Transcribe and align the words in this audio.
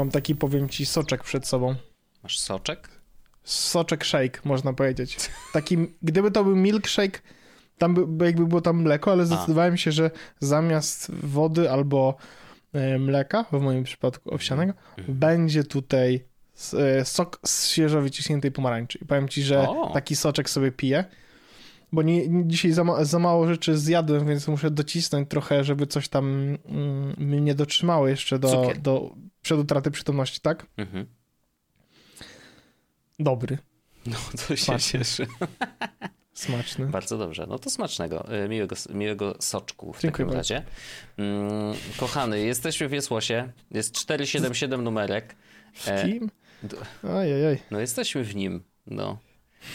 Mam 0.00 0.10
taki, 0.10 0.34
powiem 0.34 0.68
ci, 0.68 0.86
soczek 0.86 1.24
przed 1.24 1.46
sobą. 1.46 1.74
Masz 2.22 2.38
soczek? 2.38 2.88
Soczek 3.44 4.04
shake, 4.04 4.40
można 4.44 4.72
powiedzieć. 4.72 5.16
Taki, 5.52 5.76
gdyby 6.02 6.30
to 6.30 6.44
był 6.44 6.56
milkshake, 6.56 7.20
tam 7.78 7.94
by, 7.94 8.24
jakby 8.26 8.46
było 8.46 8.60
tam 8.60 8.82
mleko, 8.82 9.12
ale 9.12 9.26
zdecydowałem 9.26 9.76
się, 9.76 9.92
że 9.92 10.10
zamiast 10.38 11.10
wody 11.14 11.70
albo 11.70 12.16
e, 12.72 12.98
mleka, 12.98 13.44
w 13.52 13.60
moim 13.60 13.84
przypadku 13.84 14.34
owsianego, 14.34 14.72
Mhm. 14.98 15.18
będzie 15.18 15.64
tutaj 15.64 16.24
e, 16.78 17.04
sok 17.04 17.40
z 17.46 17.66
świeżo 17.68 18.00
wyciśniętej 18.00 18.52
pomarańczy. 18.52 18.98
I 19.02 19.04
powiem 19.06 19.28
ci, 19.28 19.42
że 19.42 19.68
O. 19.68 19.90
taki 19.94 20.16
soczek 20.16 20.50
sobie 20.50 20.72
piję, 20.72 21.04
bo 21.92 22.02
nie, 22.02 22.46
dzisiaj 22.46 22.72
za, 22.72 22.84
ma, 22.84 23.04
za 23.04 23.18
mało 23.18 23.46
rzeczy 23.46 23.78
zjadłem, 23.78 24.26
więc 24.26 24.48
muszę 24.48 24.70
docisnąć 24.70 25.28
trochę, 25.28 25.64
żeby 25.64 25.86
coś 25.86 26.08
tam 26.08 26.56
mm, 26.66 27.14
mnie 27.18 27.54
dotrzymało 27.54 28.08
jeszcze 28.08 28.38
do, 28.38 28.48
Cukier. 28.48 28.78
do 28.78 29.14
przed 29.42 29.58
utraty 29.58 29.90
przytomności, 29.90 30.40
tak? 30.40 30.66
Mhm. 30.76 31.06
Dobry, 33.18 33.58
No 34.06 34.16
to 34.48 34.56
się 34.56 34.64
Smaczny. 34.64 34.98
cieszy. 34.98 35.26
smaczny. 36.34 36.86
Bardzo 36.86 37.18
dobrze. 37.18 37.46
No 37.48 37.58
to 37.58 37.70
smacznego, 37.70 38.34
y, 38.44 38.48
miłego, 38.48 38.76
miłego 38.90 39.34
soczku 39.40 39.92
w 39.92 40.00
Dziękuję 40.00 40.12
takim 40.12 40.26
bardzo. 40.26 40.54
razie. 40.54 40.62
Mm, 41.16 41.74
kochany, 41.96 42.40
jesteśmy 42.40 42.88
w 42.88 42.92
Jesłosie. 42.92 43.52
Jest 43.70 43.94
477 43.94 44.84
numerek. 44.84 45.36
W 45.74 45.88
E, 45.88 46.04
kim? 46.04 46.30
Ojej, 47.16 47.58
No 47.70 47.80
jesteśmy 47.80 48.24
w 48.24 48.34
nim. 48.36 48.64
No. 48.86 49.18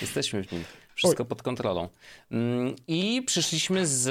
Jesteśmy 0.01 0.43
w 0.43 0.51
nim. 0.51 0.63
Wszystko 0.95 1.25
pod 1.25 1.43
kontrolą. 1.43 1.89
Mm, 2.31 2.75
I 2.87 3.21
przyszliśmy 3.27 3.87
z, 3.87 4.07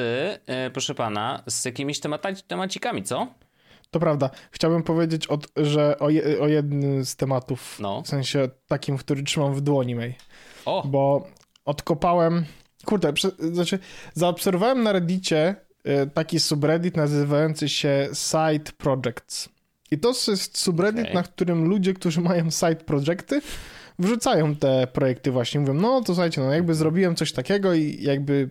e, 0.46 0.70
proszę 0.70 0.94
pana, 0.94 1.42
z 1.46 1.64
jakimiś 1.64 2.00
temata- 2.00 2.42
temacikami, 2.46 3.02
co? 3.02 3.34
To 3.94 4.00
prawda. 4.00 4.30
Chciałbym 4.50 4.82
powiedzieć, 4.82 5.26
od, 5.26 5.46
że 5.56 5.98
o, 5.98 6.10
je, 6.10 6.40
o 6.40 6.48
jednym 6.48 7.04
z 7.04 7.16
tematów, 7.16 7.76
No. 7.80 8.02
w 8.02 8.08
sensie 8.08 8.48
takim, 8.68 8.96
który 8.98 9.22
trzymam 9.22 9.54
w 9.54 9.60
dłoni 9.60 9.94
mej, 9.94 10.14
O, 10.64 10.82
bo 10.86 11.26
odkopałem, 11.64 12.44
kurde, 12.84 13.12
prze, 13.12 13.30
znaczy 13.38 13.78
zaobserwowałem 14.14 14.82
na 14.82 14.92
reddicie 14.92 15.56
y, 16.04 16.10
taki 16.14 16.40
subreddit 16.40 16.96
nazywający 16.96 17.68
się 17.68 18.08
Side 18.12 18.72
Projects. 18.78 19.48
I 19.90 19.98
to 19.98 20.08
jest 20.28 20.58
subreddit, 20.58 21.02
Okej. 21.04 21.14
na 21.14 21.22
którym 21.22 21.64
ludzie, 21.68 21.94
którzy 21.94 22.20
mają 22.20 22.50
side 22.50 22.76
projecty, 22.76 23.40
wrzucają 23.98 24.56
te 24.56 24.86
projekty 24.86 25.30
właśnie. 25.30 25.60
Mówią, 25.60 25.74
no 25.74 26.00
to 26.00 26.06
słuchajcie, 26.06 26.40
no 26.40 26.52
jakby 26.52 26.74
zrobiłem 26.74 27.16
coś 27.16 27.32
takiego 27.32 27.74
i 27.74 27.98
jakby 28.02 28.50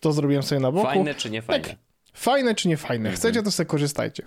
to 0.00 0.12
zrobiłem 0.12 0.42
sobie 0.42 0.60
na 0.60 0.72
boku. 0.72 0.86
fajne 0.86 1.14
czy 1.14 1.30
nie 1.30 1.42
fajne? 1.42 1.64
Tak. 1.68 1.76
Fajne 2.16 2.54
czy 2.54 2.68
nie 2.68 2.76
fajne? 2.76 3.10
Chcecie, 3.12 3.42
to 3.42 3.50
sobie 3.50 3.66
korzystajcie. 3.66 4.22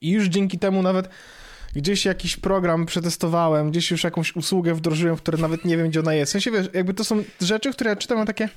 I 0.00 0.10
już 0.10 0.26
dzięki 0.26 0.58
temu 0.58 0.82
nawet 0.82 1.08
gdzieś 1.74 2.04
jakiś 2.04 2.36
program 2.36 2.86
przetestowałem, 2.86 3.70
gdzieś 3.70 3.90
już 3.90 4.04
jakąś 4.04 4.36
usługę 4.36 4.74
wdrożyłem, 4.74 5.16
która 5.16 5.38
nawet 5.38 5.64
nie 5.64 5.76
wiem, 5.76 5.88
gdzie 5.88 6.00
ona 6.00 6.14
jest. 6.14 6.30
W 6.30 6.32
sensie, 6.32 6.50
wiesz, 6.50 6.66
jakby 6.74 6.94
to 6.94 7.04
są 7.04 7.24
rzeczy, 7.40 7.72
które 7.72 7.90
ja 7.90 7.96
czytam, 7.96 8.16
mam 8.18 8.26
takie... 8.26 8.48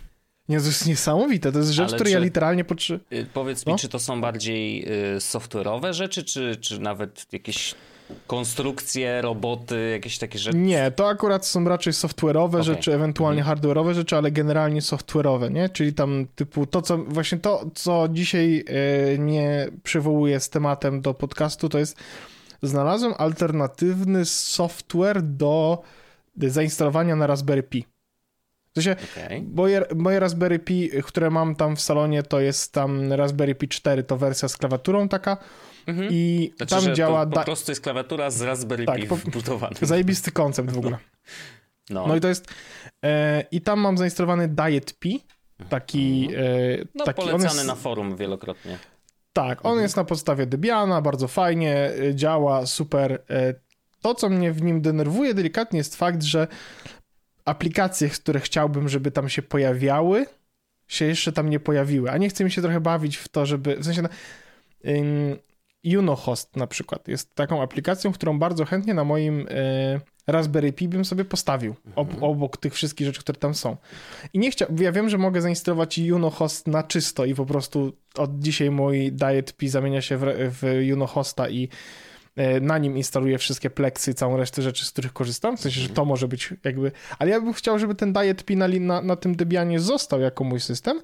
Nie, 0.50 0.60
to 0.60 0.66
jest 0.66 0.88
niesamowite. 0.88 1.52
To 1.52 1.60
jest 1.60 1.72
rzecz, 1.72 1.88
Ale 1.88 1.96
której 1.98 2.14
ja 2.14 2.20
literalnie 2.20 2.64
potrzebuję. 2.64 3.22
Y, 3.22 3.26
Powiedz 3.34 3.66
mi, 3.66 3.72
No. 3.74 3.80
czy 3.80 3.90
to 3.90 4.00
są 4.00 4.22
bardziej 4.22 4.86
y, 5.16 5.18
software'owe 5.20 5.94
rzeczy, 5.94 6.24
czy, 6.24 6.56
czy 6.62 6.80
nawet 6.80 7.26
jakieś 7.34 7.76
konstrukcje, 8.28 9.22
roboty, 9.22 9.90
jakieś 9.92 10.18
takie 10.18 10.40
rzeczy? 10.40 10.58
Nie, 10.58 10.92
to 10.92 11.08
akurat 11.10 11.46
są 11.46 11.64
raczej 11.66 11.94
software'owe 11.94 12.48
Okej. 12.48 12.64
rzeczy, 12.64 12.94
ewentualnie 12.94 13.42
Mhm. 13.42 13.58
hardware'owe 13.58 13.94
rzeczy, 13.94 14.16
ale 14.18 14.32
generalnie 14.32 14.82
software'owe, 14.82 15.52
nie? 15.52 15.70
Czyli 15.70 15.94
tam 15.94 16.28
typu 16.36 16.66
to, 16.66 16.82
co 16.82 16.98
właśnie 16.98 17.38
to, 17.38 17.66
co 17.76 18.08
dzisiaj 18.12 18.66
e, 19.14 19.18
nie 19.18 19.68
przywołuję 19.84 20.40
z 20.40 20.50
tematem 20.50 21.02
do 21.02 21.14
podcastu, 21.14 21.70
to 21.70 21.80
jest 21.80 21.98
znalazłem 22.62 23.14
alternatywny 23.18 24.26
software 24.26 25.22
do 25.24 25.82
zainstalowania 26.38 27.16
na 27.16 27.28
Raspberry 27.28 27.64
Pi. 27.64 27.86
W 28.72 28.74
sensie, 28.76 28.96
Okej. 29.14 29.42
moje, 29.56 29.86
moje 29.96 30.20
Raspberry 30.20 30.60
Pi, 30.60 30.90
które 31.04 31.30
mam 31.30 31.56
tam 31.56 31.76
w 31.76 31.82
salonie, 31.82 32.24
to 32.24 32.40
jest 32.40 32.74
tam 32.74 33.14
Raspberry 33.14 33.56
Pi 33.56 33.68
4, 33.68 34.04
to 34.04 34.18
wersja 34.18 34.50
z 34.50 34.58
klawiaturą 34.58 35.10
taka 35.10 35.38
Mhm. 35.88 36.08
i 36.12 36.52
Znaczy, 36.58 36.70
tam 36.76 36.84
że 36.84 36.94
działa... 36.94 37.26
po, 37.26 37.32
po 37.36 37.44
prostu 37.44 37.72
jest 37.72 37.82
klawiatura 37.82 38.30
z 38.32 38.42
Raspberry 38.42 38.86
Tak, 38.86 39.00
Pi 39.00 39.08
po- 39.08 39.16
wbudowany. 39.16 39.76
Zajebisty 39.82 40.32
koncept 40.32 40.72
w 40.72 40.78
ogóle. 40.78 40.98
No, 41.90 42.08
No 42.08 42.16
i 42.16 42.20
to 42.22 42.28
jest. 42.28 42.54
E, 43.06 43.44
I 43.52 43.62
tam 43.62 43.80
mam 43.80 43.98
zainstalowany 43.98 44.48
Diet 44.48 44.94
P. 44.94 45.10
Taki. 45.70 46.30
E, 46.36 46.40
no 46.96 47.06
taki 47.06 47.22
on 47.22 47.28
polecany 47.28 47.56
jest, 47.56 47.68
na 47.68 47.76
forum 47.76 48.18
wielokrotnie. 48.18 48.78
Tak, 49.34 49.66
on 49.66 49.80
jest 49.82 49.96
na 49.96 50.04
podstawie 50.04 50.46
Debiana, 50.46 51.02
bardzo 51.02 51.28
fajnie 51.28 51.92
e, 52.10 52.16
działa, 52.16 52.66
super. 52.66 53.24
E, 53.30 53.54
to, 54.02 54.16
co 54.16 54.30
mnie 54.30 54.52
w 54.52 54.62
nim 54.62 54.82
denerwuje 54.82 55.34
delikatnie, 55.34 55.78
jest 55.78 55.96
fakt, 55.96 56.24
że 56.24 56.48
aplikacje, 57.46 58.10
które 58.10 58.40
chciałbym, 58.40 58.90
żeby 58.90 59.12
tam 59.12 59.30
się 59.30 59.42
pojawiały, 59.42 60.26
się 60.88 61.06
jeszcze 61.06 61.32
tam 61.32 61.50
nie 61.50 61.60
pojawiły. 61.60 62.12
A 62.12 62.18
nie 62.18 62.30
chce 62.30 62.44
mi 62.44 62.52
się 62.52 62.62
trochę 62.62 62.80
bawić 62.82 63.18
w 63.18 63.28
to, 63.30 63.46
żeby. 63.46 63.78
W 63.78 63.86
sensie. 63.86 64.02
No, 64.02 64.10
Unohost 65.98 66.56
na 66.56 66.68
przykład 66.68 67.08
jest 67.08 67.36
taką 67.36 67.62
aplikacją, 67.62 68.14
którą 68.14 68.40
bardzo 68.40 68.66
chętnie 68.66 68.94
na 68.94 69.04
moim 69.04 69.48
e, 69.50 70.00
Raspberry 70.28 70.74
Pi 70.74 70.88
bym 70.88 71.06
sobie 71.06 71.26
postawił 71.26 71.76
ob, 71.96 72.10
obok 72.22 72.58
tych 72.58 72.74
wszystkich 72.74 73.08
rzeczy, 73.08 73.20
które 73.22 73.40
tam 73.40 73.56
są. 73.56 73.78
I 74.34 74.40
nie 74.40 74.52
chciał, 74.52 74.68
ja 74.80 74.92
wiem, 74.92 75.10
że 75.10 75.18
mogę 75.18 75.42
zainstalować 75.42 76.00
Unohost 76.00 76.68
na 76.68 76.84
czysto 76.84 77.26
i 77.26 77.36
po 77.36 77.46
prostu 77.46 77.94
od 78.16 78.40
dzisiaj 78.40 78.72
mój 78.72 79.12
Diet 79.12 79.54
Pi 79.58 79.70
zamienia 79.70 80.02
się 80.02 80.18
w, 80.18 80.24
w 80.62 80.92
Unohosta 80.94 81.50
i 81.50 81.70
e, 82.36 82.60
na 82.60 82.78
nim 82.78 82.98
instaluję 82.98 83.38
wszystkie 83.38 83.70
pleksy 83.70 84.14
całą 84.14 84.38
resztę 84.38 84.62
rzeczy, 84.62 84.86
z 84.86 84.92
których 84.92 85.14
korzystam. 85.14 85.58
W 85.58 85.60
sensie, 85.60 85.82
że 85.82 85.90
to 85.90 86.06
może 86.06 86.28
być 86.28 86.54
jakby. 86.64 86.92
Ale 87.20 87.32
ja 87.32 87.42
bym 87.42 87.54
chciał, 87.54 87.80
żeby 87.80 87.96
ten 87.96 88.14
Diet 88.14 88.44
Pi 88.44 88.58
na, 88.58 88.68
na, 88.68 89.02
na 89.02 89.16
tym 89.16 89.36
Debianie 89.36 89.80
został 89.80 90.22
jako 90.22 90.44
mój 90.44 90.60
system. 90.60 91.02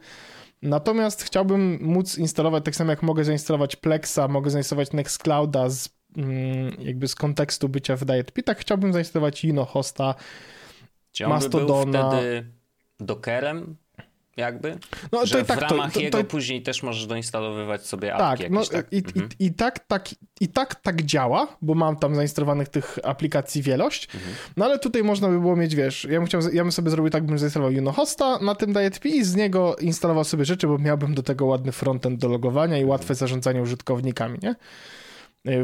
Natomiast 0.61 1.23
chciałbym 1.23 1.79
móc 1.81 2.17
instalować, 2.17 2.65
tak 2.65 2.75
samo 2.75 2.91
jak 2.91 3.03
mogę 3.03 3.23
zainstalować 3.23 3.75
Plexa, 3.75 4.19
mogę 4.29 4.49
zainstalować 4.49 4.93
Nextclouda 4.93 5.69
z, 5.69 5.89
mm, 6.17 6.71
jakby 6.79 7.07
z 7.07 7.15
kontekstu 7.15 7.69
bycia 7.69 7.95
w 7.95 8.05
Diet 8.05 8.31
Pi, 8.31 8.43
tak 8.43 8.57
chciałbym 8.57 8.93
zainstalować 8.93 9.45
Unohosta. 9.45 10.15
Czy 11.11 11.25
on 11.25 11.39
by 11.39 11.49
był 11.49 11.81
wtedy 11.81 12.51
dockerem 12.99 13.75
jakby? 14.39 14.77
No 15.11 15.25
że 15.25 15.35
to 15.35 15.41
i 15.41 15.45
tak 15.45 15.57
w 15.57 15.61
to, 15.61 15.67
ramach 15.67 15.93
to, 15.93 15.99
jego 15.99 16.17
to, 16.17 16.23
później 16.23 16.61
też 16.61 16.83
możesz 16.83 17.05
doinstalowywać 17.05 17.85
sobie 17.85 18.15
apki 18.15 18.43
tak, 18.43 18.51
no 18.51 18.59
jakieś, 18.59 18.69
tak? 18.73 18.93
i, 18.93 18.97
Mhm. 18.97 19.29
i, 19.39 19.45
i, 19.45 19.53
tak, 19.53 19.79
tak, 19.87 20.09
i 20.39 20.47
tak 20.47 20.75
tak 20.75 21.01
działa, 21.01 21.47
bo 21.61 21.73
mam 21.75 21.95
tam 21.95 22.15
zainstalowanych 22.15 22.69
tych 22.69 22.99
aplikacji 23.03 23.61
wielość, 23.61 24.07
Mhm. 24.15 24.33
no 24.57 24.65
ale 24.65 24.79
tutaj 24.79 25.03
można 25.03 25.27
by 25.27 25.39
było 25.39 25.55
mieć, 25.55 25.75
wiesz, 25.75 26.03
ja 26.09 26.19
bym, 26.19 26.25
chciał, 26.25 26.41
ja 26.53 26.63
bym 26.63 26.71
sobie 26.71 26.89
zrobił 26.89 27.09
tak, 27.11 27.25
bym 27.25 27.39
zainstalował 27.39 27.77
Unohosta 27.77 28.39
na 28.39 28.55
tym 28.55 28.73
Diet 28.73 28.99
Pi 28.99 29.17
i 29.17 29.23
z 29.23 29.35
niego 29.35 29.75
instalował 29.75 30.23
sobie 30.23 30.45
rzeczy, 30.45 30.67
bo 30.67 30.77
miałbym 30.77 31.15
do 31.15 31.23
tego 31.23 31.45
ładny 31.45 31.71
frontend 31.71 32.19
do 32.19 32.27
logowania 32.27 32.77
i 32.77 32.85
łatwe 32.85 33.15
zarządzanie 33.15 33.61
użytkownikami, 33.61 34.39
nie? 34.43 34.55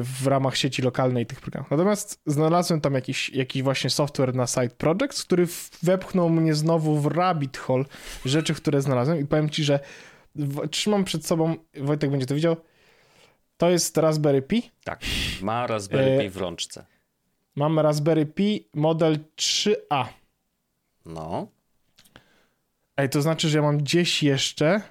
W 0.02 0.28
ramach 0.28 0.58
sieci 0.58 0.82
lokalnej 0.82 1.26
tych 1.26 1.42
programów. 1.42 1.72
Natomiast 1.72 2.22
znalazłem 2.26 2.82
tam 2.82 2.94
jakiś, 2.94 3.30
jakiś 3.30 3.64
właśnie 3.64 3.90
software 3.90 4.36
na 4.36 4.48
Side 4.48 4.70
Projects, 4.70 5.24
który 5.24 5.48
wepchnął 5.84 6.30
mnie 6.30 6.54
znowu 6.54 7.00
w 7.00 7.06
rabbit 7.06 7.58
hole 7.58 7.86
rzeczy, 8.26 8.54
które 8.54 8.82
znalazłem 8.82 9.20
i 9.20 9.26
powiem 9.26 9.50
ci, 9.50 9.64
że 9.64 9.80
w, 10.36 10.68
trzymam 10.70 11.04
przed 11.04 11.26
sobą, 11.26 11.56
Wojtek 11.78 12.12
będzie 12.12 12.26
to 12.26 12.36
widział, 12.36 12.56
to 13.58 13.70
jest 13.70 13.98
Raspberry 13.98 14.42
Pi. 14.42 14.72
Tak, 14.84 15.02
ma 15.42 15.68
Raspberry 15.68 16.12
E, 16.12 16.20
Pi 16.22 16.30
w 16.30 16.38
rączce. 16.38 16.86
Mam 17.56 17.80
Raspberry 17.80 18.26
Pi 18.26 18.68
model 18.74 19.20
3A. 19.38 20.06
No, 21.06 21.48
Ej, 22.98 23.10
to 23.10 23.22
znaczy, 23.22 23.50
że 23.50 23.58
ja 23.58 23.62
mam 23.62 23.78
gdzieś 23.78 24.24
jeszcze 24.24 24.82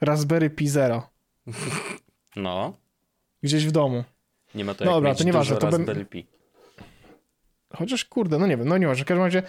Raspberry 0.00 0.50
Pi 0.50 0.68
Zero. 0.68 1.10
no. 2.36 2.76
Gdzieś 3.42 3.66
w 3.66 3.70
domu. 3.70 4.04
Nie 4.54 4.64
ma 4.64 4.74
to 4.74 4.84
Dobra, 4.84 5.08
jak 5.08 5.18
to 5.18 5.24
nieważne, 5.24 5.56
to 5.56 5.68
bym-. 5.68 5.86
Chociaż 7.76 8.04
kurde, 8.04 8.38
no 8.38 8.46
nie 8.46 8.56
wiem, 8.56 8.68
no 8.68 8.78
nie 8.78 8.86
może. 8.86 9.04
W 9.04 9.06
każdym 9.06 9.24
razie 9.24 9.42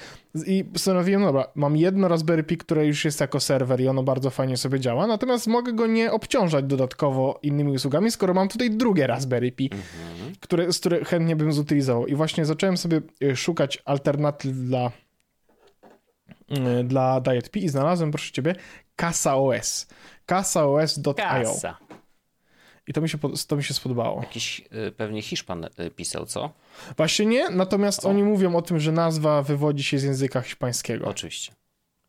i 0.45 0.63
postanowiłem, 0.63 1.21
no 1.21 1.27
dobra, 1.27 1.47
mam 1.55 1.77
jedno 1.77 2.07
Raspberry 2.07 2.43
Pi, 2.43 2.57
które 2.57 2.85
już 2.85 3.05
jest 3.05 3.21
jako 3.21 3.39
serwer 3.39 3.81
i 3.81 3.87
ono 3.87 4.03
bardzo 4.03 4.29
fajnie 4.29 4.57
sobie 4.57 4.79
działa, 4.79 5.07
natomiast 5.07 5.47
mogę 5.47 5.73
go 5.73 5.87
nie 5.87 6.11
obciążać 6.11 6.65
dodatkowo 6.65 7.39
innymi 7.43 7.71
usługami, 7.71 8.11
skoro 8.11 8.33
mam 8.33 8.47
tutaj 8.47 8.71
drugie 8.71 9.07
Raspberry 9.07 9.51
Pi, 9.51 9.69
Mhm. 9.73 10.35
które, 10.39 10.73
z 10.73 10.79
które 10.79 11.05
chętnie 11.05 11.35
bym 11.35 11.53
zutylizował. 11.53 12.07
I 12.07 12.15
właśnie 12.15 12.45
zacząłem 12.45 12.77
sobie 12.77 13.01
y, 13.23 13.35
szukać 13.35 13.81
alternatyw 13.85 14.53
dla, 14.53 14.91
y, 16.79 16.83
dla 16.83 17.21
Diet 17.21 17.49
Pi 17.49 17.65
i 17.65 17.69
znalazłem, 17.69 18.11
proszę 18.11 18.31
ciebie, 18.31 18.55
Casa 18.95 19.35
OS. 19.35 19.87
CasaOS.io. 20.25 21.13
Kasa. 21.13 21.77
I 22.87 22.93
to 22.93 23.01
mi 23.01 23.09
się, 23.09 23.17
to 23.47 23.55
mi 23.55 23.63
się 23.63 23.73
spodobało. 23.73 24.21
Jakiś 24.21 24.61
y, 24.87 24.91
pewnie 24.91 25.21
Hiszpan 25.21 25.65
y, 25.79 25.91
pisał, 25.91 26.25
co? 26.25 26.49
Właśnie 26.97 27.25
nie, 27.25 27.49
natomiast 27.49 28.05
O. 28.05 28.09
oni 28.09 28.23
mówią 28.23 28.55
o 28.55 28.61
tym, 28.61 28.79
że 28.79 28.91
nazwa 28.91 29.41
wywodzi 29.41 29.83
się 29.83 29.99
z 29.99 30.03
języka 30.03 30.41
hiszpańskiego. 30.41 31.07
Oczywiście. 31.07 31.51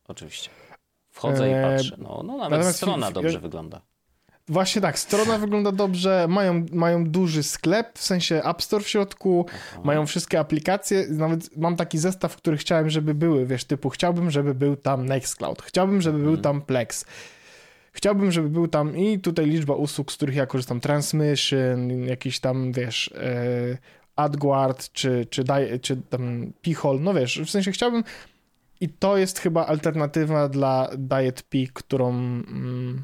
Oczywiście. 0.08 0.50
Wchodzę 1.10 1.50
i 1.50 1.52
Eee, 1.52 1.76
patrzę. 1.76 1.96
No, 1.98 2.22
no 2.24 2.36
nawet 2.36 2.50
natomiast 2.50 2.76
strona 2.76 3.10
dobrze 3.10 3.38
wygląda. 3.38 3.80
Właśnie 4.48 4.82
tak, 4.82 4.98
strona 4.98 5.38
wygląda 5.38 5.72
dobrze, 5.72 6.26
mają, 6.28 6.66
mają 6.72 7.04
duży 7.04 7.42
sklep, 7.42 7.98
w 7.98 8.04
sensie 8.04 8.42
App 8.44 8.62
Store 8.62 8.84
w 8.84 8.88
środku, 8.88 9.46
Aha. 9.48 9.80
mają 9.84 10.06
wszystkie 10.06 10.40
aplikacje, 10.40 11.06
nawet 11.10 11.56
mam 11.56 11.76
taki 11.76 11.98
zestaw, 11.98 12.36
który 12.36 12.56
chciałem, 12.56 12.90
żeby 12.90 13.14
były, 13.14 13.46
wiesz, 13.46 13.64
typu 13.64 13.90
chciałbym, 13.90 14.30
żeby 14.30 14.54
był 14.54 14.76
tam 14.76 15.06
Nextcloud, 15.06 15.62
chciałbym, 15.62 16.00
żeby 16.02 16.18
był 16.18 16.34
mhm. 16.34 16.42
tam 16.42 16.62
Plex, 16.62 17.04
chciałbym, 17.96 18.32
żeby 18.32 18.48
był 18.48 18.68
tam 18.68 18.96
i 18.96 19.20
tutaj 19.20 19.46
liczba 19.46 19.74
usług, 19.74 20.12
z 20.12 20.16
których 20.16 20.34
ja 20.34 20.46
korzystam, 20.46 20.80
Transmission, 20.80 21.90
jakiś 21.90 22.40
tam, 22.40 22.72
wiesz, 22.72 23.10
e, 23.14 23.78
AdGuard, 24.16 24.92
czy, 24.92 25.26
czy, 25.30 25.44
czy 25.82 25.96
tam 25.96 26.52
no 27.00 27.14
wiesz, 27.14 27.40
w 27.40 27.50
sensie 27.50 27.72
chciałbym 27.72 28.04
i 28.80 28.88
to 28.88 29.16
jest 29.16 29.38
chyba 29.38 29.66
alternatywa 29.66 30.48
dla 30.48 30.90
Diet 30.98 31.42
P, 31.42 31.58
którą... 31.72 32.08
Mm, 32.10 33.02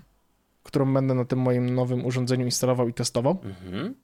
którą 0.63 0.95
będę 0.95 1.15
na 1.15 1.25
tym 1.25 1.39
moim 1.39 1.75
nowym 1.75 2.07
urządzeniu 2.07 2.45
instalował 2.45 2.89
i 2.89 2.95
testował. 2.95 3.39
Mhm. 3.45 3.95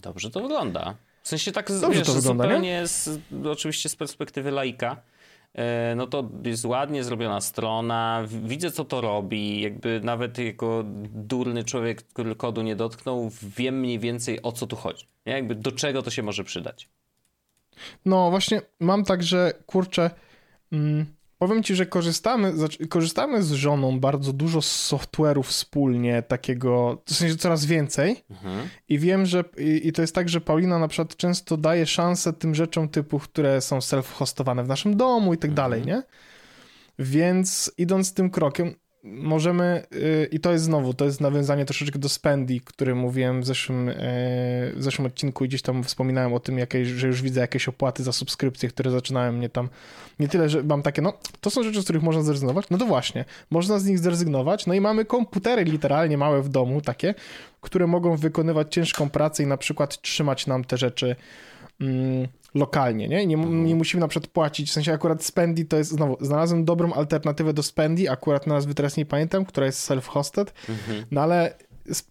Dobrze 0.00 0.30
to 0.30 0.40
wygląda. 0.40 0.96
W 1.22 1.28
sensie 1.28 1.52
tak 1.52 1.68
Dobrze 1.80 1.98
wiesz, 1.98 2.06
to 2.06 2.12
wygląda, 2.12 2.44
zupełnie 2.44 2.86
z, 2.86 3.20
oczywiście 3.46 3.88
z 3.88 3.96
perspektywy 3.96 4.50
laika, 4.50 5.02
no 5.96 6.06
to 6.06 6.30
jest 6.44 6.64
ładnie 6.64 7.04
zrobiona 7.04 7.40
strona, 7.40 8.24
widzę 8.44 8.70
co 8.70 8.84
to 8.84 9.00
robi, 9.00 9.60
jakby 9.60 10.00
nawet 10.04 10.38
jako 10.38 10.82
durny 11.10 11.64
człowiek, 11.64 12.02
który 12.02 12.34
kodu 12.34 12.62
nie 12.62 12.76
dotknął, 12.76 13.30
wiem 13.56 13.80
mniej 13.80 13.98
więcej 13.98 14.42
o 14.42 14.52
co 14.52 14.66
tu 14.66 14.76
chodzi. 14.76 15.06
Jakby 15.24 15.54
do 15.54 15.72
czego 15.72 16.02
to 16.02 16.10
się 16.10 16.22
może 16.22 16.44
przydać. 16.44 16.88
No 18.04 18.30
właśnie 18.30 18.62
mam 18.80 19.04
tak, 19.04 19.22
że 19.22 19.52
kurczę, 19.66 20.10
mm, 20.72 21.15
Powiem 21.38 21.62
ci, 21.62 21.74
że 21.74 21.86
korzystamy, 21.86 22.52
korzystamy 22.88 23.42
z 23.42 23.52
żoną 23.52 24.00
bardzo 24.00 24.32
dużo 24.32 24.62
z 24.62 24.92
software'u 24.92 25.42
wspólnie, 25.42 26.22
takiego, 26.22 27.02
w 27.06 27.14
sensie 27.14 27.36
coraz 27.36 27.64
więcej. 27.64 28.16
Mhm. 28.30 28.68
I 28.88 28.98
wiem, 28.98 29.26
że 29.26 29.44
i, 29.58 29.88
i, 29.88 29.92
to 29.92 30.02
jest 30.02 30.14
tak, 30.14 30.28
że 30.28 30.40
Paulina 30.40 30.78
na 30.78 30.88
przykład 30.88 31.16
często 31.16 31.56
daje 31.56 31.86
szansę 31.86 32.32
tym 32.32 32.54
rzeczom 32.54 32.88
typu, 32.88 33.18
które 33.18 33.60
są 33.60 33.78
self-hostowane 33.78 34.64
w 34.64 34.68
naszym 34.68 34.96
domu 34.96 35.34
i 35.34 35.38
tak 35.38 35.50
mhm. 35.50 35.56
dalej, 35.56 35.86
nie? 35.86 36.02
Więc 36.98 37.72
idąc 37.78 38.14
tym 38.14 38.30
krokiem, 38.30 38.74
możemy, 39.06 39.82
y, 39.92 40.28
i 40.32 40.40
to 40.40 40.52
jest 40.52 40.64
znowu, 40.64 40.94
to 40.94 41.04
jest 41.04 41.20
nawiązanie 41.20 41.64
troszeczkę 41.64 41.98
do 41.98 42.08
Spendi, 42.08 42.60
który 42.60 42.94
mówiłem 42.94 43.42
w 43.42 43.46
zeszłym, 43.46 43.88
e, 43.88 43.94
w 44.74 44.76
zeszłym 44.78 45.06
odcinku 45.06 45.44
i 45.44 45.48
gdzieś 45.48 45.62
tam 45.62 45.84
wspominałem 45.84 46.34
o 46.34 46.40
tym, 46.40 46.58
jakieś, 46.58 46.88
że 46.88 47.06
już 47.06 47.22
widzę 47.22 47.40
jakieś 47.40 47.68
opłaty 47.68 48.02
za 48.02 48.12
subskrypcje, 48.12 48.68
które 48.68 48.90
zaczynają 48.90 49.32
mnie 49.32 49.48
tam, 49.48 49.68
nie 50.18 50.28
tyle, 50.28 50.48
że 50.48 50.62
mam 50.62 50.82
takie, 50.82 51.02
no 51.02 51.12
to 51.40 51.50
są 51.50 51.62
rzeczy, 51.62 51.80
z 51.80 51.84
których 51.84 52.02
można 52.02 52.22
zrezygnować, 52.22 52.66
no 52.70 52.78
to 52.78 52.86
właśnie, 52.86 53.24
można 53.50 53.78
z 53.78 53.84
nich 53.84 53.98
zrezygnować, 53.98 54.66
no 54.66 54.74
i 54.74 54.80
mamy 54.80 55.04
komputery 55.04 55.64
literalnie 55.64 56.18
małe 56.18 56.42
w 56.42 56.48
domu, 56.48 56.80
takie, 56.80 57.14
które 57.60 57.86
mogą 57.86 58.16
wykonywać 58.16 58.74
ciężką 58.74 59.10
pracę 59.10 59.42
i 59.42 59.46
na 59.46 59.56
przykład 59.56 60.00
trzymać 60.02 60.46
nam 60.46 60.64
te 60.64 60.76
rzeczy 60.76 61.16
mm, 61.80 62.28
lokalnie, 62.54 63.08
nie? 63.08 63.26
Nie, 63.26 63.36
mhm. 63.36 63.66
nie 63.66 63.74
musimy 63.74 64.00
na 64.00 64.08
przykład 64.08 64.32
płacić, 64.32 64.70
w 64.70 64.72
sensie 64.72 64.92
akurat 64.92 65.24
Spendi 65.24 65.66
to 65.66 65.76
jest, 65.76 65.90
znowu, 65.90 66.16
znalazłem 66.20 66.64
dobrą 66.64 66.92
alternatywę 66.92 67.52
do 67.52 67.62
Spendi, 67.62 68.08
akurat 68.08 68.46
nazwy 68.46 68.74
teraz 68.74 68.96
nie 68.96 69.06
pamiętam, 69.06 69.44
która 69.44 69.66
jest 69.66 69.90
self-hosted, 69.90 70.46
mhm. 70.68 71.04
no 71.10 71.20
ale 71.20 71.54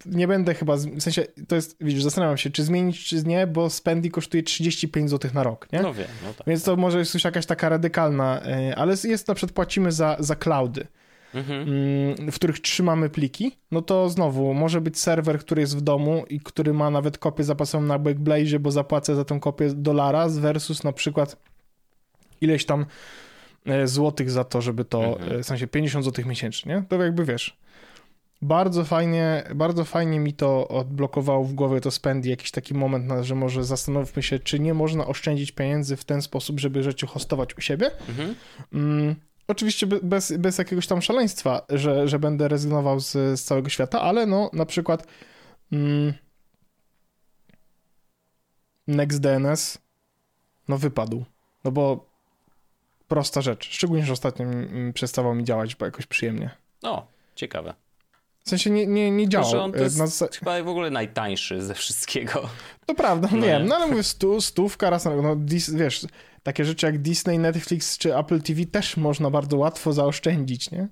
nie 0.05 0.27
będę 0.27 0.53
chyba, 0.53 0.75
w 0.77 1.01
sensie, 1.01 1.25
to 1.47 1.55
jest, 1.55 1.77
widzisz, 1.81 2.03
zastanawiam 2.03 2.37
się, 2.37 2.49
czy 2.49 2.63
zmienić, 2.63 3.05
czy 3.05 3.23
nie, 3.23 3.47
bo 3.47 3.69
Spendi 3.69 4.11
kosztuje 4.11 4.43
35 4.43 5.09
zł 5.09 5.31
na 5.33 5.43
rok, 5.43 5.67
nie? 5.73 5.81
No 5.81 5.93
wiem, 5.93 6.07
no 6.23 6.33
tak. 6.33 6.47
Więc 6.47 6.63
to 6.63 6.75
może 6.75 6.99
jest 6.99 7.13
już 7.13 7.23
jakaś 7.23 7.45
taka 7.45 7.69
radykalna, 7.69 8.41
e, 8.41 8.75
ale 8.75 8.95
jest 9.03 9.27
na 9.27 9.35
przykład 9.35 9.55
płacimy 9.55 9.91
za, 9.91 10.17
za 10.19 10.35
cloudy 10.35 10.87
mhm. 11.35 11.69
Mm, 11.69 12.31
w 12.31 12.35
których 12.35 12.59
trzymamy 12.59 13.09
pliki, 13.09 13.57
no 13.71 13.81
to 13.81 14.09
znowu 14.09 14.53
może 14.53 14.81
być 14.81 14.99
serwer, 14.99 15.39
który 15.39 15.61
jest 15.61 15.77
w 15.77 15.81
domu 15.81 16.25
i 16.29 16.39
który 16.39 16.73
ma 16.73 16.89
nawet 16.89 17.17
kopię 17.17 17.43
zapasową 17.43 17.83
na 17.83 17.99
Backblaze, 17.99 18.59
bo 18.59 18.71
zapłacę 18.71 19.15
za 19.15 19.25
tę 19.25 19.39
kopię 19.39 19.69
dolara 19.73 20.27
versus 20.29 20.83
na 20.83 20.91
przykład 20.91 21.37
ileś 22.41 22.65
tam 22.65 22.85
e, 23.65 23.87
złotych 23.87 24.31
za 24.31 24.43
to, 24.43 24.61
żeby 24.61 24.85
to, 24.85 25.03
mhm. 25.03 25.39
E, 25.39 25.43
w 25.43 25.45
sensie 25.45 25.67
50 25.67 26.03
złotych 26.03 26.25
miesięcznie, 26.25 26.83
to 26.89 27.03
jakby 27.03 27.25
wiesz, 27.25 27.57
bardzo 28.41 28.85
fajnie, 28.85 29.43
bardzo 29.55 29.85
fajnie 29.85 30.19
mi 30.19 30.33
to 30.33 30.67
odblokowało 30.67 31.43
w 31.43 31.53
głowie 31.53 31.81
to 31.81 31.91
spendi 31.91 32.29
jakiś 32.29 32.51
taki 32.51 32.73
moment, 32.73 33.11
że 33.21 33.35
może 33.35 33.63
zastanówmy 33.63 34.23
się, 34.23 34.39
czy 34.39 34.59
nie 34.59 34.73
można 34.73 35.07
oszczędzić 35.07 35.51
pieniędzy 35.51 35.95
w 35.95 36.05
ten 36.05 36.21
sposób, 36.21 36.59
żeby 36.59 36.83
rzeczy 36.83 37.07
hostować 37.07 37.57
u 37.57 37.61
siebie. 37.61 37.91
Mhm. 38.09 39.15
Oczywiście 39.47 39.87
bez, 39.87 40.37
bez 40.37 40.57
jakiegoś 40.57 40.87
tam 40.87 41.01
szaleństwa, 41.01 41.65
że, 41.69 42.07
że 42.07 42.19
będę 42.19 42.47
rezygnował 42.47 42.99
z, 42.99 43.11
z 43.11 43.43
całego 43.43 43.69
świata, 43.69 44.01
ale 44.01 44.25
no 44.25 44.49
na 44.53 44.65
przykład 44.65 45.07
mm, 45.71 46.13
NextDNS 48.87 49.77
no 50.67 50.77
wypadł. 50.77 51.25
No 51.63 51.71
bo 51.71 52.09
prosta 53.07 53.41
rzecz. 53.41 53.69
Szczególnie, 53.69 54.05
że 54.05 54.13
ostatnio 54.13 54.45
przestawał 54.93 55.35
mi 55.35 55.43
działać, 55.43 55.75
bo 55.75 55.85
jakoś 55.85 56.05
przyjemnie. 56.05 56.49
O, 56.83 57.07
ciekawe. 57.35 57.73
W 58.43 58.49
sensie 58.49 58.69
nie, 58.69 58.87
nie, 58.87 59.11
nie 59.11 59.29
działał. 59.29 59.49
Że 59.49 59.61
on 59.61 59.71
to 59.71 59.77
jest 59.77 60.21
Na... 60.21 60.27
chyba 60.27 60.63
w 60.63 60.67
ogóle 60.67 60.89
najtańszy 60.89 61.61
ze 61.61 61.73
wszystkiego. 61.73 62.49
To 62.85 62.95
prawda, 62.95 63.29
no 63.31 63.45
wiem, 63.45 63.65
no 63.65 63.75
ale 63.75 63.87
mówię 63.87 64.03
stu, 64.03 64.41
stówka 64.41 64.89
raz 64.89 65.05
na 65.05 65.15
no 65.15 65.35
wiesz, 65.73 66.05
takie 66.45 66.65
rzeczy 66.65 66.85
jak 66.85 66.97
Disney, 66.97 67.39
Netflix 67.39 67.97
czy 67.97 68.17
Apple 68.17 68.41
TV 68.41 68.65
też 68.65 68.97
można 68.97 69.29
bardzo 69.29 69.57
łatwo 69.57 69.93
zaoszczędzić, 69.93 70.71
nie? 70.71 70.87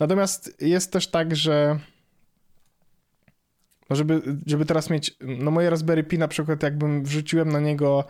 Natomiast 0.00 0.62
jest 0.62 0.92
też 0.92 1.06
tak, 1.06 1.36
że 1.36 1.78
no 3.90 3.96
żeby, 3.96 4.22
żeby 4.46 4.64
teraz 4.64 4.90
mieć, 4.90 5.16
no 5.20 5.50
moje 5.50 5.70
Raspberry 5.70 6.04
Pi 6.04 6.18
na 6.18 6.28
przykład 6.28 6.62
jakbym 6.62 7.04
wrzuciłem 7.04 7.52
na 7.52 7.60
niego 7.60 8.04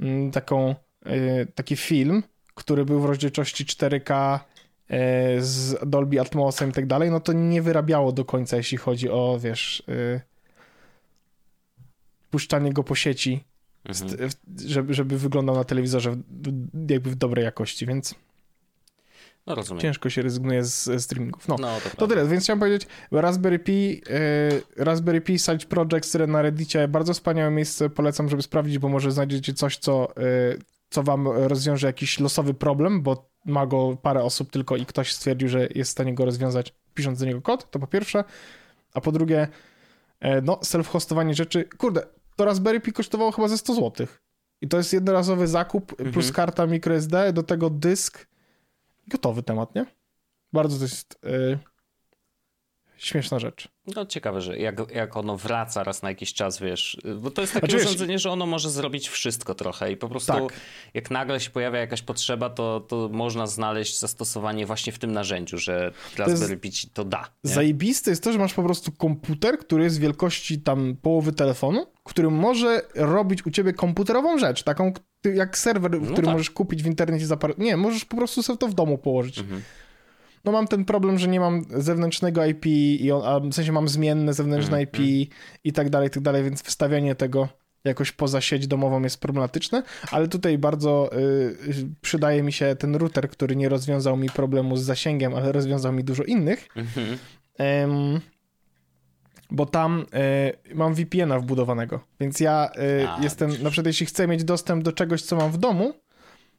mm, 0.00 0.30
taką, 0.30 0.74
y, 1.06 1.46
taki 1.54 1.76
film, 1.76 2.22
który 2.54 2.84
był 2.84 3.00
w 3.00 3.04
rozdzielczości 3.04 3.64
4K 3.64 4.38
y, 4.38 4.94
z 5.40 5.76
Dolby 5.86 6.20
Atmosem 6.20 6.70
i 6.70 6.72
tak 6.72 6.86
dalej, 6.86 7.10
no 7.10 7.20
to 7.20 7.32
nie 7.32 7.62
wyrabiało 7.62 8.12
do 8.12 8.24
końca, 8.24 8.56
jeśli 8.56 8.78
chodzi 8.78 9.10
o, 9.10 9.38
wiesz, 9.40 9.82
y, 9.88 10.20
puszczanie 12.30 12.72
go 12.72 12.84
po 12.84 12.94
sieci 12.94 13.44
mhm. 13.88 14.30
żeby, 14.66 14.94
żeby 14.94 15.18
wyglądał 15.18 15.54
na 15.54 15.64
telewizorze 15.64 16.16
jakby 16.90 17.10
w 17.10 17.14
dobrej 17.14 17.44
jakości, 17.44 17.86
więc 17.86 18.14
no 19.46 19.54
rozumiem. 19.54 19.80
ciężko 19.80 20.10
się 20.10 20.22
rezygnuje 20.22 20.64
z 20.64 21.02
streamingów. 21.02 21.48
No, 21.48 21.56
no 21.60 21.78
to, 21.84 21.96
to 21.96 22.06
tyle, 22.06 22.28
więc 22.28 22.44
chciałem 22.44 22.60
powiedzieć, 22.60 22.86
Raspberry 23.10 23.58
Pi, 23.58 24.02
e, 24.10 24.84
Raspberry 24.84 25.20
Pi 25.20 25.38
Side 25.38 25.58
Projects 25.58 26.16
na 26.28 26.42
Reddicie, 26.42 26.88
bardzo 26.88 27.14
wspaniałe 27.14 27.50
miejsce, 27.50 27.90
polecam, 27.90 28.28
żeby 28.28 28.42
sprawdzić, 28.42 28.78
bo 28.78 28.88
może 28.88 29.12
znajdziecie 29.12 29.54
coś, 29.54 29.76
co, 29.76 30.16
e, 30.16 30.22
co 30.90 31.02
wam 31.02 31.28
rozwiąże 31.28 31.86
jakiś 31.86 32.20
losowy 32.20 32.54
problem, 32.54 33.02
bo 33.02 33.30
ma 33.44 33.66
go 33.66 33.96
parę 34.02 34.22
osób 34.22 34.50
tylko 34.50 34.76
i 34.76 34.86
ktoś 34.86 35.12
stwierdził, 35.12 35.48
że 35.48 35.68
jest 35.74 35.90
w 35.90 35.92
stanie 35.92 36.14
go 36.14 36.24
rozwiązać 36.24 36.74
pisząc 36.94 37.18
do 37.18 37.26
niego 37.26 37.42
kod, 37.42 37.70
to 37.70 37.78
po 37.78 37.86
pierwsze, 37.86 38.24
a 38.94 39.00
po 39.00 39.12
drugie, 39.12 39.48
e, 40.20 40.40
no, 40.40 40.54
self-hostowanie 40.54 41.34
rzeczy, 41.34 41.64
kurde, 41.64 42.06
to 42.36 42.44
Raspberry 42.44 42.80
Pi 42.80 42.92
kosztowało 42.92 43.32
chyba 43.32 43.48
ze 43.48 43.58
100 43.58 43.74
zł. 43.74 44.06
I 44.60 44.68
to 44.68 44.76
jest 44.76 44.92
jednorazowy 44.92 45.46
zakup 45.46 45.92
mhm. 45.92 46.12
plus 46.12 46.32
karta 46.32 46.66
microSD, 46.66 47.32
do 47.32 47.42
tego 47.42 47.70
dysk. 47.70 48.26
Gotowy 49.08 49.42
temat, 49.42 49.74
nie? 49.74 49.86
Bardzo 50.52 50.76
to 50.76 50.82
jest 50.82 51.18
yy, 51.22 51.58
śmieszna 52.98 53.38
rzecz. 53.38 53.68
No 53.94 54.06
ciekawe, 54.06 54.40
że 54.40 54.58
jak, 54.58 54.92
jak 54.94 55.16
ono 55.16 55.36
wraca 55.36 55.84
raz 55.84 56.02
na 56.02 56.08
jakiś 56.08 56.34
czas, 56.34 56.60
wiesz, 56.60 57.00
bo 57.20 57.30
to 57.30 57.40
jest 57.40 57.52
takie 57.52 57.66
znaczy, 57.66 57.84
urządzenie, 57.84 58.18
że 58.18 58.30
ono 58.30 58.46
może 58.46 58.70
zrobić 58.70 59.08
wszystko 59.08 59.54
trochę 59.54 59.92
i 59.92 59.96
po 59.96 60.08
prostu 60.08 60.32
tak. 60.32 60.42
jak 60.94 61.10
nagle 61.10 61.40
się 61.40 61.50
pojawia 61.50 61.78
jakaś 61.80 62.02
potrzeba, 62.02 62.50
to, 62.50 62.80
to 62.80 63.08
można 63.12 63.46
znaleźć 63.46 63.98
zastosowanie 63.98 64.66
właśnie 64.66 64.92
w 64.92 64.98
tym 64.98 65.12
narzędziu, 65.12 65.58
że 65.58 65.92
Raspberry 66.16 66.56
Pi 66.56 66.70
to 66.92 67.04
da. 67.04 67.30
Nie? 67.44 67.50
Zajebiste 67.50 68.10
jest 68.10 68.22
to, 68.22 68.32
że 68.32 68.38
masz 68.38 68.54
po 68.54 68.62
prostu 68.62 68.92
komputer, 68.92 69.58
który 69.58 69.84
jest 69.84 70.00
wielkości 70.00 70.60
tam 70.60 70.96
połowy 71.02 71.32
telefonu, 71.32 71.86
który 72.04 72.30
może 72.30 72.82
robić 72.94 73.46
u 73.46 73.50
ciebie 73.50 73.72
komputerową 73.72 74.38
rzecz, 74.38 74.62
taką 74.62 74.92
jak 75.34 75.58
serwer, 75.58 75.90
no 75.90 76.12
który 76.12 76.22
tak. 76.22 76.32
możesz 76.32 76.50
kupić 76.50 76.82
w 76.82 76.86
internecie 76.86 77.26
za 77.26 77.36
parę... 77.36 77.54
Nie, 77.58 77.76
możesz 77.76 78.04
po 78.04 78.16
prostu 78.16 78.42
sobie 78.42 78.58
to 78.58 78.68
w 78.68 78.74
domu 78.74 78.98
położyć. 78.98 79.38
Mhm 79.38 79.62
no 80.46 80.52
mam 80.52 80.68
ten 80.68 80.84
problem, 80.84 81.18
że 81.18 81.28
nie 81.28 81.40
mam 81.40 81.64
zewnętrznego 81.70 82.44
IP, 82.44 82.66
i 82.66 83.12
on, 83.12 83.22
a 83.24 83.40
w 83.40 83.54
sensie 83.54 83.72
mam 83.72 83.88
zmienne 83.88 84.34
zewnętrzne 84.34 84.82
IP 84.82 84.96
mm, 84.96 85.26
i 85.64 85.72
tak 85.72 85.90
dalej, 85.90 86.08
i 86.08 86.10
tak 86.10 86.22
dalej, 86.22 86.44
więc 86.44 86.62
wstawianie 86.62 87.14
tego 87.14 87.48
jakoś 87.84 88.12
poza 88.12 88.40
sieć 88.40 88.66
domową 88.66 89.02
jest 89.02 89.20
problematyczne, 89.20 89.82
ale 90.10 90.28
tutaj 90.28 90.58
bardzo 90.58 91.10
y, 91.18 91.56
przydaje 92.00 92.42
mi 92.42 92.52
się 92.52 92.76
ten 92.76 92.96
router, 92.96 93.28
który 93.28 93.56
nie 93.56 93.68
rozwiązał 93.68 94.16
mi 94.16 94.30
problemu 94.30 94.76
z 94.76 94.82
zasięgiem, 94.82 95.34
ale 95.34 95.52
rozwiązał 95.52 95.92
mi 95.92 96.04
dużo 96.04 96.22
innych. 96.22 96.68
Mm-hmm. 96.76 98.20
bo 99.50 99.66
tam 99.66 100.06
y, 100.70 100.74
mam 100.74 100.94
VPN-a 100.94 101.38
wbudowanego, 101.38 102.00
więc 102.20 102.40
ja 102.40 102.70
y, 103.00 103.08
a, 103.08 103.22
jestem, 103.22 103.50
na 103.50 103.70
przykład 103.70 103.86
jeśli 103.86 104.06
chcę 104.06 104.28
mieć 104.28 104.44
dostęp 104.44 104.84
do 104.84 104.92
czegoś, 104.92 105.22
co 105.22 105.36
mam 105.36 105.52
w 105.52 105.58
domu, 105.58 105.94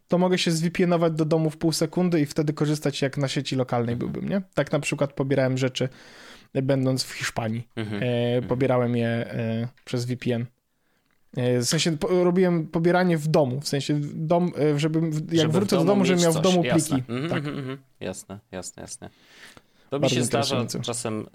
to 0.08 0.18
mogę 0.18 0.38
się 0.38 0.52
zwipionować 0.52 1.14
do 1.14 1.26
domu 1.26 1.50
w 1.50 1.58
pół 1.58 1.72
sekundy 1.72 2.22
i 2.22 2.26
wtedy 2.26 2.54
korzystać 2.54 3.02
jak 3.02 3.18
na 3.18 3.28
sieci 3.28 3.56
lokalnej 3.56 3.96
byłbym, 3.96 4.30
nie? 4.30 4.42
Tak 4.54 4.72
na 4.72 4.80
przykład 4.80 5.14
pobierałem 5.14 5.58
rzeczy 5.58 5.90
będąc 6.54 7.04
w 7.04 7.12
Hiszpanii. 7.12 7.68
Mhm. 7.76 8.04
E, 8.04 8.42
pobierałem 8.42 8.96
je 8.96 9.08
e, 9.08 9.68
przez 9.86 10.06
VPN. 10.06 10.46
E, 11.38 11.60
w 11.60 11.66
sensie 11.66 11.98
po, 11.98 12.24
robiłem 12.24 12.68
pobieranie 12.68 13.18
w 13.18 13.28
domu, 13.28 13.62
w 13.62 13.68
sensie 13.68 14.00
dom, 14.14 14.52
e, 14.60 14.80
żeby 14.80 15.00
jak 15.32 15.42
żeby 15.42 15.54
wrócę 15.54 15.78
do 15.78 15.86
domu, 15.86 16.06
żebym 16.06 16.24
miał 16.24 16.34
w 16.34 16.42
domu 16.42 16.62
pliki. 16.62 16.76
Jasne. 16.76 17.04
Mm 17.08 17.30
tak. 17.30 17.46
mm. 17.46 17.78
Jasne, 18.00 18.40
jasne, 18.52 18.82
jasne. 18.82 19.10
To 19.90 20.00
Bardzo 20.00 20.16
mi 20.16 20.20
się 20.20 20.26
zdarza 20.26 20.66
czasem 20.82 21.26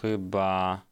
chyba, 0.00 0.82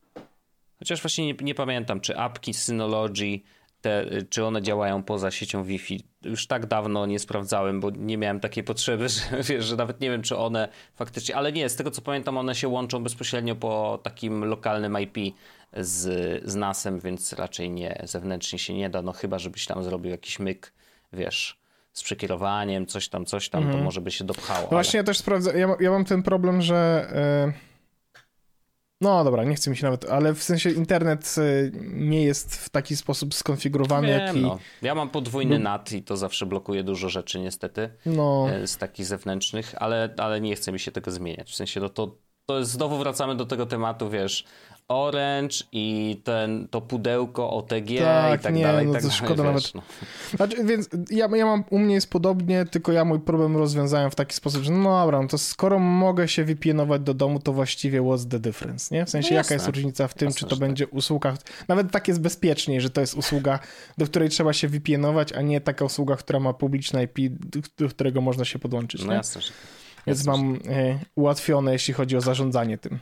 chociaż 0.78 1.02
właśnie 1.02 1.26
nie, 1.26 1.34
nie, 1.40 1.54
pamiętam, 1.54 2.00
czy 2.00 2.16
apki 2.16 2.54
Synology, 2.54 3.40
te, 3.80 4.06
czy 4.30 4.44
one 4.44 4.62
działają 4.62 5.02
poza 5.02 5.30
siecią 5.30 5.64
Wi-Fi. 5.64 6.04
Już 6.22 6.46
tak 6.46 6.66
dawno 6.66 7.06
nie 7.06 7.18
sprawdzałem, 7.18 7.80
bo 7.80 7.90
nie 7.90 8.18
miałem 8.18 8.40
takiej 8.40 8.64
potrzeby, 8.64 9.08
że, 9.14 9.20
wiesz, 9.42 9.64
że 9.64 9.76
nawet 9.76 10.00
nie 10.00 10.10
wiem, 10.10 10.22
czy 10.22 10.36
one 10.36 10.68
faktycznie, 10.94 11.36
ale 11.36 11.52
nie, 11.52 11.68
z 11.68 11.76
tego 11.76 11.90
co 11.90 12.02
pamiętam, 12.02 12.38
one 12.38 12.54
się 12.54 12.68
łączą 12.68 13.02
bezpośrednio 13.02 13.56
po 13.56 14.00
takim 14.02 14.44
lokalnym 14.44 14.96
IP 15.00 15.34
z, 15.76 16.02
z 16.50 16.54
NASem, 16.54 17.00
więc 17.00 17.32
raczej 17.32 17.70
nie, 17.70 18.02
zewnętrznie 18.04 18.58
się 18.58 18.74
nie 18.74 18.90
da, 18.90 19.02
no 19.02 19.12
chyba, 19.12 19.38
żebyś 19.38 19.66
tam 19.66 19.84
zrobił 19.84 20.10
jakiś 20.10 20.38
myk, 20.38 20.72
wiesz, 21.12 21.58
z 21.92 22.02
przekierowaniem, 22.02 22.86
coś 22.86 23.08
tam, 23.08 23.26
coś 23.26 23.48
tam, 23.48 23.62
mhm. 23.62 23.78
to 23.78 23.84
może 23.84 24.00
by 24.00 24.10
się 24.10 24.24
dopchało. 24.24 24.62
No 24.62 24.68
właśnie, 24.68 25.00
ale... 25.00 25.04
ja 25.04 25.06
też 25.06 25.18
sprawdzę, 25.18 25.58
ja, 25.58 25.68
ja 25.80 25.90
mam 25.90 26.04
ten 26.04 26.22
problem, 26.22 26.62
że... 26.62 27.08
Yy... 27.46 27.65
No 29.00 29.24
dobra, 29.24 29.44
nie 29.44 29.54
chcę 29.54 29.70
mi 29.70 29.76
się 29.76 29.84
nawet, 29.84 30.10
ale 30.10 30.34
w 30.34 30.42
sensie 30.42 30.70
internet 30.70 31.34
y, 31.38 31.72
nie 31.92 32.24
jest 32.24 32.56
w 32.56 32.68
taki 32.68 32.96
sposób 32.96 33.34
skonfigurowany, 33.34 34.08
Wiem, 34.08 34.26
jaki... 34.26 34.40
No. 34.40 34.58
Ja 34.82 34.94
mam 34.94 35.10
podwójny 35.10 35.58
no. 35.58 35.70
NAT 35.70 35.92
i 35.92 36.02
to 36.02 36.16
zawsze 36.16 36.46
blokuje 36.46 36.84
dużo 36.84 37.08
rzeczy 37.08 37.40
niestety 37.40 37.90
no. 38.06 38.46
E, 38.50 38.66
z 38.66 38.76
takich 38.76 39.06
zewnętrznych, 39.06 39.74
ale, 39.78 40.14
ale 40.16 40.40
nie 40.40 40.56
chce 40.56 40.72
mi 40.72 40.78
się 40.78 40.92
tego 40.92 41.10
zmieniać. 41.10 41.50
W 41.50 41.54
sensie 41.54 41.80
no 41.80 41.88
to, 41.88 42.16
to 42.46 42.58
jest, 42.58 42.70
znowu 42.70 42.98
wracamy 42.98 43.34
do 43.36 43.46
tego 43.46 43.66
tematu, 43.66 44.10
wiesz, 44.10 44.44
Orange 44.88 45.56
i 45.72 46.16
ten, 46.24 46.68
to 46.68 46.80
pudełko 46.80 47.50
OTG 47.50 47.98
tak, 47.98 48.40
i 48.40 48.42
tak 48.42 48.54
nie, 48.54 48.62
dalej. 48.62 48.86
No 48.86 48.92
tak 48.92 49.02
to 49.02 49.08
dalej, 49.08 49.24
szkoda 49.24 49.42
nawet. 49.42 49.74
No. 49.74 49.82
Znaczy, 50.36 50.64
więc 50.64 50.88
ja, 51.10 51.28
ja 51.36 51.46
mam, 51.46 51.64
u 51.70 51.78
mnie 51.78 51.94
jest 51.94 52.10
podobnie, 52.10 52.64
tylko 52.64 52.92
ja 52.92 53.04
mój 53.04 53.20
problem 53.20 53.56
rozwiązałem 53.56 54.10
w 54.10 54.14
taki 54.14 54.34
sposób, 54.34 54.62
że 54.62 54.72
no 54.72 55.00
dobra, 55.00 55.22
no 55.22 55.28
to 55.28 55.38
skoro 55.38 55.78
mogę 55.78 56.28
się 56.28 56.44
wypienować 56.44 57.02
do 57.02 57.14
domu, 57.14 57.40
to 57.40 57.52
właściwie 57.52 58.00
what's 58.00 58.28
the 58.28 58.40
difference, 58.40 58.94
nie? 58.94 59.06
W 59.06 59.10
sensie 59.10 59.30
no 59.30 59.36
jaka 59.36 59.54
jest 59.54 59.66
różnica 59.66 60.08
w 60.08 60.14
tym, 60.14 60.26
jasne, 60.26 60.38
czy 60.40 60.46
to 60.46 60.56
będzie 60.56 60.86
tak. 60.86 60.94
usługa, 60.94 61.34
nawet 61.68 61.90
tak 61.90 62.08
jest 62.08 62.20
bezpieczniej, 62.20 62.80
że 62.80 62.90
to 62.90 63.00
jest 63.00 63.14
usługa, 63.14 63.58
do 63.98 64.06
której 64.06 64.28
trzeba 64.28 64.52
się 64.52 64.68
wypienować, 64.68 65.32
a 65.32 65.42
nie 65.42 65.60
taka 65.60 65.84
usługa, 65.84 66.16
która 66.16 66.40
ma 66.40 66.52
publiczne 66.52 67.04
IP, 67.04 67.18
do 67.78 67.88
którego 67.88 68.20
można 68.20 68.44
się 68.44 68.58
podłączyć. 68.58 69.04
No 69.04 69.10
nie? 69.10 69.16
jasne, 69.16 69.40
że... 69.40 69.52
Więc 70.06 70.18
jasne, 70.18 70.32
mam 70.32 70.54
y, 70.54 70.98
ułatwione, 71.14 71.72
jeśli 71.72 71.94
chodzi 71.94 72.16
o 72.16 72.20
zarządzanie 72.20 72.78
tym. 72.78 72.98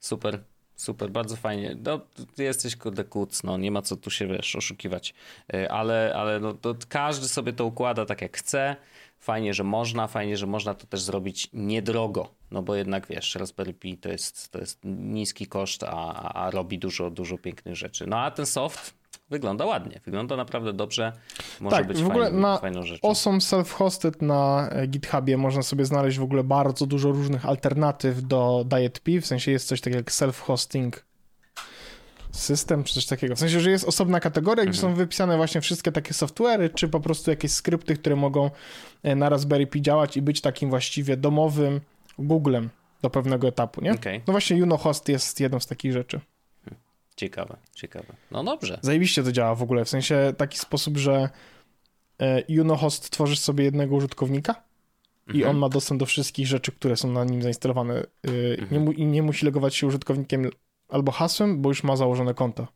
Super. 0.00 0.51
Super, 0.76 1.10
bardzo 1.10 1.36
fajnie. 1.36 1.76
No, 1.84 2.00
ty 2.34 2.42
jesteś 2.42 2.76
kurde 2.76 3.04
no 3.44 3.58
nie 3.58 3.70
ma 3.70 3.82
co 3.82 3.96
tu 3.96 4.10
się, 4.10 4.26
wiesz, 4.26 4.56
oszukiwać. 4.56 5.14
E, 5.54 5.72
ale, 5.72 6.12
ale 6.16 6.40
no, 6.40 6.54
to 6.54 6.74
każdy 6.88 7.28
sobie 7.28 7.52
to 7.52 7.66
układa 7.66 8.06
tak 8.06 8.22
jak 8.22 8.36
chce. 8.36 8.76
Fajnie, 9.18 9.54
że 9.54 9.64
można, 9.64 10.06
fajnie, 10.06 10.36
że 10.36 10.46
można 10.46 10.74
to 10.74 10.86
też 10.86 11.00
zrobić 11.02 11.48
niedrogo, 11.52 12.28
no 12.50 12.62
bo 12.62 12.74
jednak 12.74 13.06
wiesz, 13.06 13.34
Raspberry 13.34 13.74
Pi 13.74 13.98
to 13.98 14.08
jest, 14.08 14.48
to 14.48 14.58
jest 14.58 14.80
niski 14.84 15.46
koszt, 15.46 15.82
a, 15.82 16.32
a 16.32 16.50
robi 16.50 16.78
dużo, 16.78 17.10
dużo 17.10 17.38
pięknych 17.38 17.76
rzeczy. 17.76 18.06
No 18.06 18.20
a 18.20 18.30
ten 18.30 18.46
soft, 18.46 18.94
wygląda 19.32 19.64
ładnie, 19.64 20.00
wygląda 20.04 20.36
naprawdę 20.36 20.72
dobrze, 20.72 21.12
może 21.60 21.76
tak, 21.76 21.86
być 21.86 22.02
w 22.02 22.06
ogóle 22.06 22.24
fajną, 22.24 22.40
na 22.40 22.58
fajną 22.58 22.82
rzeczą. 22.82 23.08
Awesome 23.08 23.38
Self-Hosted 23.38 24.22
na 24.22 24.68
e, 24.70 24.86
GitHubie 24.86 25.36
można 25.36 25.62
sobie 25.62 25.84
znaleźć 25.84 26.18
w 26.18 26.22
ogóle 26.22 26.44
bardzo 26.44 26.86
dużo 26.86 27.12
różnych 27.12 27.46
alternatyw 27.46 28.22
do 28.22 28.64
DietP, 28.68 29.20
w 29.20 29.26
sensie 29.26 29.50
jest 29.50 29.68
coś 29.68 29.80
takiego 29.80 29.98
jak 29.98 30.10
self-hosting 30.10 30.90
system, 32.30 32.84
czy 32.84 32.94
coś 32.94 33.06
takiego. 33.06 33.36
W 33.36 33.38
sensie, 33.38 33.60
że 33.60 33.70
jest 33.70 33.84
osobna 33.84 34.20
kategoria, 34.20 34.64
gdzie 34.64 34.78
mhm. 34.78 34.94
są 34.94 34.98
wypisane 34.98 35.36
właśnie 35.36 35.60
wszystkie 35.60 35.92
takie 35.92 36.14
software'y, 36.14 36.74
czy 36.74 36.88
po 36.88 37.00
prostu 37.00 37.30
jakieś 37.30 37.52
skrypty, 37.52 37.94
które 37.94 38.16
mogą 38.16 38.50
e, 39.02 39.14
na 39.14 39.28
Raspberry 39.28 39.66
Pi 39.66 39.82
działać 39.82 40.16
i 40.16 40.22
być 40.22 40.40
takim 40.40 40.70
właściwie 40.70 41.16
domowym 41.16 41.80
Googlem 42.18 42.70
do 43.02 43.10
pewnego 43.10 43.48
etapu, 43.48 43.80
nie? 43.80 43.92
Okay. 43.92 44.20
No 44.26 44.32
właśnie 44.32 44.62
Unohost 44.62 45.08
jest 45.08 45.40
jedną 45.40 45.60
z 45.60 45.66
takich 45.66 45.92
rzeczy. 45.92 46.20
Ciekawe, 47.22 47.56
ciekawe. 47.74 48.16
No 48.30 48.44
dobrze. 48.44 48.78
Zajebiście 48.82 49.22
to 49.22 49.32
działa 49.32 49.54
w 49.54 49.62
ogóle, 49.62 49.84
w 49.84 49.88
sensie 49.88 50.34
taki 50.36 50.58
sposób, 50.58 50.96
że 50.96 51.28
Unohost 52.60 53.10
tworzysz 53.10 53.38
sobie 53.38 53.64
jednego 53.64 53.96
użytkownika 53.96 54.62
mhm. 55.26 55.38
i 55.38 55.44
on 55.44 55.56
ma 55.56 55.68
dostęp 55.68 56.00
do 56.00 56.06
wszystkich 56.06 56.46
rzeczy, 56.46 56.72
które 56.72 56.96
są 56.96 57.12
na 57.12 57.24
nim 57.24 57.42
zainstalowane 57.42 58.02
y, 58.28 58.56
mhm. 58.60 58.68
nie, 58.72 58.80
mu, 58.80 58.92
i 58.92 59.06
nie 59.06 59.22
musi 59.22 59.46
logować 59.46 59.76
się 59.76 59.86
użytkownikiem 59.86 60.50
albo 60.88 61.12
hasłem, 61.12 61.62
bo 61.62 61.68
już 61.68 61.84
ma 61.84 61.96
założone 61.96 62.34
konto. 62.34 62.66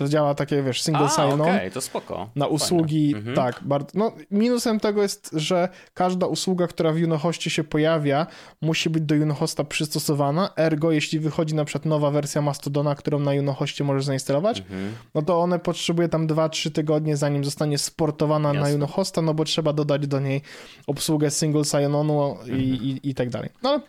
To 0.00 0.08
działa 0.08 0.34
takie, 0.34 0.62
wiesz, 0.62 0.82
single 0.82 1.08
sign-on. 1.08 1.40
okay, 1.40 1.70
to 1.70 1.80
spoko. 1.80 2.30
Na 2.36 2.46
usługi, 2.46 3.14
mhm. 3.16 3.36
tak. 3.36 3.60
Bardzo, 3.62 3.90
no, 3.94 4.12
minusem 4.30 4.80
tego 4.80 5.02
jest, 5.02 5.30
że 5.32 5.68
każda 5.94 6.26
usługa, 6.26 6.66
która 6.66 6.92
w 6.92 6.96
Unohostie 6.96 7.50
się 7.50 7.64
pojawia, 7.64 8.26
musi 8.62 8.90
być 8.90 9.02
do 9.02 9.14
Unohosta 9.14 9.64
przystosowana, 9.64 10.50
ergo 10.56 10.92
jeśli 10.92 11.20
wychodzi 11.20 11.54
na 11.54 11.64
przykład 11.64 11.84
nowa 11.84 12.10
wersja 12.10 12.42
Mastodona, 12.42 12.94
którą 12.94 13.18
na 13.18 13.30
Unohostie 13.30 13.84
możesz 13.84 14.04
zainstalować, 14.04 14.58
mhm. 14.58 14.92
no 15.14 15.22
to 15.22 15.40
one 15.40 15.58
potrzebuje 15.58 16.08
tam 16.08 16.26
2-3 16.26 16.70
tygodnie, 16.70 17.16
zanim 17.16 17.44
zostanie 17.44 17.78
sportowana 17.78 18.48
Jasne. 18.48 18.68
na 18.68 18.74
Unohosta, 18.74 19.22
no 19.22 19.34
bo 19.34 19.44
trzeba 19.44 19.72
dodać 19.72 20.06
do 20.06 20.20
niej 20.20 20.42
obsługę 20.86 21.30
single 21.30 21.64
sign-onu 21.64 22.36
i, 22.46 22.50
mhm. 22.50 22.60
i, 22.60 23.00
i 23.02 23.14
tak 23.14 23.30
dalej. 23.30 23.50
No 23.62 23.70
ale 23.70 23.80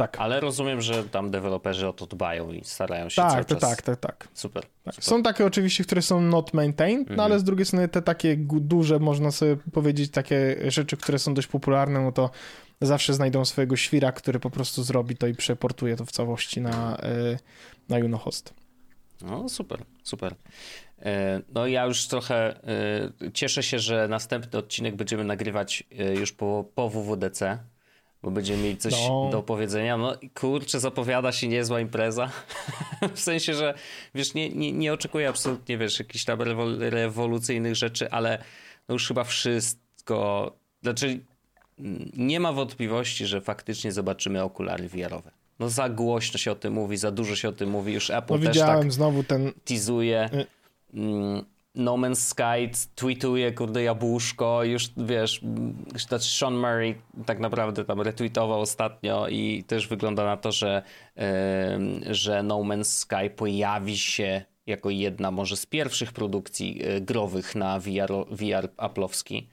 tak. 0.00 0.20
Ale 0.20 0.40
rozumiem, 0.40 0.80
że 0.80 1.04
tam 1.04 1.30
deweloperzy 1.30 1.88
o 1.88 1.92
to 1.92 2.06
dbają 2.06 2.52
i 2.52 2.64
starają 2.64 3.08
się 3.08 3.22
tak, 3.22 3.30
cały 3.30 3.44
tak, 3.44 3.58
czas... 3.58 3.70
tak, 3.70 3.82
tak, 3.82 3.96
tak. 4.00 4.28
Super, 4.34 4.62
tak. 4.84 4.94
super. 4.94 5.04
Są 5.04 5.22
takie 5.22 5.46
oczywiście, 5.46 5.84
które 5.84 6.02
są 6.02 6.20
not 6.20 6.54
maintained, 6.54 7.10
no 7.10 7.22
ale 7.22 7.24
mhm. 7.24 7.40
z 7.40 7.44
drugiej 7.44 7.66
strony 7.66 7.88
te 7.88 8.02
takie 8.02 8.36
duże, 8.60 8.98
można 8.98 9.30
sobie 9.30 9.56
powiedzieć, 9.72 10.10
takie 10.10 10.56
rzeczy, 10.70 10.96
które 10.96 11.18
są 11.18 11.34
dość 11.34 11.48
popularne, 11.48 12.00
no 12.00 12.12
to 12.12 12.30
zawsze 12.80 13.14
znajdą 13.14 13.44
swojego 13.44 13.76
świra, 13.76 14.12
który 14.12 14.40
po 14.40 14.50
prostu 14.50 14.82
zrobi 14.82 15.16
to 15.16 15.26
i 15.26 15.34
przeportuje 15.34 15.96
to 15.96 16.04
w 16.04 16.12
całości 16.12 16.60
na, 16.60 16.96
e, 16.96 17.36
na 17.88 17.96
Unohost. 17.96 18.54
No 19.22 19.48
super, 19.48 19.82
super. 20.02 20.34
E, 21.02 21.40
no 21.54 21.66
ja 21.66 21.86
już 21.86 22.06
trochę 22.06 22.64
e, 22.64 23.32
cieszę 23.32 23.62
się, 23.62 23.78
że 23.78 24.08
następny 24.08 24.58
odcinek 24.58 24.96
będziemy 24.96 25.24
nagrywać 25.24 25.84
już 26.20 26.32
po, 26.32 26.64
po 26.74 26.90
WWDC, 26.90 27.58
bo 28.22 28.30
będziemy 28.30 28.62
mieli 28.62 28.76
coś 28.76 28.94
no. 29.08 29.28
do 29.32 29.42
powiedzenia. 29.42 29.96
No 29.96 30.16
kurczę, 30.34 30.80
zapowiada 30.80 31.32
się 31.32 31.48
niezła 31.48 31.80
impreza. 31.80 32.30
w 33.14 33.20
sensie, 33.20 33.54
że 33.54 33.74
wiesz, 34.14 34.34
nie, 34.34 34.48
nie, 34.48 34.72
nie 34.72 34.92
oczekuję 34.92 35.28
absolutnie, 35.28 35.78
wiesz, 35.78 35.98
jakichś 35.98 36.24
tam 36.24 36.42
rewolucyjnych 36.78 37.76
rzeczy, 37.76 38.10
ale 38.10 38.44
no 38.88 38.92
już 38.92 39.08
chyba 39.08 39.24
wszystko, 39.24 40.52
znaczy 40.82 41.20
nie 42.16 42.40
ma 42.40 42.52
wątpliwości, 42.52 43.26
że 43.26 43.40
faktycznie 43.40 43.92
zobaczymy 43.92 44.42
okulary 44.42 44.88
VR-owe. 44.88 45.30
No 45.58 45.68
za 45.68 45.88
głośno 45.88 46.38
się 46.38 46.52
o 46.52 46.54
tym 46.54 46.72
mówi, 46.72 46.96
za 46.96 47.10
dużo 47.10 47.36
się 47.36 47.48
o 47.48 47.52
tym 47.52 47.70
mówi, 47.70 47.92
już 47.92 48.10
Apple 48.10 48.38
no, 48.40 48.46
też 48.46 48.58
tak 48.58 48.92
znowu 48.92 49.22
ten... 49.22 49.52
teasuje. 49.64 50.30
Y 50.34 50.46
mm, 50.94 51.44
no 51.74 51.96
Man's 51.96 52.28
Sky 52.28 52.70
tweetuje, 52.94 53.52
kurde, 53.52 53.82
jabłuszko, 53.82 54.64
już 54.64 54.90
wiesz, 54.96 55.40
znaczy 56.06 56.28
Sean 56.28 56.54
Murray 56.54 56.94
tak 57.26 57.38
naprawdę 57.38 57.84
tam 57.84 58.00
retweetował 58.00 58.60
ostatnio 58.60 59.28
i 59.28 59.64
też 59.66 59.88
wygląda 59.88 60.24
na 60.24 60.36
to, 60.36 60.52
że, 60.52 60.82
yy, 61.16 62.14
że 62.14 62.42
No 62.42 62.58
Man's 62.58 62.84
Sky 62.84 63.30
pojawi 63.36 63.98
się 63.98 64.42
jako 64.66 64.90
jedna 64.90 65.30
może 65.30 65.56
z 65.56 65.66
pierwszych 65.66 66.12
produkcji 66.12 66.80
e, 66.84 67.00
growych 67.00 67.54
na 67.54 67.78
VR, 67.78 68.12
VR 68.30 68.68
Apple'owski. 68.76 69.46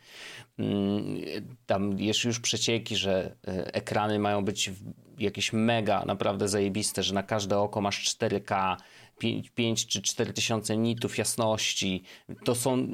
Mm, 0.60 1.22
tam 1.66 2.00
jest 2.00 2.24
już 2.24 2.40
przecieki, 2.40 2.96
że 2.96 3.36
e, 3.48 3.74
ekrany 3.74 4.20
mają 4.20 4.46
być 4.46 4.72
jakieś 5.20 5.54
mega, 5.54 6.06
naprawdę 6.06 6.48
zajebiste, 6.48 7.04
że 7.04 7.14
na 7.14 7.24
każde 7.24 7.60
oko 7.60 7.82
masz 7.82 8.16
4K, 8.16 8.76
5, 9.18 9.50
5 9.50 9.88
czy 9.88 10.02
4 10.02 10.34
tysiące 10.34 10.78
nitów 10.78 11.18
jasności. 11.18 12.04
To, 12.44 12.56
są, 12.56 12.88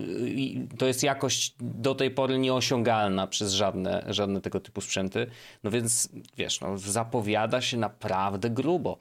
to 0.77 0.85
jest 0.85 1.03
jakość 1.03 1.55
do 1.59 1.95
tej 1.95 2.11
pory 2.11 2.37
nieosiągalna 2.37 3.27
przez 3.27 3.53
żadne, 3.53 4.05
żadne 4.07 4.41
tego 4.41 4.59
typu 4.59 4.81
sprzęty. 4.81 5.27
No 5.63 5.71
więc 5.71 6.09
wiesz, 6.37 6.61
no, 6.61 6.77
zapowiada 6.77 7.61
się 7.61 7.77
naprawdę 7.77 8.49
grubo. 8.49 8.97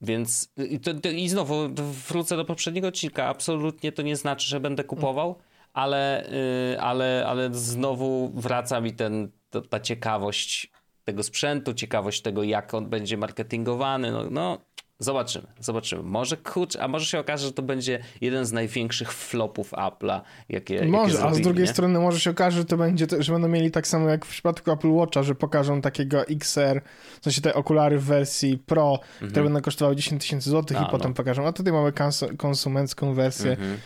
Więc 0.00 0.52
i, 0.70 0.80
to, 0.80 0.94
to, 0.94 1.08
i 1.08 1.28
znowu 1.28 1.68
wrócę 2.08 2.36
do 2.36 2.44
poprzedniego 2.44 2.88
odcinka. 2.88 3.26
Absolutnie 3.26 3.92
to 3.92 4.02
nie 4.02 4.16
znaczy, 4.16 4.48
że 4.48 4.60
będę 4.60 4.84
kupował, 4.84 5.36
ale, 5.72 6.28
yy, 6.70 6.80
ale, 6.80 7.24
ale 7.26 7.54
znowu 7.54 8.32
wraca 8.34 8.80
mi 8.80 8.92
ten, 8.92 9.30
to, 9.50 9.60
ta 9.60 9.80
ciekawość 9.80 10.70
tego 11.04 11.22
sprzętu, 11.22 11.74
ciekawość 11.74 12.20
tego, 12.20 12.42
jak 12.42 12.74
on 12.74 12.88
będzie 12.88 13.16
marketingowany. 13.16 14.12
No, 14.12 14.24
no 14.30 14.58
Zobaczymy, 14.98 15.46
zobaczymy. 15.60 16.02
Może 16.02 16.36
kurcz, 16.36 16.76
a 16.76 16.88
może 16.88 17.06
się 17.06 17.18
okaże, 17.18 17.46
że 17.46 17.52
to 17.52 17.62
będzie 17.62 17.98
jeden 18.20 18.46
z 18.46 18.52
największych 18.52 19.12
flopów 19.12 19.72
Apple'a, 19.72 20.20
jakie 20.48 20.84
Może, 20.84 21.02
jakie 21.14 21.16
zrobili, 21.18 21.32
a 21.32 21.34
z 21.34 21.40
drugiej 21.40 21.64
nie? 21.66 21.72
strony 21.72 21.98
może 21.98 22.20
się 22.20 22.30
okaże, 22.30 22.58
że 22.58 22.64
to 22.64 22.76
będzie, 22.76 23.06
że 23.18 23.32
będą 23.32 23.48
mieli 23.48 23.70
tak 23.70 23.86
samo 23.86 24.08
jak 24.08 24.24
w 24.26 24.28
przypadku 24.30 24.70
Apple 24.70 24.90
Watcha, 24.90 25.22
że 25.22 25.34
pokażą 25.34 25.80
takiego 25.80 26.26
XR, 26.26 26.80
w 27.20 27.24
sensie 27.24 27.40
te 27.40 27.54
okulary 27.54 27.98
w 27.98 28.04
wersji 28.04 28.58
Pro, 28.58 28.92
Mhm. 29.12 29.30
które 29.30 29.44
będą 29.44 29.60
kosztowały 29.60 29.96
10 29.96 30.22
tysięcy 30.22 30.50
złotych 30.50 30.76
i 30.76 30.80
A, 30.80 30.84
potem 30.84 31.10
no. 31.10 31.14
pokażą, 31.14 31.46
a 31.46 31.52
tutaj 31.52 31.72
mamy 31.72 31.90
kons- 31.92 32.36
konsumencką 32.36 33.14
wersję, 33.14 33.50
Mhm. 33.50 33.78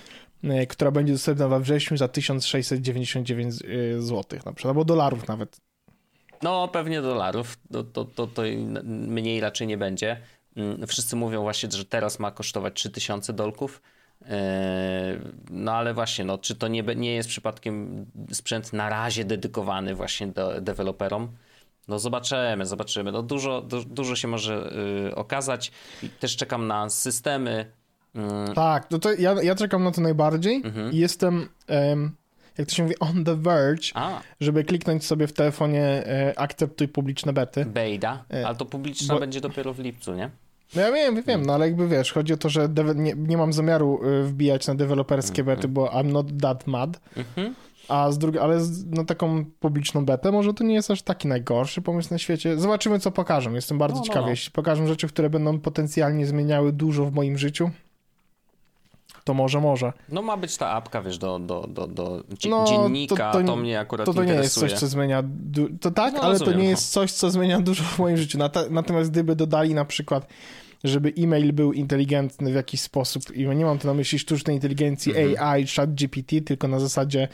e, 0.45 0.67
która 0.67 0.91
będzie 0.91 1.13
dostępna 1.13 1.49
we 1.49 1.61
wrześniu 1.61 1.97
za 1.97 2.09
1699 2.09 3.55
złotych 3.99 4.47
na 4.47 4.53
przykład, 4.53 4.71
albo 4.71 4.85
dolarów 4.85 5.29
nawet. 5.29 5.57
No, 6.43 6.69
pewnie 6.69 7.03
dolarów. 7.03 7.59
To, 7.73 7.85
to, 7.85 8.05
to, 8.05 8.27
to 8.27 8.43
mniej 8.85 9.41
raczej 9.41 9.67
nie 9.67 9.79
będzie. 9.79 10.17
Mm, 10.57 10.87
Wszyscy 10.87 11.17
mówią 11.17 11.43
właśnie, 11.43 11.71
że 11.73 11.85
teraz 11.85 12.19
ma 12.19 12.31
kosztować 12.31 12.75
3000 12.75 13.33
dolków. 13.33 13.83
Yy, 14.21 14.29
No 15.51 15.73
ale 15.73 15.95
właśnie, 15.95 16.25
no, 16.25 16.39
czy 16.39 16.55
to 16.55 16.69
nie, 16.69 16.83
nie 16.83 17.15
jest 17.15 17.29
przypadkiem 17.29 18.07
sprzęt 18.33 18.73
na 18.73 18.89
razie 18.89 19.25
dedykowany 19.25 19.95
właśnie 19.95 20.27
do 20.27 20.61
deweloperom? 20.61 21.29
No 21.89 21.99
zobaczymy, 21.99 22.67
zobaczymy. 22.67 23.13
No 23.13 23.23
dużo, 23.23 23.63
du, 23.63 23.85
dużo 23.85 24.17
się 24.17 24.29
może 24.29 24.73
yy, 25.05 25.15
okazać. 25.15 25.73
Też 26.21 26.37
czekam 26.37 26.67
na 26.67 26.89
systemy. 26.91 27.73
Yy, 28.15 28.23
Tak, 28.55 28.91
no 28.91 28.99
to 28.99 29.13
ja, 29.13 29.43
ja 29.43 29.55
czekam 29.55 29.85
na 29.85 29.91
to 29.93 30.01
najbardziej 30.01 30.63
Mhm. 30.65 30.93
i 30.93 30.97
jestem, 30.97 31.49
em, 31.67 32.17
jak 32.59 32.69
to 32.69 32.75
się 32.75 32.83
mówi, 32.83 32.99
on 33.01 33.25
the 33.25 33.37
verge, 33.37 33.89
A, 33.95 34.21
żeby 34.41 34.65
kliknąć 34.65 35.05
sobie 35.07 35.27
w 35.27 35.33
telefonie 35.33 35.83
e, 35.85 36.39
akceptuj 36.39 36.89
publiczne 36.89 37.33
bety. 37.33 37.65
beta, 37.65 38.25
E, 38.35 38.47
ale 38.47 38.57
to 38.57 38.65
publiczna 38.65 39.15
bo- 39.15 39.21
będzie 39.21 39.41
dopiero 39.41 39.75
w 39.75 39.79
lipcu, 39.79 40.15
nie? 40.15 40.31
No 40.77 40.83
ja 40.83 40.93
wiem, 40.93 41.23
wiem, 41.23 41.47
no 41.47 41.55
ale 41.55 41.67
jakby 41.67 41.89
wiesz, 41.89 42.13
chodzi 42.13 42.33
o 42.33 42.37
to, 42.37 42.49
że 42.49 42.69
nie, 42.95 43.15
nie 43.17 43.37
mam 43.37 43.53
zamiaru 43.53 44.01
y, 44.07 44.23
wbijać 44.25 44.67
na 44.67 44.75
deweloperskie 44.75 45.45
bety, 45.45 45.69
bo 45.69 45.87
I'm 45.87 46.13
not 46.13 46.27
that 46.43 46.67
mad, 46.67 47.01
Mhm. 47.17 47.55
a 47.89 48.11
z 48.13 48.19
drugiej, 48.19 48.43
ale 48.43 48.61
z, 48.61 48.87
no 48.87 49.05
taką 49.05 49.45
publiczną 49.61 50.05
betę 50.05 50.33
może 50.33 50.55
to 50.55 50.65
nie 50.65 50.75
jest 50.75 50.91
aż 50.91 51.03
taki 51.03 51.29
najgorszy 51.29 51.83
pomysł 51.83 52.09
na 52.11 52.19
świecie. 52.19 52.59
Zobaczymy, 52.59 52.99
co 52.99 53.11
pokażą. 53.11 53.53
Jestem 53.55 53.79
bardzo 53.79 53.95
No, 53.95 54.01
no, 54.01 54.07
ciekawy. 54.07 54.25
no. 54.25 54.31
Jeśli 54.31 54.51
pokażą 54.53 54.87
rzeczy, 54.87 55.09
które 55.09 55.31
będą 55.31 55.59
potencjalnie 55.61 56.27
zmieniały 56.27 56.73
dużo 56.73 57.07
w 57.07 57.13
moim 57.13 57.39
życiu, 57.39 57.71
to 59.25 59.35
może, 59.35 59.61
może. 59.61 59.93
No 60.09 60.23
ma 60.23 60.37
być 60.37 60.57
ta 60.57 60.71
apka, 60.71 61.03
wiesz, 61.03 61.19
do, 61.19 61.39
do, 61.39 61.67
do, 61.69 61.87
do 61.87 62.25
dzie- 62.39 62.49
No, 62.51 62.65
dziennika, 62.69 63.33
to- 63.33 63.41
to, 63.41 63.45
to- 63.47 63.57
mnie 63.57 63.81
akurat 63.81 64.07
To 64.07 64.15
to 64.15 64.25
nie 64.25 64.33
jest 64.33 64.55
coś, 64.55 64.73
co 64.73 64.87
zmienia. 64.87 65.23
To 65.81 65.91
tak, 65.91 66.15
No, 66.15 66.21
ale 66.21 66.39
to 66.39 66.45
rozumiem, 66.45 66.59
nie 66.61 66.65
no. 66.65 66.71
jest 66.71 66.91
coś, 66.93 67.13
co 67.13 67.31
zmienia 67.31 67.61
dużo 67.71 67.85
w 67.85 67.99
moim 67.99 68.17
życiu. 68.17 68.39
Nata- 68.39 68.71
Natomiast 68.71 69.11
gdyby 69.11 69.37
dodali 69.37 69.75
na 69.75 69.85
przykład, 69.85 70.27
żeby 70.85 71.13
e-mail 71.19 71.53
był 71.53 71.73
inteligentny 71.73 72.53
w 72.53 72.55
jakiś 72.55 72.81
sposób, 72.81 73.37
i 73.37 73.49
nie 73.49 73.65
mam 73.65 73.79
tu 73.79 73.87
na 73.87 73.95
myśli 73.95 74.19
sztucznej 74.19 74.57
inteligencji 74.57 75.17
Mhm. 75.17 75.49
AI, 75.49 75.67
chat 75.67 75.95
GPT, 75.95 76.41
tylko 76.41 76.69
na 76.69 76.81
zasadzie 76.81 77.29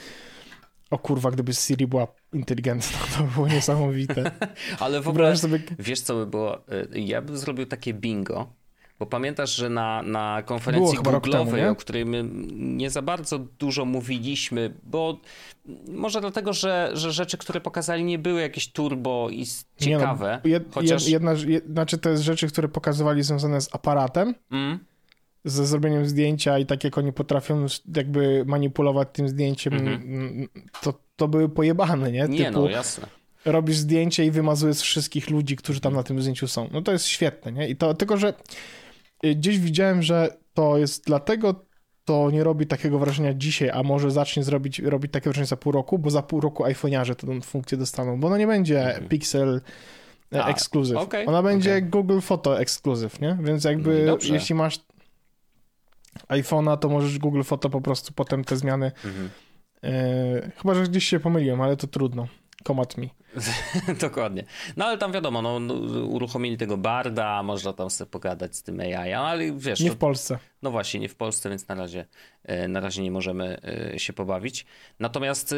o 0.90 0.98
kurwa, 0.98 1.30
gdyby 1.30 1.54
Siri 1.54 1.86
była 1.86 2.06
inteligentna, 2.32 2.98
to 3.16 3.22
by 3.22 3.30
było 3.30 3.48
niesamowite. 3.48 4.30
Ale 4.80 5.00
w 5.00 5.08
ogóle, 5.08 5.36
sobie... 5.36 5.58
wiesz 5.78 6.00
co 6.00 6.14
by 6.14 6.26
było? 6.26 6.58
Y, 6.94 7.00
Ja 7.00 7.22
bym 7.22 7.36
zrobił 7.38 7.66
takie 7.66 7.94
bingo, 7.94 8.52
bo 8.98 9.06
pamiętasz, 9.06 9.56
że 9.56 9.70
na, 9.70 10.02
na 10.02 10.42
konferencji 10.42 10.98
Google'owej, 10.98 11.70
o 11.70 11.76
której 11.76 12.06
my 12.06 12.24
nie 12.52 12.90
za 12.90 13.02
bardzo 13.02 13.38
dużo 13.38 13.84
mówiliśmy, 13.84 14.74
bo 14.82 15.20
może 15.88 16.20
dlatego, 16.20 16.52
że, 16.52 16.90
że 16.94 17.12
rzeczy, 17.12 17.38
które 17.38 17.60
pokazali 17.60 18.04
nie 18.04 18.18
były 18.18 18.40
jakieś 18.40 18.72
turbo 18.72 19.28
i 19.30 19.38
no, 19.80 19.86
ciekawe, 19.86 20.40
jed, 20.44 20.64
chociaż... 20.74 21.02
jed, 21.02 21.12
jedna, 21.12 21.32
jed, 21.32 21.66
znaczy 21.66 21.98
to 21.98 22.10
jest 22.10 22.22
rzeczy, 22.22 22.48
które 22.48 22.68
pokazywali 22.68 23.22
związane 23.22 23.60
z 23.60 23.74
aparatem, 23.74 24.34
Mm, 24.50 24.78
ze 25.44 25.66
zrobieniem 25.66 26.06
zdjęcia 26.06 26.58
i 26.58 26.66
tak 26.66 26.84
jak 26.84 26.98
oni 26.98 27.12
potrafią 27.12 27.66
jakby 27.96 28.44
manipulować 28.46 29.08
tym 29.12 29.28
zdjęciem, 29.28 29.74
mm, 29.74 30.48
to, 30.82 30.94
to 31.16 31.28
były 31.28 31.48
pojebane, 31.48 32.12
nie? 32.12 32.26
nie 32.28 32.44
Typu, 32.46 32.60
no, 32.60 32.68
jasne. 32.68 33.06
robisz 33.44 33.76
zdjęcie 33.76 34.24
i 34.24 34.30
wymazujesz 34.30 34.80
wszystkich 34.80 35.30
ludzi, 35.30 35.56
którzy 35.56 35.80
tam 35.80 35.94
na 35.94 36.02
tym 36.02 36.20
zdjęciu 36.20 36.48
są. 36.48 36.68
No 36.72 36.82
to 36.82 36.92
jest 36.92 37.06
świetne, 37.06 37.52
nie? 37.52 37.68
I 37.68 37.76
to 37.76 37.94
tylko, 37.94 38.16
że 38.16 38.34
gdzieś 39.22 39.58
widziałem, 39.58 40.02
że 40.02 40.36
to 40.54 40.78
jest 40.78 41.04
dlatego 41.06 41.66
to 42.04 42.30
nie 42.30 42.44
robi 42.44 42.66
takiego 42.66 42.98
wrażenia 42.98 43.34
dzisiaj, 43.34 43.70
a 43.70 43.82
może 43.82 44.10
zacznie 44.10 44.42
zrobić, 44.44 44.78
robić 44.78 45.12
takie 45.12 45.30
wrażenie 45.30 45.46
za 45.46 45.56
pół 45.56 45.72
roku, 45.72 45.98
bo 45.98 46.10
za 46.10 46.22
pół 46.22 46.40
roku 46.40 46.64
iPhone'arze 46.64 47.14
tę 47.14 47.40
funkcję 47.40 47.78
dostaną, 47.78 48.20
bo 48.20 48.26
ona 48.26 48.38
nie 48.38 48.46
będzie 48.46 49.00
Pixel 49.08 49.60
e, 50.32 50.44
Exclusive. 50.44 50.96
okej, 50.96 51.26
Ona 51.26 51.42
będzie 51.42 51.70
okej. 51.70 51.82
Google 51.82 52.20
Photo 52.20 52.60
Exclusive, 52.60 53.20
nie? 53.20 53.38
Więc 53.40 53.64
jakby 53.64 54.00
No 54.00 54.12
dobrze. 54.12 54.34
jeśli 54.34 54.54
masz 54.54 54.78
iPhone'a, 56.28 56.76
to 56.78 56.88
możesz 56.88 57.18
Google 57.18 57.42
Photo 57.42 57.70
po 57.70 57.80
prostu 57.80 58.12
potem 58.12 58.44
te 58.44 58.56
zmiany 58.56 58.92
Mhm. 59.04 59.30
e, 59.84 60.50
chyba, 60.56 60.74
że 60.74 60.82
gdzieś 60.82 61.04
się 61.04 61.20
pomyliłem, 61.20 61.60
ale 61.60 61.76
to 61.76 61.86
trudno. 61.86 62.26
Komat 62.64 62.98
mi. 62.98 63.10
Dokładnie. 64.00 64.44
No 64.76 64.84
ale 64.84 64.98
tam 64.98 65.12
wiadomo, 65.12 65.42
no, 65.42 65.60
no, 65.60 65.74
uruchomili 66.04 66.56
tego 66.56 66.76
Barda, 66.76 67.42
można 67.42 67.72
tam 67.72 67.90
sobie 67.90 68.10
pogadać 68.10 68.56
z 68.56 68.62
tym 68.62 68.80
AI, 68.80 69.12
ale 69.12 69.52
wiesz, 69.52 69.80
Nie 69.80 69.88
to, 69.88 69.94
w 69.94 69.98
Polsce. 69.98 70.38
No 70.62 70.70
właśnie, 70.70 71.00
nie 71.00 71.08
w 71.08 71.14
Polsce, 71.14 71.48
więc 71.48 71.68
na 71.68 71.74
razie, 71.74 72.06
e, 72.44 72.68
na 72.68 72.80
razie 72.80 73.02
nie 73.02 73.10
możemy 73.10 73.58
e, 73.94 73.98
się 73.98 74.12
pobawić. 74.12 74.66
Natomiast 75.00 75.52
e, 75.52 75.56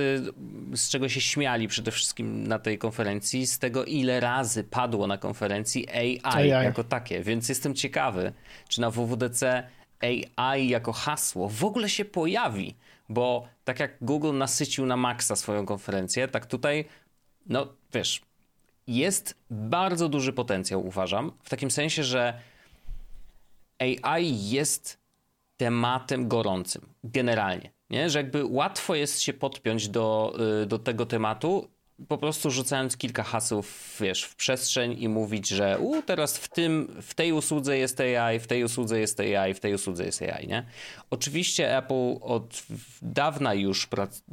z 0.76 0.88
czego 0.88 1.08
się 1.08 1.20
śmiali 1.20 1.68
przede 1.68 1.90
wszystkim 1.90 2.46
na 2.46 2.58
tej 2.58 2.78
konferencji, 2.78 3.46
z 3.46 3.58
tego 3.58 3.84
ile 3.84 4.20
razy 4.20 4.64
padło 4.64 5.06
na 5.06 5.18
konferencji 5.18 5.90
AI, 5.90 6.20
AI. 6.22 6.48
jako 6.48 6.84
takie. 6.84 7.22
Więc 7.22 7.48
jestem 7.48 7.74
ciekawy, 7.74 8.32
czy 8.68 8.80
na 8.80 8.90
WWDC 8.90 9.68
AI 10.36 10.68
jako 10.68 10.92
hasło 10.92 11.48
w 11.48 11.64
ogóle 11.64 11.88
się 11.88 12.04
pojawi. 12.04 12.76
Bo 13.08 13.48
tak 13.64 13.80
jak 13.80 13.96
Google 14.00 14.38
nasycił 14.38 14.86
na 14.86 14.96
maksa 14.96 15.36
swoją 15.36 15.66
konferencję, 15.66 16.28
tak 16.28 16.46
tutaj, 16.46 16.84
no 17.48 17.66
wiesz, 17.92 18.22
jest 18.86 19.34
bardzo 19.50 20.08
duży 20.08 20.32
potencjał, 20.32 20.86
uważam, 20.86 21.32
w 21.42 21.50
takim 21.50 21.70
sensie, 21.70 22.04
że 22.04 22.40
AI 23.78 24.48
jest 24.50 24.98
tematem 25.56 26.28
gorącym, 26.28 26.88
generalnie. 27.04 27.70
Nie? 27.90 28.10
Że 28.10 28.18
jakby 28.18 28.44
łatwo 28.44 28.94
jest 28.94 29.20
się 29.20 29.32
podpiąć 29.32 29.88
do, 29.88 30.36
y, 30.62 30.66
do 30.66 30.78
tego 30.78 31.06
tematu, 31.06 31.68
po 32.08 32.18
prostu 32.18 32.50
rzucając 32.50 32.96
kilka 32.96 33.22
haseł 33.22 33.64
wiesz, 34.00 34.22
w 34.24 34.36
przestrzeń 34.36 34.96
i 35.02 35.08
mówić, 35.08 35.48
że 35.48 35.78
u, 35.78 36.02
teraz 36.02 36.38
w, 36.38 36.48
tym, 36.48 36.96
w 37.02 37.14
tej 37.14 37.32
usłudze 37.32 37.78
jest 37.78 38.00
AI, 38.00 38.38
w 38.38 38.46
tej 38.46 38.64
usłudze 38.64 39.00
jest 39.00 39.20
AI, 39.20 39.54
w 39.54 39.60
tej 39.60 39.74
usłudze 39.74 40.04
jest 40.04 40.22
AI. 40.22 40.48
Nie? 40.48 40.66
Oczywiście 41.10 41.76
Apple 41.76 42.16
od 42.20 42.62
dawna 43.02 43.54
już 43.54 43.88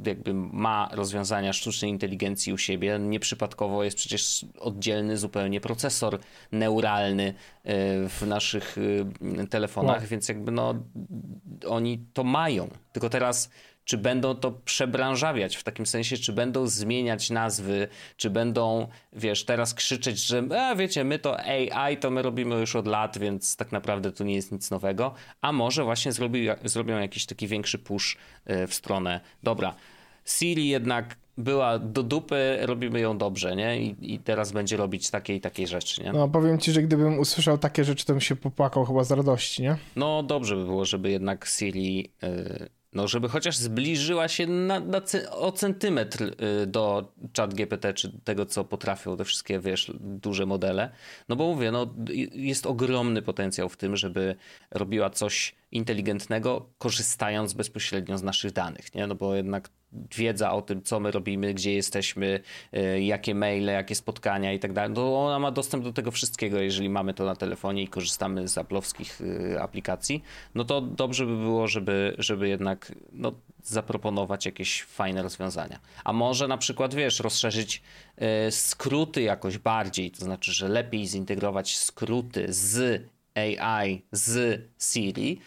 jakby 0.06 0.34
ma 0.34 0.88
rozwiązania 0.92 1.52
sztucznej 1.52 1.90
inteligencji 1.90 2.52
u 2.52 2.58
siebie. 2.58 2.98
Nieprzypadkowo 2.98 3.84
jest 3.84 3.96
przecież 3.96 4.44
oddzielny 4.58 5.16
zupełnie 5.16 5.60
procesor 5.60 6.18
neuralny 6.52 7.28
y, 7.28 7.34
w 8.08 8.22
naszych 8.26 8.78
y, 8.78 9.46
telefonach, 9.50 10.00
Wow. 10.00 10.08
więc 10.10 10.28
jakby 10.28 10.52
no 10.52 10.74
oni 11.68 12.04
to 12.12 12.24
mają. 12.24 12.68
Tylko 12.92 13.10
teraz 13.10 13.50
czy 13.86 13.98
będą 13.98 14.34
to 14.34 14.52
przebranżawiać 14.52 15.56
w 15.56 15.62
takim 15.62 15.86
sensie, 15.86 16.16
czy 16.16 16.32
będą 16.32 16.66
zmieniać 16.66 17.30
nazwy, 17.30 17.88
czy 18.16 18.30
będą, 18.30 18.88
wiesz, 19.12 19.44
teraz 19.44 19.74
krzyczeć, 19.74 20.18
że 20.26 20.38
e, 20.38 20.76
wiecie, 20.76 21.04
my 21.04 21.18
to 21.18 21.40
AI, 21.40 21.96
to 21.96 22.10
my 22.10 22.22
robimy 22.22 22.56
już 22.56 22.76
od 22.76 22.86
lat, 22.86 23.18
więc 23.18 23.56
tak 23.56 23.72
naprawdę 23.72 24.12
to 24.12 24.24
nie 24.24 24.34
jest 24.34 24.52
nic 24.52 24.70
nowego, 24.70 25.14
a 25.40 25.52
może 25.52 25.84
właśnie 25.84 26.12
zrobi, 26.12 26.48
zrobią 26.64 26.98
jakiś 26.98 27.26
taki 27.26 27.46
większy 27.46 27.78
push 27.78 28.16
y, 28.50 28.66
w 28.66 28.74
stronę, 28.74 29.20
dobra, 29.42 29.74
Siri 30.24 30.68
jednak 30.68 31.16
była 31.38 31.78
do 31.78 32.02
dupy, 32.02 32.58
robimy 32.60 33.00
ją 33.00 33.18
dobrze, 33.18 33.56
nie? 33.56 33.80
I, 33.80 34.14
i 34.14 34.18
teraz 34.18 34.52
będzie 34.52 34.76
robić 34.76 35.10
takie 35.10 35.34
i 35.34 35.40
takie 35.40 35.66
rzeczy, 35.66 36.04
nie? 36.04 36.12
No 36.12 36.28
powiem 36.28 36.58
ci, 36.58 36.72
że 36.72 36.82
gdybym 36.82 37.18
usłyszał 37.18 37.58
takie 37.58 37.84
rzeczy, 37.84 38.06
to 38.06 38.12
bym 38.12 38.20
się 38.20 38.36
popłakał 38.36 38.84
chyba 38.84 39.04
z 39.04 39.10
radości, 39.10 39.62
nie? 39.62 39.76
No 39.96 40.22
dobrze 40.22 40.56
by 40.56 40.64
było, 40.64 40.84
żeby 40.84 41.10
jednak 41.10 41.46
Siri, 41.46 42.10
y, 42.24 42.68
no 42.96 43.08
żeby 43.08 43.28
chociaż 43.28 43.56
zbliżyła 43.56 44.28
się 44.28 44.46
na, 44.46 44.80
na 44.80 45.00
o 45.30 45.52
centymetr 45.52 46.22
y, 46.22 46.66
do 46.66 47.12
chat 47.36 47.54
GPT, 47.54 47.94
czy 47.94 48.20
tego, 48.24 48.46
co 48.46 48.64
potrafią 48.64 49.16
te 49.16 49.24
wszystkie, 49.24 49.60
wiesz, 49.60 49.92
duże 50.00 50.46
modele. 50.46 50.90
No 51.28 51.36
bo 51.36 51.54
mówię, 51.54 51.70
no 51.70 51.94
y- 52.10 52.12
jest 52.34 52.66
ogromny 52.66 53.22
potencjał 53.22 53.68
w 53.68 53.76
tym, 53.76 53.96
żeby 53.96 54.36
robiła 54.70 55.10
coś 55.10 55.54
inteligentnego, 55.72 56.68
korzystając 56.78 57.52
bezpośrednio 57.52 58.18
z 58.18 58.22
naszych 58.22 58.52
danych, 58.52 58.94
nie? 58.94 59.06
No 59.06 59.14
bo 59.14 59.34
jednak 59.34 59.70
wiedza 59.92 60.52
o 60.52 60.62
tym, 60.62 60.82
co 60.82 61.00
my 61.00 61.10
robimy, 61.10 61.54
gdzie 61.54 61.74
jesteśmy, 61.74 62.40
y, 62.74 63.02
jakie 63.02 63.34
maile, 63.34 63.66
jakie 63.66 63.94
spotkania 63.94 64.52
i 64.52 64.58
tak 64.58 64.72
dalej, 64.72 64.90
no 64.94 65.26
ona 65.26 65.38
ma 65.38 65.50
dostęp 65.50 65.84
do 65.84 65.92
tego 65.92 66.10
wszystkiego, 66.10 66.60
jeżeli 66.60 66.88
mamy 66.88 67.14
to 67.14 67.24
na 67.24 67.36
telefonie 67.36 67.82
i 67.82 67.88
korzystamy 67.88 68.48
z 68.48 68.58
aplowskich 68.58 69.20
y, 69.20 69.60
aplikacji, 69.60 70.22
no 70.54 70.64
to 70.64 70.80
dobrze 70.80 71.26
by 71.26 71.36
było, 71.36 71.68
żeby, 71.68 72.14
żeby 72.18 72.48
jednak 72.48 72.92
no, 73.12 73.32
zaproponować 73.62 74.46
jakieś 74.46 74.82
fajne 74.82 75.22
rozwiązania. 75.22 75.80
A 76.04 76.12
może 76.12 76.48
na 76.48 76.58
przykład, 76.58 76.94
wiesz, 76.94 77.20
rozszerzyć 77.20 77.82
y, 78.48 78.50
skróty 78.50 79.22
jakoś 79.22 79.58
bardziej, 79.58 80.10
to 80.10 80.24
znaczy, 80.24 80.52
że 80.52 80.68
lepiej 80.68 81.06
zintegrować 81.06 81.76
skróty 81.76 82.46
z 82.48 83.02
AI 83.36 84.02
z 84.12 84.60
Siri, 84.78 85.40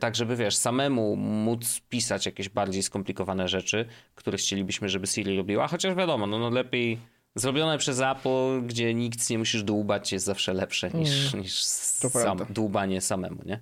tak 0.00 0.16
żeby 0.16 0.36
wiesz, 0.36 0.56
samemu 0.56 1.16
móc 1.16 1.80
pisać 1.88 2.26
jakieś 2.26 2.48
bardziej 2.48 2.82
skomplikowane 2.82 3.48
rzeczy, 3.48 3.86
które 4.14 4.38
chcielibyśmy, 4.38 4.88
żeby 4.88 5.06
Siri 5.06 5.36
robiła, 5.36 5.68
chociaż 5.68 5.94
wiadomo, 5.94 6.26
no, 6.26 6.38
no 6.38 6.50
lepiej 6.50 6.98
zrobione 7.36 7.78
przez 7.78 8.00
Apple, 8.00 8.66
gdzie 8.66 8.94
nikt 8.94 9.30
nie 9.30 9.38
musisz 9.38 9.62
dłubać, 9.62 10.12
jest 10.12 10.24
zawsze 10.24 10.54
lepsze 10.54 10.90
niż, 10.90 11.34
mm, 11.34 11.42
niż 11.42 11.62
sam, 11.62 12.38
dłubanie 12.50 13.00
samemu, 13.00 13.38
nie? 13.46 13.60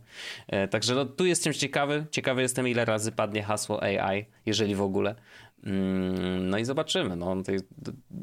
E, 0.48 0.68
także 0.68 0.94
no, 0.94 1.04
tu 1.04 1.26
jestem 1.26 1.52
ciekawy. 1.52 2.06
Ciekawy 2.10 2.42
jestem, 2.42 2.68
ile 2.68 2.84
razy 2.84 3.12
padnie 3.12 3.42
hasło 3.42 3.82
AI, 3.82 4.24
jeżeli 4.46 4.74
w 4.74 4.82
ogóle. 4.82 5.14
Mm, 5.64 6.50
no 6.50 6.58
i 6.58 6.64
zobaczymy. 6.64 7.16
No, 7.16 7.36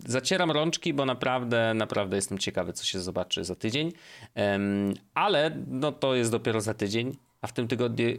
zacieram 0.05 0.51
rączki, 0.51 0.93
bo 0.93 1.05
naprawdę, 1.05 1.73
naprawdę 1.73 2.15
jestem 2.15 2.37
ciekawy, 2.37 2.73
co 2.73 2.85
się 2.85 2.99
zobaczy 2.99 3.43
za 3.43 3.55
tydzień. 3.55 3.91
Ale 5.13 5.57
no, 5.67 5.91
to 5.91 6.15
jest 6.15 6.31
dopiero 6.31 6.61
za 6.61 6.73
tydzień. 6.73 7.17
A 7.41 7.47
w 7.47 7.54
tym 7.54 7.67
tygodniu, 7.67 8.08
yy, 8.08 8.17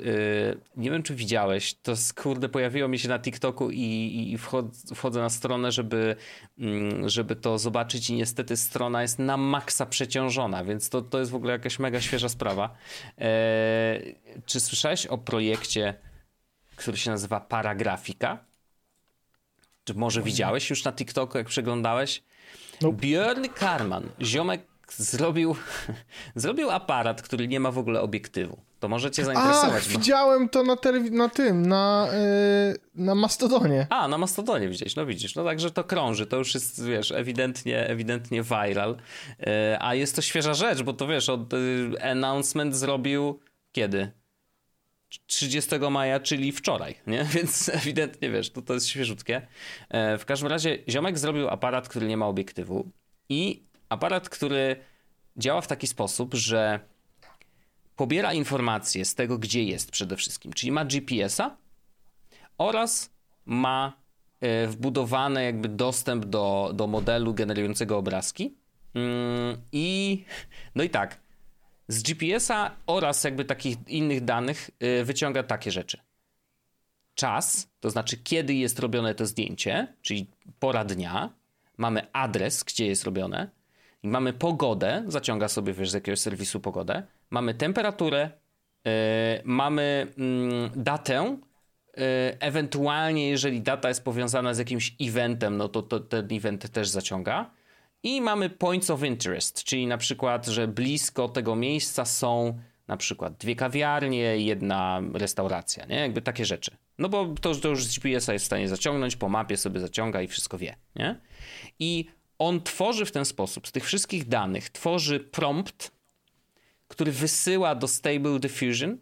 nie 0.76 0.90
wiem 0.90 1.02
czy 1.02 1.14
widziałeś, 1.14 1.74
to 1.74 1.92
kurde 2.16 2.48
pojawiło 2.48 2.88
mi 2.88 2.98
się 2.98 3.08
na 3.08 3.18
TikToku 3.18 3.70
i, 3.70 4.30
i 4.32 4.38
wchodzę, 4.38 4.94
wchodzę 4.94 5.20
na 5.20 5.30
stronę, 5.30 5.72
żeby, 5.72 6.16
yy, 6.58 7.08
żeby 7.08 7.36
to 7.36 7.58
zobaczyć 7.58 8.10
i 8.10 8.14
niestety 8.14 8.56
strona 8.56 9.02
jest 9.02 9.18
na 9.18 9.36
maksa 9.36 9.86
przeciążona, 9.86 10.64
więc 10.64 10.88
to, 10.88 11.02
to 11.02 11.18
jest 11.18 11.30
w 11.30 11.34
ogóle 11.34 11.52
jakaś 11.52 11.78
mega 11.78 12.00
świeża 12.00 12.28
sprawa. 12.28 12.76
Yy, 13.18 13.24
czy 14.46 14.60
słyszałeś 14.60 15.06
o 15.06 15.18
projekcie, 15.18 15.94
który 16.76 16.96
się 16.96 17.10
nazywa 17.10 17.40
Paragrafika? 17.40 18.44
Czy 19.84 19.94
może 19.94 20.22
widziałeś 20.22 20.70
już 20.70 20.84
na 20.84 20.92
TikToku, 20.92 21.38
jak 21.38 21.46
przeglądałeś? 21.46 22.22
Nope. 22.80 22.96
Björn 22.96 23.48
Karman, 23.48 24.08
ziomek 24.20 24.66
zrobił, 24.96 25.56
zrobił 26.34 26.70
aparat, 26.70 27.22
który 27.22 27.48
nie 27.48 27.60
ma 27.60 27.70
w 27.70 27.78
ogóle 27.78 28.00
obiektywu. 28.00 28.71
To 28.82 28.88
może 28.88 29.10
cię 29.10 29.24
zainteresować. 29.24 29.84
A, 29.88 29.92
bo... 29.92 29.98
widziałem 29.98 30.48
to 30.48 30.62
na, 30.62 30.76
na 31.10 31.28
tym, 31.28 31.66
na, 31.66 32.08
yy, 32.12 33.04
na 33.04 33.14
Mastodonie. 33.14 33.86
A, 33.90 34.08
na 34.08 34.18
Mastodonie 34.18 34.68
widzieć, 34.68 34.96
no 34.96 35.06
widzisz. 35.06 35.34
No 35.34 35.44
także 35.44 35.70
to 35.70 35.84
krąży, 35.84 36.26
to 36.26 36.36
już 36.36 36.54
jest, 36.54 36.84
wiesz, 36.84 37.12
ewidentnie, 37.12 37.86
ewidentnie 37.86 38.42
viral. 38.42 38.96
Yy, 39.38 39.46
a 39.80 39.94
jest 39.94 40.16
to 40.16 40.22
świeża 40.22 40.54
rzecz, 40.54 40.82
bo 40.82 40.92
to 40.92 41.06
wiesz, 41.06 41.28
od, 41.28 41.52
yy, 41.52 42.10
announcement 42.10 42.76
zrobił 42.76 43.40
kiedy? 43.72 44.12
30 45.26 45.70
maja, 45.90 46.20
czyli 46.20 46.52
wczoraj, 46.52 46.94
nie? 47.06 47.24
Więc 47.34 47.68
ewidentnie 47.68 48.30
wiesz, 48.30 48.50
to, 48.50 48.62
to 48.62 48.74
jest 48.74 48.86
świeżutkie. 48.86 49.46
E, 49.88 50.18
w 50.18 50.24
każdym 50.24 50.48
razie 50.48 50.78
ziomek 50.88 51.18
zrobił 51.18 51.48
aparat, 51.48 51.88
który 51.88 52.06
nie 52.06 52.16
ma 52.16 52.26
obiektywu 52.26 52.90
i 53.28 53.62
aparat, 53.88 54.28
który 54.28 54.76
działa 55.36 55.60
w 55.60 55.66
taki 55.66 55.86
sposób, 55.86 56.34
że 56.34 56.91
pobiera 57.96 58.32
informacje 58.32 59.04
z 59.04 59.14
tego, 59.14 59.38
gdzie 59.38 59.64
jest 59.64 59.90
przede 59.90 60.16
wszystkim, 60.16 60.52
czyli 60.52 60.72
ma 60.72 60.84
GPS-a 60.84 61.56
oraz 62.58 63.10
ma 63.46 63.92
e, 64.40 64.66
wbudowany 64.66 65.44
jakby 65.44 65.68
dostęp 65.68 66.24
do, 66.24 66.72
do 66.74 66.86
modelu 66.86 67.34
generującego 67.34 67.98
obrazki. 67.98 68.54
Mm, 68.94 69.56
I 69.72 70.24
no 70.74 70.84
i 70.84 70.90
tak, 70.90 71.20
z 71.88 72.02
GPS-a 72.02 72.70
oraz 72.86 73.24
jakby 73.24 73.44
takich 73.44 73.76
innych 73.88 74.24
danych 74.24 74.70
e, 74.80 75.04
wyciąga 75.04 75.42
takie 75.42 75.70
rzeczy. 75.70 75.98
Czas, 77.14 77.68
to 77.80 77.90
znaczy 77.90 78.16
kiedy 78.16 78.54
jest 78.54 78.78
robione 78.78 79.14
to 79.14 79.26
zdjęcie, 79.26 79.94
czyli 80.02 80.30
pora 80.58 80.84
dnia. 80.84 81.30
Mamy 81.76 82.12
adres, 82.12 82.64
gdzie 82.64 82.86
jest 82.86 83.04
robione 83.04 83.50
mamy 84.02 84.32
pogodę, 84.32 85.04
zaciąga 85.08 85.48
sobie 85.48 85.72
wiesz, 85.72 85.90
z 85.90 85.94
jakiegoś 85.94 86.20
serwisu 86.20 86.60
pogodę, 86.60 87.02
mamy 87.30 87.54
temperaturę, 87.54 88.30
yy, 88.84 88.92
mamy 89.44 90.06
yy, 90.16 90.82
datę, 90.82 91.38
yy, 91.96 92.02
ewentualnie 92.40 93.30
jeżeli 93.30 93.60
data 93.60 93.88
jest 93.88 94.04
powiązana 94.04 94.54
z 94.54 94.58
jakimś 94.58 94.96
eventem, 95.00 95.56
no 95.56 95.68
to, 95.68 95.82
to 95.82 96.00
ten 96.00 96.28
event 96.32 96.70
też 96.70 96.88
zaciąga. 96.88 97.50
I 98.02 98.20
mamy 98.20 98.50
points 98.50 98.90
of 98.90 99.02
interest, 99.02 99.64
czyli 99.64 99.86
na 99.86 99.98
przykład, 99.98 100.46
że 100.46 100.68
blisko 100.68 101.28
tego 101.28 101.56
miejsca 101.56 102.04
są 102.04 102.58
na 102.88 102.96
przykład 102.96 103.36
dwie 103.36 103.56
kawiarnie, 103.56 104.38
jedna 104.38 105.02
restauracja, 105.14 105.86
nie? 105.86 105.96
Jakby 105.96 106.22
takie 106.22 106.44
rzeczy. 106.44 106.76
No 106.98 107.08
bo 107.08 107.34
to, 107.40 107.54
to 107.54 107.68
już 107.68 107.84
z 107.84 107.98
GPS-a 107.98 108.32
jest 108.32 108.44
w 108.44 108.46
stanie 108.46 108.68
zaciągnąć, 108.68 109.16
po 109.16 109.28
mapie 109.28 109.56
sobie 109.56 109.80
zaciąga 109.80 110.22
i 110.22 110.28
wszystko 110.28 110.58
wie, 110.58 110.76
nie? 110.96 111.20
I 111.78 112.06
on 112.42 112.62
tworzy 112.62 113.06
w 113.06 113.12
ten 113.12 113.24
sposób, 113.24 113.68
z 113.68 113.72
tych 113.72 113.84
wszystkich 113.84 114.28
danych, 114.28 114.70
tworzy 114.70 115.20
prompt, 115.20 115.92
który 116.88 117.12
wysyła 117.12 117.74
do 117.74 117.88
Stable 117.88 118.38
Diffusion 118.38 118.98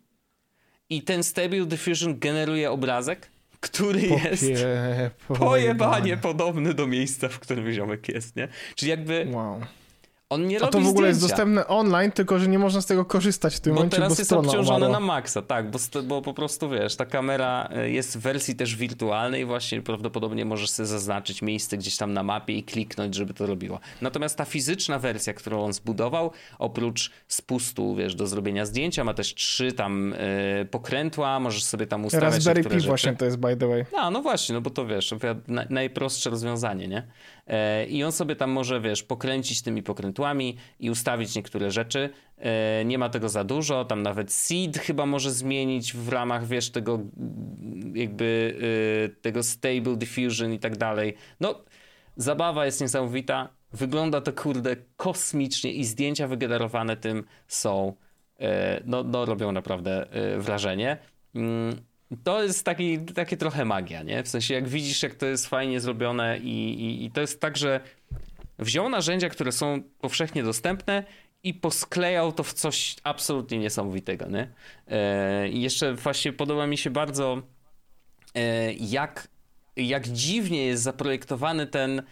i 0.91 1.03
ten 1.03 1.23
Stable 1.23 1.67
Diffusion 1.67 2.19
generuje 2.19 2.71
obrazek, 2.71 3.31
który 3.61 4.09
Popie, 4.09 4.29
jest 4.31 4.65
pojebanie 5.39 6.17
podobny 6.17 6.75
do 6.75 6.87
miejsca, 6.87 7.29
w 7.29 7.39
którym 7.39 7.73
ziomek 7.73 8.09
jest, 8.09 8.37
nie? 8.37 8.49
Czyli 8.75 8.91
jakby... 8.91 9.27
Wow. 9.31 9.61
On 10.31 10.47
nie 10.47 10.63
A 10.63 10.67
to 10.67 10.81
w 10.81 10.87
ogóle 10.87 10.91
zdjęcia. 10.91 11.07
jest 11.09 11.21
dostępne 11.21 11.67
online, 11.67 12.13
tylko 12.13 12.39
że 12.39 12.49
nie 12.49 12.59
można 12.59 12.81
z 12.81 12.87
tego 12.87 13.05
korzystać 13.05 13.57
w 13.57 13.61
tym 13.61 13.73
bo 13.73 13.75
momencie, 13.75 13.97
teraz 13.97 14.13
bo 14.13 14.21
jest 14.21 14.33
obciążone 14.33 14.89
na 14.89 15.01
maksa, 15.01 15.43
tak, 15.43 15.71
bo, 15.71 15.79
bo 16.03 16.23
po 16.23 16.35
prostu 16.35 16.71
wiesz, 16.71 16.97
ta 16.97 17.07
kamera 17.07 17.69
e, 17.73 17.91
jest 17.91 18.19
w 18.19 18.21
wersji 18.21 18.57
też 18.57 18.77
wirtualnej 18.77 19.45
właśnie 19.45 19.83
prawdopodobnie 19.83 20.45
możesz 20.45 20.71
sobie 20.71 20.87
zaznaczyć 20.87 21.43
miejsce 21.43 21.77
gdzieś 21.77 21.97
tam 21.97 22.13
na 22.13 22.23
mapie 22.23 22.55
i 22.55 22.63
kliknąć, 22.63 23.15
żeby 23.15 23.35
to 23.35 23.47
robiło. 23.47 23.81
Natomiast 24.01 24.37
ta 24.37 24.45
fizyczna 24.45 24.99
wersja, 24.99 25.35
którą 25.35 25.65
on 25.65 25.73
zbudował, 25.73 26.31
oprócz 26.59 27.11
spustu, 27.29 27.95
wiesz, 27.95 28.15
do 28.15 28.27
zrobienia 28.27 28.67
zdjęcia, 28.67 29.05
ma 29.05 29.15
też 29.15 29.35
trzy 29.35 29.73
tam 29.73 30.13
y, 30.13 30.67
pokrętła, 30.71 31.41
możesz 31.41 31.65
sobie 31.65 31.87
tam 31.87 32.05
ustawiać 32.05 32.35
Raspberry 32.35 32.65
Pi 32.65 32.81
właśnie 32.81 33.17
to 33.17 33.25
jest, 33.25 33.37
by 33.37 33.57
the 33.57 33.67
way. 33.67 33.85
No, 33.93 34.11
no 34.11 34.23
właśnie, 34.23 34.55
no 34.55 34.61
bo 34.61 34.71
to 34.71 34.87
wiesz, 34.87 35.15
najprostsze 35.71 36.31
rozwiązanie, 36.31 36.89
nie? 36.89 37.07
E, 37.47 37.87
I 37.87 38.05
on 38.05 38.13
sobie 38.13 38.37
tam 38.37 38.51
może, 38.51 38.81
wiesz, 38.81 39.03
pokręcić 39.03 39.63
tymi 39.63 39.83
pokrętłami 39.83 40.20
i 40.81 40.91
ustawić 40.91 41.37
niektóre 41.37 41.71
rzeczy. 41.71 42.11
E, 42.39 42.85
nie 42.85 42.99
ma 42.99 43.09
tego 43.09 43.29
za 43.29 43.45
dużo, 43.45 43.85
tam 43.85 44.03
nawet 44.03 44.33
seed 44.33 44.79
chyba 44.79 45.07
może 45.07 45.31
zmienić 45.31 45.93
w 45.93 46.09
ramach, 46.09 46.47
wiesz, 46.47 46.71
tego 46.71 47.01
jakby 47.95 48.57
e, 49.05 49.09
tego 49.23 49.43
stable 49.43 49.97
diffusion 49.97 50.53
i 50.53 50.59
tak 50.59 50.77
dalej. 50.77 51.17
No, 51.41 51.65
zabawa 52.17 52.67
jest 52.67 52.81
niesamowita. 52.81 53.49
Wygląda 53.73 54.21
to 54.21 54.33
kurde 54.33 54.77
kosmicznie 54.97 55.73
i 55.73 55.85
zdjęcia 55.85 56.29
wygenerowane 56.29 56.97
tym 56.97 57.25
są, 57.49 57.95
no, 58.85 59.03
no 59.03 59.25
robią 59.25 59.53
naprawdę 59.53 60.07
wrażenie. 60.39 60.99
Mm, 61.35 61.77
to 62.25 62.43
jest 62.43 62.65
taki, 62.65 62.99
takie 62.99 63.37
trochę 63.37 63.65
magia, 63.65 64.03
nie? 64.03 64.23
W 64.23 64.29
sensie 64.29 64.55
jak 64.55 64.69
widzisz, 64.69 65.03
jak 65.03 65.15
to 65.15 65.27
jest 65.27 65.47
fajnie 65.47 65.81
zrobione 65.81 66.39
i, 66.39 66.85
i, 66.85 67.05
i 67.05 67.11
to 67.11 67.21
jest 67.21 67.41
tak, 67.41 67.57
że 67.57 67.81
wziął 68.61 68.89
narzędzia, 68.89 69.29
które 69.29 69.53
są 69.53 69.83
powszechnie 70.01 70.43
dostępne 70.43 71.05
i 71.43 71.55
posklejał 71.55 72.33
to 72.33 72.43
w 72.43 72.53
coś 72.53 72.97
absolutnie 73.05 73.59
niesamowitego, 73.59 74.29
nie? 74.29 74.51
E, 74.89 75.49
I 75.49 75.63
jeszcze 75.63 75.95
właśnie 75.95 76.33
podoba 76.33 76.67
mi 76.67 76.79
się 76.79 76.91
bardzo 76.91 77.43
e, 78.35 78.73
jak, 78.73 79.29
jak 79.77 80.09
dziwnie 80.09 80.67
jest 80.67 80.83
zaprojektowany 80.83 81.67
ten 81.67 82.03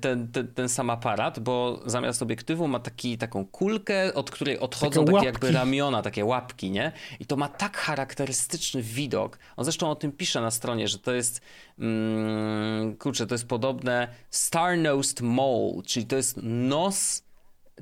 ten, 0.00 0.28
ten, 0.32 0.48
ten, 0.54 0.68
sam 0.68 0.90
aparat, 0.90 1.38
bo 1.38 1.80
zamiast 1.86 2.22
obiektywu 2.22 2.68
ma 2.68 2.78
taki, 2.78 3.18
taką 3.18 3.46
kulkę, 3.46 4.14
od 4.14 4.30
której 4.30 4.58
odchodzą 4.58 5.04
takie, 5.04 5.16
takie 5.16 5.26
jakby 5.26 5.52
ramiona, 5.52 6.02
takie 6.02 6.24
łapki, 6.24 6.70
nie? 6.70 6.92
I 7.20 7.26
to 7.26 7.36
ma 7.36 7.48
tak 7.48 7.76
charakterystyczny 7.76 8.82
widok. 8.82 9.38
On 9.56 9.64
zresztą 9.64 9.90
o 9.90 9.94
tym 9.94 10.12
pisze 10.12 10.40
na 10.40 10.50
stronie, 10.50 10.88
że 10.88 10.98
to 10.98 11.12
jest 11.12 11.40
mm, 11.78 12.96
kurczę, 12.96 13.26
to 13.26 13.34
jest 13.34 13.48
podobne 13.48 14.08
Star-Nosed 14.30 15.22
Mole, 15.22 15.82
czyli 15.86 16.06
to 16.06 16.16
jest 16.16 16.36
nos 16.42 17.22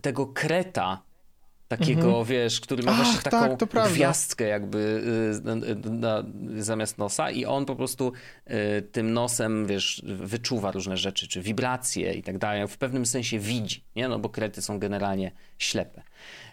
tego 0.02 0.26
kreta, 0.26 1.02
takiego, 1.68 2.08
mhm. 2.08 2.24
wiesz, 2.24 2.60
który 2.60 2.82
ma 2.82 2.92
Ach, 2.92 2.96
właśnie 2.96 3.22
taką 3.22 3.56
tak, 3.56 3.92
gwiazdkę 3.92 4.48
jakby 4.48 5.02
y, 5.86 5.90
na, 5.90 6.24
zamiast 6.58 6.98
nosa 6.98 7.30
i 7.30 7.44
on 7.44 7.64
po 7.64 7.76
prostu 7.76 8.12
y, 8.50 8.82
tym 8.82 9.12
nosem, 9.12 9.66
wiesz, 9.66 10.02
wyczuwa 10.04 10.70
różne 10.70 10.96
rzeczy, 10.96 11.28
czy 11.28 11.42
wibracje 11.42 12.12
i 12.14 12.22
tak 12.22 12.38
dalej. 12.38 12.68
W 12.68 12.78
pewnym 12.78 13.06
sensie 13.06 13.38
widzi, 13.38 13.84
nie? 13.96 14.08
No 14.08 14.18
bo 14.18 14.28
krety 14.28 14.62
są 14.62 14.78
generalnie 14.78 15.32
ślepe. 15.58 16.02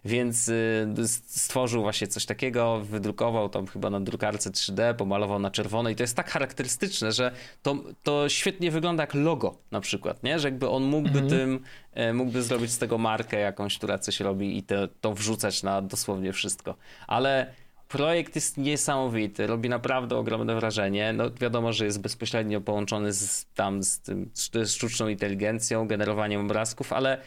Więc 0.06 0.49
y, 0.49 0.88
stworzył 1.28 1.82
właśnie 1.82 2.08
coś 2.08 2.26
takiego, 2.26 2.80
wydrukował 2.80 3.49
tam 3.49 3.67
chyba 3.67 3.89
na 3.89 3.99
drukarce 3.99 4.49
3D, 4.49 4.93
pomalował 4.93 5.39
na 5.39 5.52
czerwono 5.52 5.89
i 5.89 5.95
to 5.95 6.04
jest 6.04 6.15
tak 6.15 6.30
charakterystyczne, 6.30 7.12
że 7.12 7.32
to, 7.62 7.76
to 8.04 8.30
świetnie 8.30 8.71
wygląda 8.71 9.04
jak 9.04 9.13
logo 9.13 9.58
na 9.71 9.82
przykład, 9.82 10.23
nie? 10.23 10.39
Że 10.39 10.47
jakby 10.47 10.69
on 10.69 10.84
mógłby 10.84 11.19
mhm. 11.19 11.30
tym, 11.30 11.60
e, 11.93 12.13
mógłby 12.13 12.43
zrobić 12.43 12.71
z 12.71 12.78
tego 12.78 12.97
markę 12.97 13.39
jakąś, 13.39 13.78
która 13.78 13.97
coś 13.97 14.19
robi 14.19 14.58
i 14.58 14.63
te, 14.63 14.88
to 15.02 15.13
wrzucać 15.13 15.63
na 15.63 15.82
dosłownie 15.82 16.34
wszystko. 16.34 16.76
Ale 17.08 17.54
projekt 17.88 18.36
jest 18.36 18.58
niesamowity, 18.58 19.47
robi 19.47 19.69
naprawdę 19.69 20.17
ogromne 20.17 20.56
wrażenie. 20.56 21.13
No 21.13 21.32
wiadomo, 21.41 21.73
że 21.73 21.86
jest 21.86 22.02
bezpośrednio 22.02 22.62
połączony 22.62 23.13
z, 23.13 23.45
tam 23.56 23.84
z, 23.84 23.99
tym, 23.99 24.30
z 24.34 24.69
sztuczną 24.69 25.08
inteligencją, 25.08 25.88
generowaniem 25.88 26.41
obrazków, 26.41 26.93
ale 26.93 27.21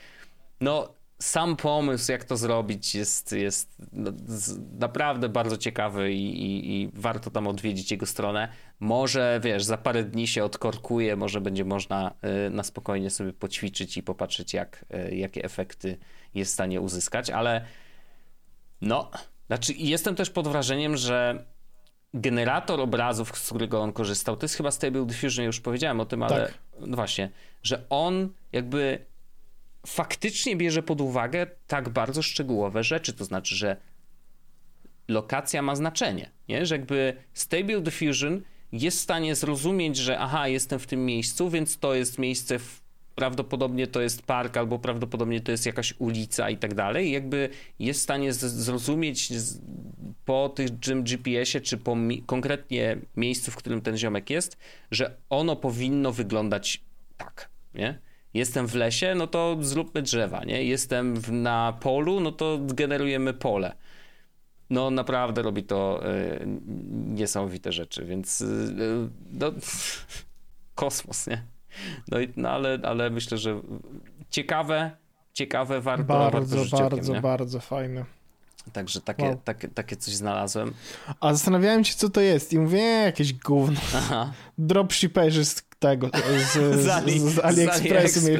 no 0.61 0.96
sam 1.19 1.57
pomysł, 1.57 2.13
jak 2.13 2.25
to 2.25 2.37
zrobić, 2.37 2.95
jest, 2.95 3.33
jest 3.33 3.83
no, 3.93 4.13
naprawdę 4.79 5.29
bardzo 5.29 5.57
ciekawy 5.57 6.13
i, 6.13 6.43
i, 6.43 6.83
i, 6.83 6.91
warto 6.95 7.31
tam 7.31 7.47
odwiedzić 7.47 7.91
jego 7.91 8.07
stronę. 8.07 8.49
Może, 8.81 9.41
wiesz, 9.45 9.65
za 9.65 9.79
parę 9.79 10.05
dni 10.05 10.27
się 10.27 10.45
odkorkuje, 10.45 11.17
może 11.17 11.41
będzie 11.41 11.65
można 11.65 12.15
y, 12.47 12.51
na 12.51 12.63
spokojnie 12.63 13.11
sobie 13.11 13.33
poćwiczyć 13.33 13.97
i 13.97 14.03
popatrzeć, 14.03 14.55
jak, 14.55 14.85
y, 15.11 15.17
jakie 15.17 15.45
efekty 15.45 15.99
jest 16.35 16.51
w 16.51 16.55
stanie 16.55 16.81
uzyskać, 16.81 17.31
ale 17.31 17.65
no, 18.81 19.11
znaczy 19.47 19.73
jestem 19.77 20.15
też 20.15 20.31
pod 20.31 20.49
wrażeniem, 20.49 20.97
że 20.97 21.45
generator 22.15 22.81
obrazów, 22.81 23.39
z 23.39 23.49
którego 23.49 23.83
on 23.83 23.93
korzystał, 23.93 24.37
to 24.37 24.45
jest 24.45 24.55
chyba 24.55 24.71
Stable 24.71 25.07
Diffusion, 25.07 25.45
już 25.45 25.61
powiedziałem 25.61 26.01
o 26.01 26.07
tym, 26.07 26.23
ale 26.23 26.47
tak. 26.47 26.59
no 26.81 26.97
właśnie, 26.97 27.31
że 27.63 27.83
on 27.91 28.29
jakby 28.53 29.07
faktycznie 29.87 30.57
bierze 30.57 30.83
pod 30.83 31.01
uwagę 31.01 31.47
tak 31.67 31.89
bardzo 31.89 32.23
szczegółowe 32.23 32.85
rzeczy, 32.85 33.13
to 33.13 33.25
znaczy, 33.25 33.57
że 33.57 33.77
lokacja 35.09 35.63
ma 35.63 35.77
znaczenie, 35.77 36.31
nie? 36.49 36.67
że 36.67 36.75
jakby 36.75 37.17
Stable 37.35 37.81
Diffusion 37.81 38.43
jest 38.73 38.99
w 38.99 39.01
stanie 39.01 39.35
zrozumieć, 39.35 39.97
że 39.97 40.19
aha, 40.19 40.49
jestem 40.49 40.79
w 40.79 40.87
tym 40.87 41.07
miejscu, 41.07 41.51
więc 41.51 41.79
to 41.79 41.95
jest 41.95 42.19
miejsce, 42.19 42.59
w, 42.59 42.81
prawdopodobnie 43.15 43.87
to 43.87 44.01
jest 44.01 44.23
park, 44.23 44.57
albo 44.57 44.79
prawdopodobnie 44.79 45.41
to 45.41 45.51
jest 45.51 45.67
jakaś 45.67 45.95
ulica 45.99 46.51
i 46.51 46.57
tak 46.57 46.75
dalej. 46.75 47.11
Jakby 47.11 47.49
jest 47.79 48.01
w 48.01 48.03
stanie 48.03 48.33
zrozumieć 48.33 49.33
po 50.25 50.55
tym 50.81 51.03
GPS-ie, 51.03 51.63
czy 51.63 51.79
po 51.79 51.97
mi 51.97 52.23
konkretnie 52.23 52.99
miejscu, 53.17 53.51
w 53.51 53.57
którym 53.57 53.81
ten 53.81 53.97
ziomek 53.97 54.31
jest, 54.31 54.57
że 54.91 55.17
ono 55.31 55.57
powinno 55.57 56.13
wyglądać 56.13 56.85
tak, 57.17 57.49
nie? 57.75 58.06
Jestem 58.37 58.67
w 58.67 58.75
lesie, 58.75 59.15
no 59.15 59.27
to 59.27 59.57
zróbmy 59.61 60.03
drzewa, 60.03 60.45
nie? 60.45 60.65
Jestem 60.65 61.15
w, 61.15 61.33
na 61.33 61.77
polu, 61.81 62.21
no 62.21 62.33
to 62.33 62.59
generujemy 62.63 63.35
pole. 63.35 63.77
No 64.71 64.91
naprawdę 64.91 65.43
robi 65.43 65.63
to 65.65 66.03
y, 66.07 66.47
niesamowite 67.07 67.73
rzeczy, 67.73 68.05
więc 68.05 68.41
y, 68.41 68.75
no, 69.33 69.53
kosmos, 70.75 71.27
nie? 71.27 71.43
No, 72.09 72.21
i, 72.21 72.29
no 72.37 72.51
ale, 72.51 72.79
ale 72.83 73.11
myślę, 73.11 73.39
że 73.39 73.61
ciekawe, 74.31 74.91
ciekawe, 75.33 75.81
warto 75.81 76.05
Bardzo, 76.05 76.57
warto 76.57 76.77
bardzo, 76.79 77.13
nie? 77.13 77.21
bardzo 77.21 77.61
fajne. 77.61 78.05
Także 78.73 79.01
takie, 79.01 79.25
wow. 79.25 79.41
takie, 79.45 79.69
takie 79.69 79.97
coś 79.97 80.15
znalazłem. 80.15 80.75
A 81.21 81.35
zastanawiałem 81.35 81.85
się, 81.85 81.95
co 81.95 82.09
to 82.09 82.21
jest 82.21 82.53
i 82.53 82.59
mówię, 82.59 82.81
jakieś 82.81 83.33
gówno. 83.33 83.81
Dropshipperzy 84.59 85.45
z 85.45 85.63
tego, 85.79 86.11
z, 86.39 86.53
z, 86.53 86.81
z, 86.85 86.89
Ali, 86.89 87.21
z 87.21 87.39
AliExpressu 87.39 88.21
mnie 88.21 88.39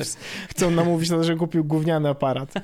chcą 0.49 0.71
namówić 0.71 1.11
na 1.11 1.17
to, 1.17 1.25
że 1.25 1.37
kupił 1.37 1.65
gówniany 1.65 2.09
aparat. 2.09 2.55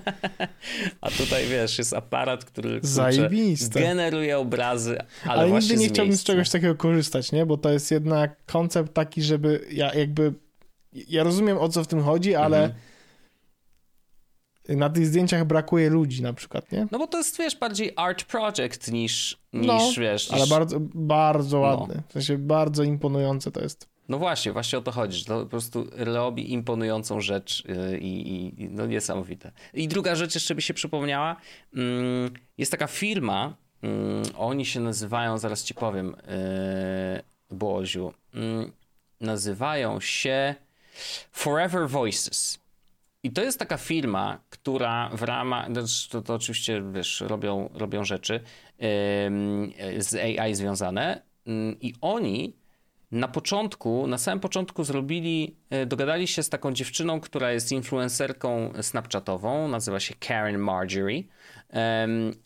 A 1.01 1.11
tutaj, 1.11 1.47
wiesz, 1.47 1.79
jest 1.79 1.95
aparat, 1.95 2.45
który 2.45 2.81
Zajebiste. 2.83 3.81
generuje 3.81 4.39
obrazy, 4.39 4.99
ale, 5.25 5.43
ale 5.43 5.51
nigdy 5.51 5.77
nie 5.77 5.89
chciałbym 5.89 6.17
z 6.17 6.25
czegoś 6.25 6.51
takiego 6.51 6.75
korzystać, 6.75 7.33
nie? 7.33 7.47
Bo 7.47 7.57
to 7.57 7.71
jest 7.71 7.91
jednak 7.91 8.37
koncept 8.47 8.95
taki, 8.95 9.23
żeby 9.23 9.67
ja 9.71 9.95
jakby 9.95 10.35
ja 10.93 11.25
rozumiem, 11.25 11.59
o 11.59 11.69
co 11.69 11.85
w 11.85 11.87
tym 11.87 12.03
chodzi, 12.03 12.35
ale 12.35 12.65
mhm 12.65 12.81
na 14.69 14.91
tych 14.91 15.07
zdjęciach 15.07 15.45
brakuje 15.45 15.91
ludzi 15.91 16.23
na 16.23 16.33
przykład, 16.33 16.73
nie? 16.73 16.87
No 16.91 16.99
bo 16.99 17.07
to 17.07 17.19
jest, 17.19 17.39
wiesz, 17.39 17.57
bardziej 17.57 17.93
art 17.97 18.25
project 18.25 18.93
niż, 18.93 19.39
niż 19.53 19.67
no, 19.67 19.79
wiesz... 19.99 20.31
Niż... 20.31 20.41
ale 20.41 20.47
bardzo, 20.47 20.77
bardzo 20.95 21.57
no. 21.57 21.63
ładny. 21.63 21.95
No. 21.97 22.03
W 22.09 22.13
sensie 22.13 22.39
bardzo 22.39 22.83
imponujące 22.83 23.51
to 23.51 23.61
jest. 23.61 23.92
No 24.09 24.19
właśnie, 24.19 24.53
właśnie 24.53 24.79
o 24.79 24.83
to 24.83 24.93
chodzi, 24.93 25.19
że 25.19 25.25
to 25.25 25.41
po 25.41 25.47
prostu 25.47 25.87
robi 25.97 26.53
imponującą 26.53 27.21
rzecz 27.21 27.65
y, 27.95 27.99
i, 27.99 28.63
i, 28.63 28.69
no 28.71 28.87
niesamowite. 28.87 29.53
I 29.75 29.89
druga 29.89 30.15
rzecz 30.15 30.35
jeszcze 30.35 30.55
by 30.55 30.63
się 30.63 30.75
przypomniała, 30.75 31.37
mm, 31.75 32.31
jest 32.59 32.71
taka 32.73 32.87
firma, 32.87 33.57
mm, 33.83 34.23
oni 34.37 34.67
się 34.67 34.81
nazywają, 34.81 35.39
zaraz 35.39 35.65
ci 35.65 35.75
powiem, 35.75 36.07
yy, 36.07 37.57
Boziu, 37.57 38.13
mm, 38.35 38.73
nazywają 39.21 40.01
się 40.01 40.55
Forever 41.33 41.89
Voices. 41.89 42.59
I 43.23 43.31
to 43.31 43.43
jest 43.43 43.59
taka 43.59 43.77
firma, 43.77 44.39
która 44.51 45.11
w 45.13 45.23
ramach, 45.23 45.69
to, 46.11 46.23
to 46.23 46.35
oczywiście 46.35 46.83
wiesz, 46.93 47.21
robią, 47.21 47.71
robią 47.75 48.05
rzeczy 48.05 48.41
yy, 48.79 50.03
z 50.03 50.15
AI 50.15 50.55
związane 50.55 51.23
i 51.81 51.95
oni 52.01 52.62
na 53.13 53.29
początku, 53.29 54.07
na 54.07 54.19
samym 54.19 54.41
początku 54.41 54.85
zrobili, 54.85 55.57
yy, 55.71 55.87
dogadali 55.87 56.27
się 56.27 56.43
z 56.43 56.49
taką 56.49 56.73
dziewczyną, 56.73 57.21
która 57.21 57.53
jest 57.53 57.73
influencerką 57.73 58.73
snapchatową, 58.83 59.69
nazywa 59.69 60.01
się 60.01 60.15
Karen 60.15 60.59
Marjorie 60.59 61.25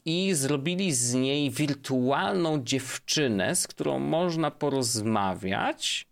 i 0.05 0.35
zrobili 0.35 0.93
z 0.93 1.15
niej 1.15 1.51
wirtualną 1.51 2.63
dziewczynę, 2.65 3.57
z 3.57 3.67
którą 3.67 3.99
można 3.99 4.51
porozmawiać 4.51 6.07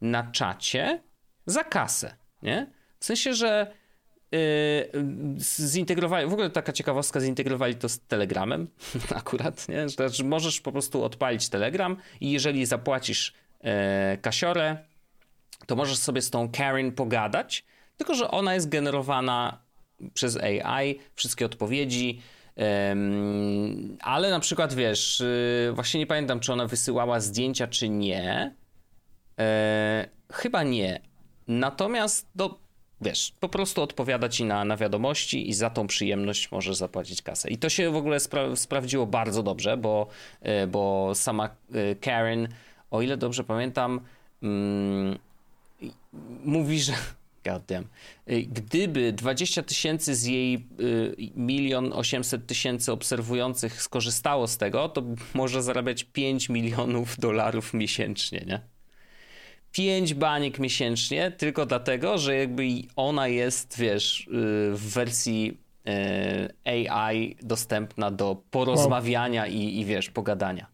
na 0.00 0.30
czacie 0.30 1.02
za 1.46 1.64
kasę, 1.64 2.16
nie? 2.42 2.70
W 2.98 3.04
sensie, 3.04 3.34
że 3.34 3.82
Yy, 4.32 5.38
zintegrowali, 5.68 6.28
w 6.28 6.32
ogóle 6.32 6.50
taka 6.50 6.72
ciekawostka, 6.72 7.20
zintegrowali 7.20 7.74
to 7.74 7.88
z 7.88 8.00
Telegramem 8.00 8.68
akurat, 9.14 9.68
nie? 9.68 9.86
Że 9.88 10.24
możesz 10.24 10.60
po 10.60 10.72
prostu 10.72 11.04
odpalić 11.04 11.48
Telegram 11.48 11.96
i 12.20 12.30
jeżeli 12.30 12.66
zapłacisz 12.66 13.32
e, 13.32 13.41
kasiorę, 14.22 14.76
to 15.66 15.76
możesz 15.76 15.98
sobie 15.98 16.22
z 16.22 16.30
tą 16.30 16.52
Karen 16.52 16.92
pogadać, 16.92 17.64
tylko 17.96 18.14
że 18.14 18.30
ona 18.30 18.54
jest 18.54 18.68
generowana 18.68 19.58
przez 20.14 20.36
AI, 20.36 20.98
wszystkie 21.14 21.46
odpowiedzi, 21.46 22.22
ale 24.00 24.30
na 24.30 24.40
przykład 24.40 24.74
wiesz, 24.74 25.20
y, 25.20 25.72
właśnie 25.74 26.00
nie 26.00 26.06
pamiętam, 26.06 26.40
czy 26.40 26.52
ona 26.52 26.66
wysyłała 26.66 27.20
zdjęcia, 27.20 27.66
czy 27.66 27.88
nie. 27.88 28.54
E, 29.38 30.08
chyba 30.32 30.62
nie. 30.62 31.00
Natomiast 31.48 32.28
do 32.34 32.58
wiesz, 33.00 33.32
po 33.40 33.48
prostu 33.48 33.82
odpowiada 33.82 34.28
ci 34.28 34.44
na, 34.44 34.64
na 34.64 34.76
wiadomości 34.76 35.48
i 35.48 35.54
za 35.54 35.70
tą 35.70 35.86
przyjemność 35.86 36.50
możesz 36.50 36.76
zapłacić 36.76 37.22
kasę. 37.22 37.50
I 37.50 37.58
to 37.58 37.68
się 37.68 37.90
w 37.90 37.96
ogóle 37.96 38.20
spra 38.20 38.56
sprawdziło 38.56 39.06
bardzo 39.06 39.42
dobrze, 39.42 39.76
bo, 39.76 40.06
e, 40.40 40.66
bo 40.66 41.12
sama 41.14 41.48
e, 41.74 41.94
Karen, 41.94 42.48
o 42.92 43.02
ile 43.02 43.16
dobrze 43.16 43.44
pamiętam, 43.44 44.00
mm, 44.42 45.18
mówi, 46.44 46.80
że 46.80 46.92
Goddamn. 47.44 47.84
E, 48.26 48.42
gdyby 48.42 49.12
20 49.12 49.62
tysięcy 49.62 50.14
z 50.14 50.24
jej 50.24 50.66
milion 51.36 51.92
800 51.92 52.46
tysięcy 52.46 52.92
obserwujących 52.92 53.82
skorzystało 53.82 54.48
z 54.48 54.56
tego, 54.58 54.88
to 54.88 55.02
może 55.34 55.62
zarabiać 55.62 56.04
5 56.04 56.48
milionów 56.48 57.18
dolarów 57.18 57.74
miesięcznie, 57.74 58.44
nie? 58.46 58.60
5 59.72 60.14
baniek 60.14 60.58
miesięcznie, 60.58 61.30
tylko 61.30 61.66
dlatego, 61.66 62.18
że 62.18 62.36
jakby 62.36 62.64
ona 62.96 63.28
jest, 63.28 63.78
wiesz, 63.78 64.20
y, 64.20 64.30
w 64.72 64.92
wersji 64.94 65.58
y, 66.64 66.70
AI 66.98 67.36
dostępna 67.42 68.10
do 68.10 68.42
porozmawiania 68.50 69.42
wow. 69.42 69.50
i, 69.50 69.80
i 69.80 69.84
wiesz, 69.84 70.10
pogadania. 70.10 70.71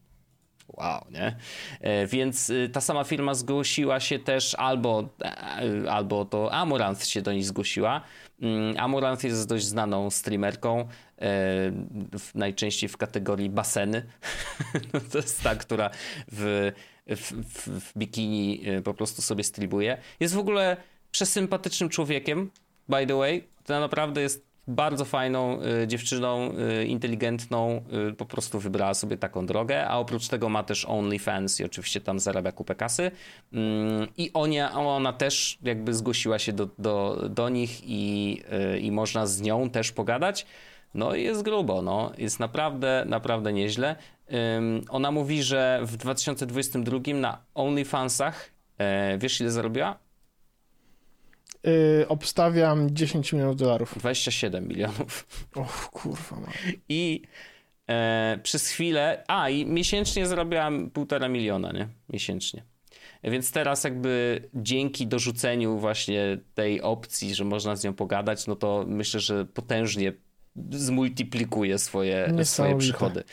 Wow, 0.79 1.05
nie? 1.11 1.35
E, 1.81 2.07
więc 2.07 2.49
y, 2.49 2.69
ta 2.73 2.81
sama 2.81 3.03
firma 3.03 3.33
zgłosiła 3.33 3.99
się 3.99 4.19
też, 4.19 4.55
albo, 4.55 5.09
e, 5.21 5.91
albo 5.91 6.25
to 6.25 6.53
Amoranth 6.53 7.05
się 7.05 7.21
do 7.21 7.33
niej 7.33 7.43
zgłosiła. 7.43 8.01
Mm, 8.41 8.75
Amoranth 8.77 9.23
jest 9.23 9.49
dość 9.49 9.65
znaną 9.65 10.09
streamerką, 10.09 10.87
e, 11.21 11.27
najczęściej 12.35 12.89
w 12.89 12.97
kategorii 12.97 13.49
baseny. 13.49 14.05
No 14.93 14.99
to 15.11 15.17
jest 15.17 15.43
ta, 15.43 15.55
która 15.55 15.89
w 16.31 16.71
w, 17.15 17.31
w, 17.31 17.67
w 17.67 17.97
bikini 17.97 18.69
y, 18.69 18.81
po 18.81 18.93
prostu 18.93 19.21
sobie 19.21 19.43
streamuje. 19.43 19.97
Jest 20.19 20.33
w 20.33 20.37
ogóle 20.37 20.77
przesympatycznym 21.11 21.89
człowiekiem, 21.89 22.51
by 22.89 23.07
the 23.07 23.15
way. 23.15 23.47
To 23.65 23.79
naprawdę 23.79 24.21
jest 24.21 24.48
bardzo 24.69 25.05
fajną 25.05 25.59
y, 25.83 25.87
dziewczyną, 25.87 26.51
y, 26.81 26.85
inteligentną, 26.85 27.81
y, 28.09 28.13
po 28.13 28.25
prostu 28.25 28.59
wybrała 28.59 28.93
sobie 28.93 29.17
taką 29.17 29.45
drogę, 29.45 29.87
a 29.87 29.97
oprócz 29.97 30.27
tego 30.27 30.49
ma 30.49 30.63
też 30.63 30.85
OnlyFans 30.85 31.59
i 31.59 31.65
oczywiście 31.65 32.01
tam 32.01 32.19
zarabia 32.19 32.51
kupę 32.51 32.75
kasy. 32.75 33.11
Mm, 33.53 34.07
I 34.17 34.31
ona, 34.33 34.73
ona 34.73 35.13
też 35.13 35.57
jakby 35.63 35.93
zgłosiła 35.93 36.39
się 36.39 36.53
do, 36.53 36.69
do, 36.79 37.25
do 37.29 37.49
nich 37.49 37.81
i, 37.85 38.41
i 38.81 38.91
można 38.91 39.27
z 39.27 39.41
nią 39.41 39.69
też 39.69 39.91
pogadać. 39.91 40.45
No 40.93 41.15
i 41.15 41.23
jest 41.23 41.41
grubo, 41.43 41.81
no. 41.81 42.11
Jest 42.17 42.39
naprawdę, 42.39 43.03
naprawdę 43.07 43.53
nieźle. 43.53 43.95
Ona 44.89 45.11
mówi, 45.11 45.43
że 45.43 45.79
w 45.83 45.97
2022 45.97 46.99
na 47.13 47.37
OnlyFansach, 47.55 48.51
e, 48.77 49.17
wiesz 49.17 49.41
ile 49.41 49.51
zarobiła? 49.51 50.08
Yy, 51.63 52.07
obstawiam 52.07 52.95
10 52.95 53.33
milionów 53.33 53.55
dolarów. 53.55 53.95
27 53.97 54.67
milionów. 54.67 55.27
O 55.55 55.65
kurwa. 55.91 56.35
Man. 56.35 56.51
I 56.89 57.21
e, 57.89 58.39
przez 58.43 58.67
chwilę, 58.67 59.23
a 59.27 59.49
i 59.49 59.65
miesięcznie 59.65 60.27
zarabiałam 60.27 60.89
półtora 60.89 61.27
miliona, 61.27 61.71
nie? 61.71 61.87
Miesięcznie. 62.09 62.63
Więc 63.23 63.51
teraz 63.51 63.83
jakby 63.83 64.41
dzięki 64.53 65.07
dorzuceniu 65.07 65.77
właśnie 65.77 66.37
tej 66.53 66.81
opcji, 66.81 67.35
że 67.35 67.45
można 67.45 67.75
z 67.75 67.83
nią 67.83 67.93
pogadać, 67.93 68.47
no 68.47 68.55
to 68.55 68.85
myślę, 68.87 69.19
że 69.19 69.45
potężnie 69.45 70.13
zmultiplikuje 70.71 71.79
swoje, 71.79 72.45
swoje 72.45 72.77
przychody. 72.77 73.23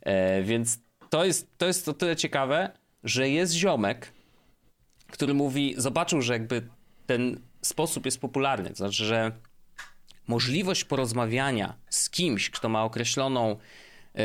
E, 0.00 0.42
więc 0.42 0.78
to 1.10 1.24
jest, 1.24 1.58
to 1.58 1.66
jest 1.66 1.88
o 1.88 1.92
tyle 1.92 2.16
ciekawe, 2.16 2.70
że 3.04 3.28
jest 3.28 3.52
ziomek, 3.52 4.12
który 5.10 5.34
mówi, 5.34 5.74
zobaczył, 5.78 6.22
że 6.22 6.32
jakby 6.32 6.68
ten 7.06 7.40
sposób 7.66 8.04
jest 8.04 8.20
popularny. 8.20 8.70
To 8.70 8.76
znaczy, 8.76 9.04
że 9.04 9.32
możliwość 10.26 10.84
porozmawiania 10.84 11.74
z 11.90 12.10
kimś, 12.10 12.50
kto 12.50 12.68
ma 12.68 12.84
określoną, 12.84 13.56
yy, 14.14 14.22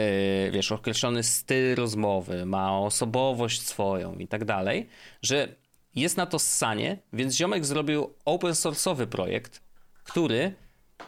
wiesz, 0.52 0.72
określony 0.72 1.24
styl 1.24 1.76
rozmowy, 1.76 2.46
ma 2.46 2.80
osobowość 2.80 3.62
swoją 3.62 4.16
i 4.16 4.28
tak 4.28 4.46
dalej, 4.46 4.90
że 5.22 5.56
jest 5.96 6.18
na 6.18 6.26
to 6.26 6.40
ssanie, 6.40 6.98
więc 7.14 7.36
ziomek 7.36 7.66
zrobił 7.66 8.14
open 8.26 8.52
source'owy 8.52 9.06
projekt, 9.06 9.62
który 10.04 10.54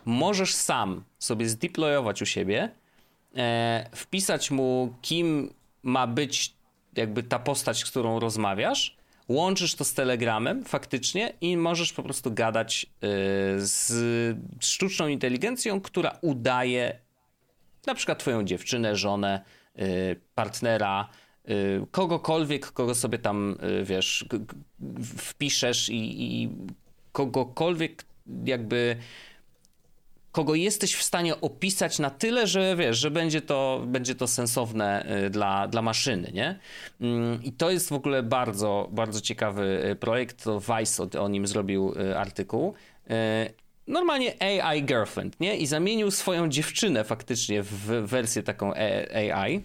możesz 0.06 0.56
sam 0.56 1.04
sobie 1.20 1.50
zdeployować 1.50 2.22
u 2.22 2.26
siebie, 2.26 2.70
e, 3.36 3.90
wpisać 3.96 4.52
mu, 4.52 4.96
kim 5.02 5.54
ma 5.84 6.08
być 6.08 6.54
jakby 6.96 7.24
ta 7.24 7.40
postać, 7.40 7.80
z 7.80 7.86
którą 7.86 8.20
rozmawiasz, 8.20 8.98
łączysz 9.30 9.76
to 9.76 9.84
z 9.84 9.94
Telegramem 9.94 10.64
faktycznie 10.66 11.34
i 11.42 11.58
możesz 11.58 11.94
po 11.94 12.04
prostu 12.04 12.32
gadać 12.32 12.86
y, 12.86 12.88
z 13.58 13.94
sztuczną 14.60 15.08
inteligencją, 15.08 15.82
która 15.82 16.18
udaje 16.22 17.00
na 17.88 17.96
przykład 17.96 18.20
twoją 18.20 18.44
dziewczynę, 18.44 18.96
żonę, 18.96 19.42
y, 19.80 20.20
partnera, 20.36 21.10
y, 21.50 21.86
kogokolwiek, 21.92 22.72
kogo 22.72 22.96
sobie 22.96 23.20
tam, 23.20 23.58
wiesz, 23.84 24.26
wpiszesz 25.18 25.90
i, 25.90 26.24
i 26.24 26.50
kogokolwiek 27.12 28.06
jakby 28.46 28.98
kogo 30.34 30.56
jesteś 30.56 30.96
w 30.96 31.04
stanie 31.04 31.42
opisać 31.42 32.00
na 32.00 32.10
tyle, 32.10 32.48
że 32.48 32.76
wiesz, 32.76 32.98
że 32.98 33.12
będzie 33.12 33.42
to, 33.42 33.84
będzie 33.88 34.16
to 34.16 34.28
sensowne 34.28 35.06
y, 35.26 35.30
dla, 35.30 35.68
dla 35.68 35.82
maszyny, 35.82 36.32
nie? 36.34 36.60
Mm, 37.02 37.44
I 37.44 37.52
to 37.52 37.72
jest 37.72 37.90
w 37.90 37.94
ogóle 37.94 38.24
bardzo, 38.24 38.90
bardzo 38.92 39.22
ciekawy 39.22 39.86
y, 39.92 39.96
projekt. 39.96 40.44
To 40.44 40.60
Vice 40.60 41.04
o, 41.04 41.24
o 41.24 41.28
nim 41.28 41.48
zrobił 41.48 41.94
y, 42.00 42.18
artykuł. 42.18 42.74
Normalnie 43.88 44.44
AI 44.44 44.84
girlfriend, 44.84 45.40
nie? 45.40 45.58
I 45.58 45.68
zamienił 45.68 46.12
swoją 46.12 46.50
dziewczynę 46.50 47.04
faktycznie 47.04 47.64
w 47.64 47.86
wersję 48.06 48.44
taką 48.44 48.74
AI 49.34 49.62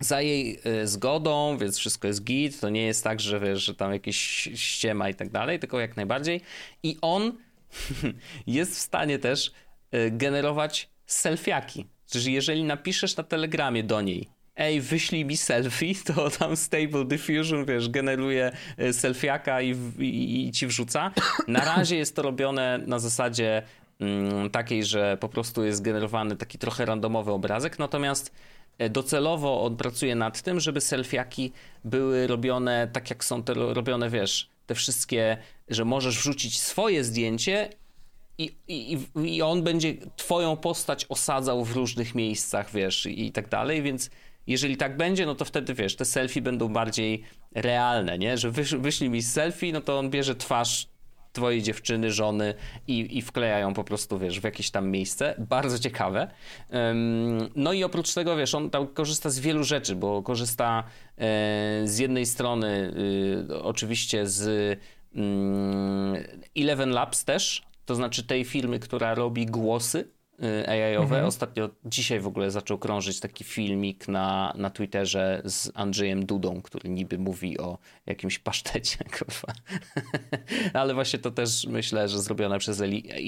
za 0.00 0.20
jej 0.20 0.60
zgodą, 0.84 1.58
więc 1.58 1.78
wszystko 1.78 2.08
jest 2.08 2.24
git, 2.24 2.60
to 2.60 2.68
nie 2.68 2.86
jest 2.86 3.04
tak, 3.04 3.20
że 3.20 3.40
wiesz, 3.40 3.64
że 3.64 3.74
tam 3.74 3.92
jakieś 3.92 4.18
ściema 4.54 5.08
i 5.08 5.14
tak 5.14 5.30
dalej, 5.30 5.58
tylko 5.58 5.80
jak 5.80 5.96
najbardziej. 5.96 6.40
I 6.82 6.96
on 7.00 7.32
jest 8.46 8.74
w 8.74 8.78
stanie 8.78 9.18
też 9.18 9.52
generować 10.10 10.90
selfiaki. 11.06 11.86
Czyli 12.06 12.32
jeżeli 12.32 12.64
napiszesz 12.64 13.16
na 13.16 13.24
telegramie 13.24 13.82
do 13.82 14.00
niej, 14.00 14.28
ej, 14.58 14.80
wyślij 14.80 15.24
mi 15.24 15.36
selfie, 15.36 15.94
to 16.14 16.30
tam 16.30 16.56
Stable 16.56 17.04
Diffusion, 17.04 17.64
wiesz, 17.64 17.88
generuje 17.88 18.52
y, 18.80 18.92
selfiaka 18.92 19.62
i, 19.62 19.76
i, 19.98 20.46
i 20.48 20.52
ci 20.52 20.66
wrzuca. 20.66 21.10
Na 21.48 21.60
razie 21.64 21.96
jest 21.96 22.16
to 22.16 22.22
robione 22.22 22.78
na 22.86 22.98
zasadzie 22.98 23.62
mm, 24.00 24.50
takiej, 24.50 24.84
że 24.84 25.16
po 25.20 25.28
prostu 25.28 25.64
jest 25.64 25.82
generowany 25.82 26.36
taki 26.36 26.58
trochę 26.58 26.84
randomowy 26.84 27.32
obrazek, 27.32 27.78
natomiast 27.78 28.32
y, 28.82 28.90
docelowo 28.90 29.62
on 29.62 29.76
pracuje 29.76 30.14
nad 30.14 30.42
tym, 30.42 30.60
żeby 30.60 30.80
selfiaki 30.80 31.52
były 31.84 32.26
robione 32.26 32.88
tak, 32.92 33.10
jak 33.10 33.24
są 33.24 33.42
te 33.42 33.54
robione, 33.54 34.10
wiesz, 34.10 34.50
te 34.66 34.74
wszystkie, 34.74 35.36
że 35.68 35.84
możesz 35.84 36.18
wrzucić 36.18 36.60
swoje 36.60 37.04
zdjęcie 37.04 37.70
i, 38.38 38.56
i, 38.68 38.98
i 39.24 39.42
on 39.42 39.62
będzie 39.62 39.94
twoją 40.16 40.56
postać 40.56 41.06
osadzał 41.08 41.64
w 41.64 41.76
różnych 41.76 42.14
miejscach, 42.14 42.70
wiesz, 42.72 43.06
i 43.06 43.32
tak 43.32 43.48
dalej, 43.48 43.82
więc 43.82 44.10
jeżeli 44.46 44.76
tak 44.76 44.96
będzie, 44.96 45.26
no 45.26 45.34
to 45.34 45.44
wtedy, 45.44 45.74
wiesz, 45.74 45.96
te 45.96 46.04
selfie 46.04 46.42
będą 46.42 46.68
bardziej 46.68 47.22
realne, 47.54 48.18
nie? 48.18 48.38
Że 48.38 48.50
wysz, 48.50 49.00
mi 49.00 49.22
selfie, 49.22 49.72
no 49.72 49.80
to 49.80 49.98
on 49.98 50.10
bierze 50.10 50.34
twarz 50.34 50.88
twojej 51.32 51.62
dziewczyny, 51.62 52.12
żony 52.12 52.54
i, 52.86 53.18
i 53.18 53.22
wklejają 53.22 53.74
po 53.74 53.84
prostu, 53.84 54.18
wiesz, 54.18 54.40
w 54.40 54.44
jakieś 54.44 54.70
tam 54.70 54.90
miejsce. 54.90 55.34
Bardzo 55.38 55.78
ciekawe. 55.78 56.30
No 57.56 57.72
i 57.72 57.84
oprócz 57.84 58.14
tego, 58.14 58.36
wiesz, 58.36 58.54
on 58.54 58.70
tam 58.70 58.86
korzysta 58.86 59.30
z 59.30 59.38
wielu 59.38 59.64
rzeczy, 59.64 59.96
bo 59.96 60.22
korzysta 60.22 60.84
e, 61.18 61.82
z 61.84 61.98
jednej 61.98 62.26
strony 62.26 62.94
y, 63.50 63.62
oczywiście 63.62 64.26
z 64.26 64.78
mm, 65.14 66.24
Eleven 66.56 66.90
Labs 66.90 67.24
też, 67.24 67.67
to 67.88 67.94
znaczy 67.94 68.22
tej 68.22 68.44
firmy, 68.44 68.78
która 68.78 69.14
robi 69.14 69.46
głosy 69.46 70.08
y, 70.42 70.68
AI-owe. 70.68 71.02
Mhm. 71.04 71.24
Ostatnio, 71.24 71.70
dzisiaj 71.84 72.20
w 72.20 72.26
ogóle 72.26 72.50
zaczął 72.50 72.78
krążyć 72.78 73.20
taki 73.20 73.44
filmik 73.44 74.08
na, 74.08 74.52
na 74.56 74.70
Twitterze 74.70 75.42
z 75.44 75.70
Andrzejem 75.74 76.26
Dudą, 76.26 76.62
który 76.62 76.88
niby 76.88 77.18
mówi 77.18 77.58
o 77.58 77.78
jakimś 78.06 78.38
pasztecie, 78.48 78.98
kurwa. 79.18 79.52
Ale 80.74 80.94
właśnie 80.94 81.18
to 81.18 81.30
też 81.30 81.66
myślę, 81.66 82.08
że 82.08 82.22
zrobione 82.22 82.58
przez 82.58 82.82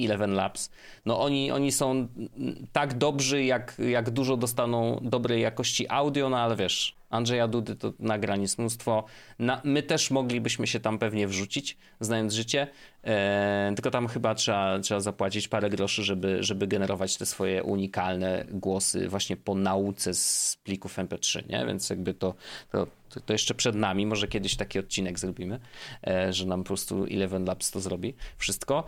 Eleven 0.05 0.33
Labs. 0.33 0.71
No 1.07 1.21
oni, 1.21 1.51
oni 1.51 1.73
są 1.73 2.09
tak 2.73 2.99
dobrzy, 2.99 3.45
jak, 3.45 3.77
jak 3.79 4.11
dużo 4.11 4.37
dostaną 4.37 5.01
dobrej 5.03 5.41
jakości 5.43 5.87
audio, 5.89 6.29
no 6.29 6.39
ale 6.39 6.57
wiesz, 6.57 7.00
Andrzeja 7.11 7.49
Dudy 7.49 7.77
to 7.77 7.93
nagrań 7.99 8.43
jest 8.43 8.59
mnóstwo. 8.59 9.05
Na, 9.39 9.61
my 9.65 9.83
też 9.83 10.11
moglibyśmy 10.11 10.67
się 10.67 10.81
tam 10.81 10.99
pewnie 10.99 11.29
wrzucić, 11.29 11.77
znając 12.01 12.35
życie, 12.35 12.67
e, 13.05 13.73
tylko 13.77 13.91
tam 13.91 14.09
chyba 14.09 14.35
trzeba, 14.35 14.79
trzeba 14.79 15.01
zapłacić 15.01 15.49
parę 15.49 15.71
groszy, 15.71 16.03
żeby, 16.03 16.43
żeby 16.43 16.67
generować 16.67 17.17
te 17.17 17.27
swoje 17.27 17.63
unikalne 17.63 18.45
głosy 18.51 19.09
właśnie 19.09 19.37
po 19.37 19.55
nauce 19.55 20.15
z 20.15 20.59
plików 20.65 20.97
MP3, 20.97 21.49
nie? 21.49 21.67
Więc 21.67 21.91
jakby 21.91 22.15
to, 22.15 22.35
to, 22.73 22.87
to 23.27 23.33
jeszcze 23.33 23.55
przed 23.55 23.75
nami, 23.75 24.07
może 24.07 24.29
kiedyś 24.29 24.57
taki 24.57 24.79
odcinek 24.79 25.19
zrobimy, 25.19 25.61
e, 26.07 26.33
że 26.33 26.47
nam 26.47 26.63
po 26.63 26.67
prostu 26.67 27.05
Eleven 27.11 27.45
Labs 27.45 27.71
to 27.71 27.81
zrobi 27.81 28.15
wszystko. 28.37 28.85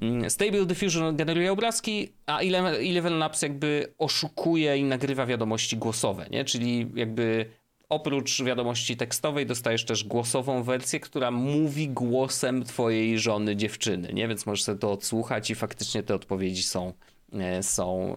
Mm, 0.00 0.30
Stable 0.30 0.66
Diffusion 0.66 1.16
generuje 1.16 1.52
obrazki, 1.52 2.08
a 2.26 2.38
Eleven 2.80 3.18
Labs 3.18 3.42
jakby 3.42 3.94
oszukuje 3.98 4.78
i 4.78 4.84
nagrywa 4.84 5.26
wiadomości 5.26 5.76
głosowe, 5.76 6.26
nie? 6.30 6.44
Czyli 6.44 6.86
jakby 6.94 7.46
oprócz 7.88 8.42
wiadomości 8.42 8.96
tekstowej 8.96 9.46
dostajesz 9.46 9.84
też 9.84 10.04
głosową 10.04 10.62
wersję, 10.62 11.00
która 11.00 11.30
mówi 11.30 11.88
głosem 11.88 12.64
twojej 12.64 13.18
żony, 13.18 13.56
dziewczyny, 13.56 14.12
nie? 14.12 14.28
Więc 14.28 14.46
możesz 14.46 14.64
sobie 14.64 14.78
to 14.78 14.92
odsłuchać 14.92 15.50
i 15.50 15.54
faktycznie 15.54 16.02
te 16.02 16.14
odpowiedzi 16.14 16.62
są, 16.62 16.92
e, 17.32 17.62
są 17.62 18.16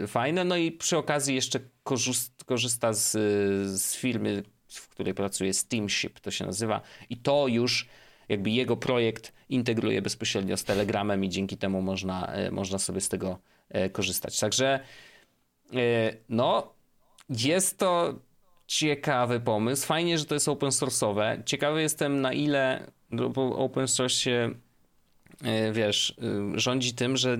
yy, 0.00 0.06
fajne. 0.06 0.44
No 0.44 0.56
i 0.56 0.72
przy 0.72 0.96
okazji 0.96 1.34
jeszcze 1.34 1.60
korzysta 2.46 2.92
z, 2.92 3.10
z 3.80 3.96
firmy, 3.96 4.42
w 4.68 4.88
której 4.88 5.14
pracuje 5.14 5.54
Steamship, 5.54 6.20
to 6.20 6.30
się 6.30 6.46
nazywa 6.46 6.80
i 7.10 7.16
to 7.16 7.48
już 7.48 7.88
jakby 8.28 8.50
jego 8.50 8.76
projekt 8.76 9.32
integruje 9.48 10.02
bezpośrednio 10.02 10.56
z 10.56 10.64
Telegramem 10.64 11.24
i 11.24 11.28
dzięki 11.28 11.56
temu 11.56 11.82
można, 11.82 12.26
e, 12.26 12.50
można 12.50 12.78
sobie 12.78 13.00
z 13.00 13.08
tego 13.08 13.38
korzystać. 13.92 14.40
Także 14.40 14.80
no, 16.28 16.74
jest 17.28 17.78
to 17.78 18.14
ciekawy 18.66 19.40
pomysł. 19.40 19.86
Fajnie, 19.86 20.18
że 20.18 20.24
to 20.24 20.34
jest 20.34 20.48
open 20.48 20.70
source'owe. 20.70 21.44
Ciekawy 21.44 21.82
jestem 21.82 22.20
na 22.20 22.32
ile 22.32 22.86
open 23.36 23.88
source 23.88 24.16
się 24.16 24.50
e, 25.42 25.72
wiesz, 25.72 26.16
e, 26.54 26.58
rządzi 26.58 26.94
tym, 26.94 27.16
że 27.16 27.38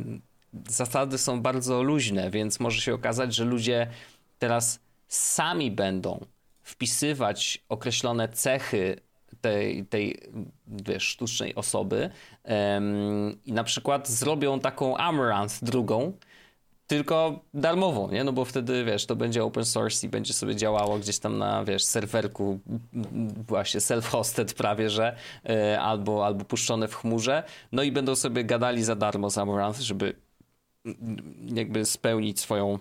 zasady 0.68 1.18
są 1.18 1.42
bardzo 1.42 1.82
luźne, 1.82 2.30
więc 2.30 2.60
może 2.60 2.80
się 2.80 2.94
okazać, 2.94 3.34
że 3.34 3.44
ludzie 3.44 3.86
teraz 4.38 4.80
sami 5.08 5.70
będą 5.70 6.26
wpisywać 6.62 7.64
określone 7.68 8.28
cechy 8.28 9.00
tej, 9.40 9.86
tej 9.86 10.20
wiesz, 10.66 11.02
sztucznej 11.02 11.54
osoby 11.54 12.10
um, 12.44 13.38
i 13.44 13.52
na 13.52 13.64
przykład 13.64 14.08
zrobią 14.08 14.60
taką 14.60 14.96
Amaranth 14.96 15.64
drugą, 15.64 16.12
tylko 16.86 17.40
darmową, 17.54 18.10
nie? 18.10 18.24
No 18.24 18.32
bo 18.32 18.44
wtedy, 18.44 18.84
wiesz, 18.84 19.06
to 19.06 19.16
będzie 19.16 19.44
open 19.44 19.64
source 19.64 20.06
i 20.06 20.10
będzie 20.10 20.34
sobie 20.34 20.56
działało 20.56 20.98
gdzieś 20.98 21.18
tam 21.18 21.38
na, 21.38 21.64
wiesz, 21.64 21.84
serwerku 21.84 22.60
właśnie 23.48 23.80
self-hosted 23.80 24.54
prawie, 24.54 24.90
że 24.90 25.16
yy, 25.44 25.80
albo, 25.80 26.26
albo 26.26 26.44
puszczone 26.44 26.88
w 26.88 26.94
chmurze, 26.94 27.42
no 27.72 27.82
i 27.82 27.92
będą 27.92 28.16
sobie 28.16 28.44
gadali 28.44 28.84
za 28.84 28.96
darmo 28.96 29.30
z 29.30 29.38
Amaranth, 29.38 29.80
żeby 29.80 30.14
jakby 31.54 31.84
spełnić 31.84 32.40
swoją 32.40 32.78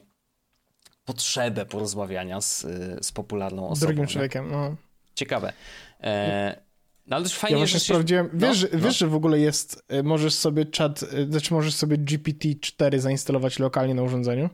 potrzebę 1.06 1.66
porozmawiania 1.66 2.42
z, 2.42 2.62
z 3.06 3.12
popularną 3.12 3.70
osobą. 3.70 3.88
Drugim 3.88 4.08
człowiekiem, 4.08 4.52
no. 4.52 4.76
Ciekawe. 5.16 5.54
E, 6.02 6.62
no 7.08 7.16
ale 7.16 7.26
też 7.26 7.36
fajnie, 7.36 7.54
ja 7.54 7.60
właśnie 7.60 7.80
że 7.80 7.86
sprawdziłem. 7.86 8.26
Się... 8.26 8.32
Wiesz, 8.38 8.62
no, 8.62 8.70
wiesz 8.74 8.84
no. 8.84 8.92
że 8.92 9.08
w 9.08 9.16
ogóle 9.16 9.40
jest, 9.40 9.84
y, 9.94 10.04
możesz 10.04 10.34
sobie 10.34 10.66
chat, 10.78 11.04
y, 11.04 11.28
znaczy 11.30 11.54
możesz 11.54 11.74
sobie 11.76 11.98
GPT-4 11.98 13.00
zainstalować 13.00 13.60
lokalnie 13.60 13.94
na 13.96 14.04
urządzeniu? 14.04 14.50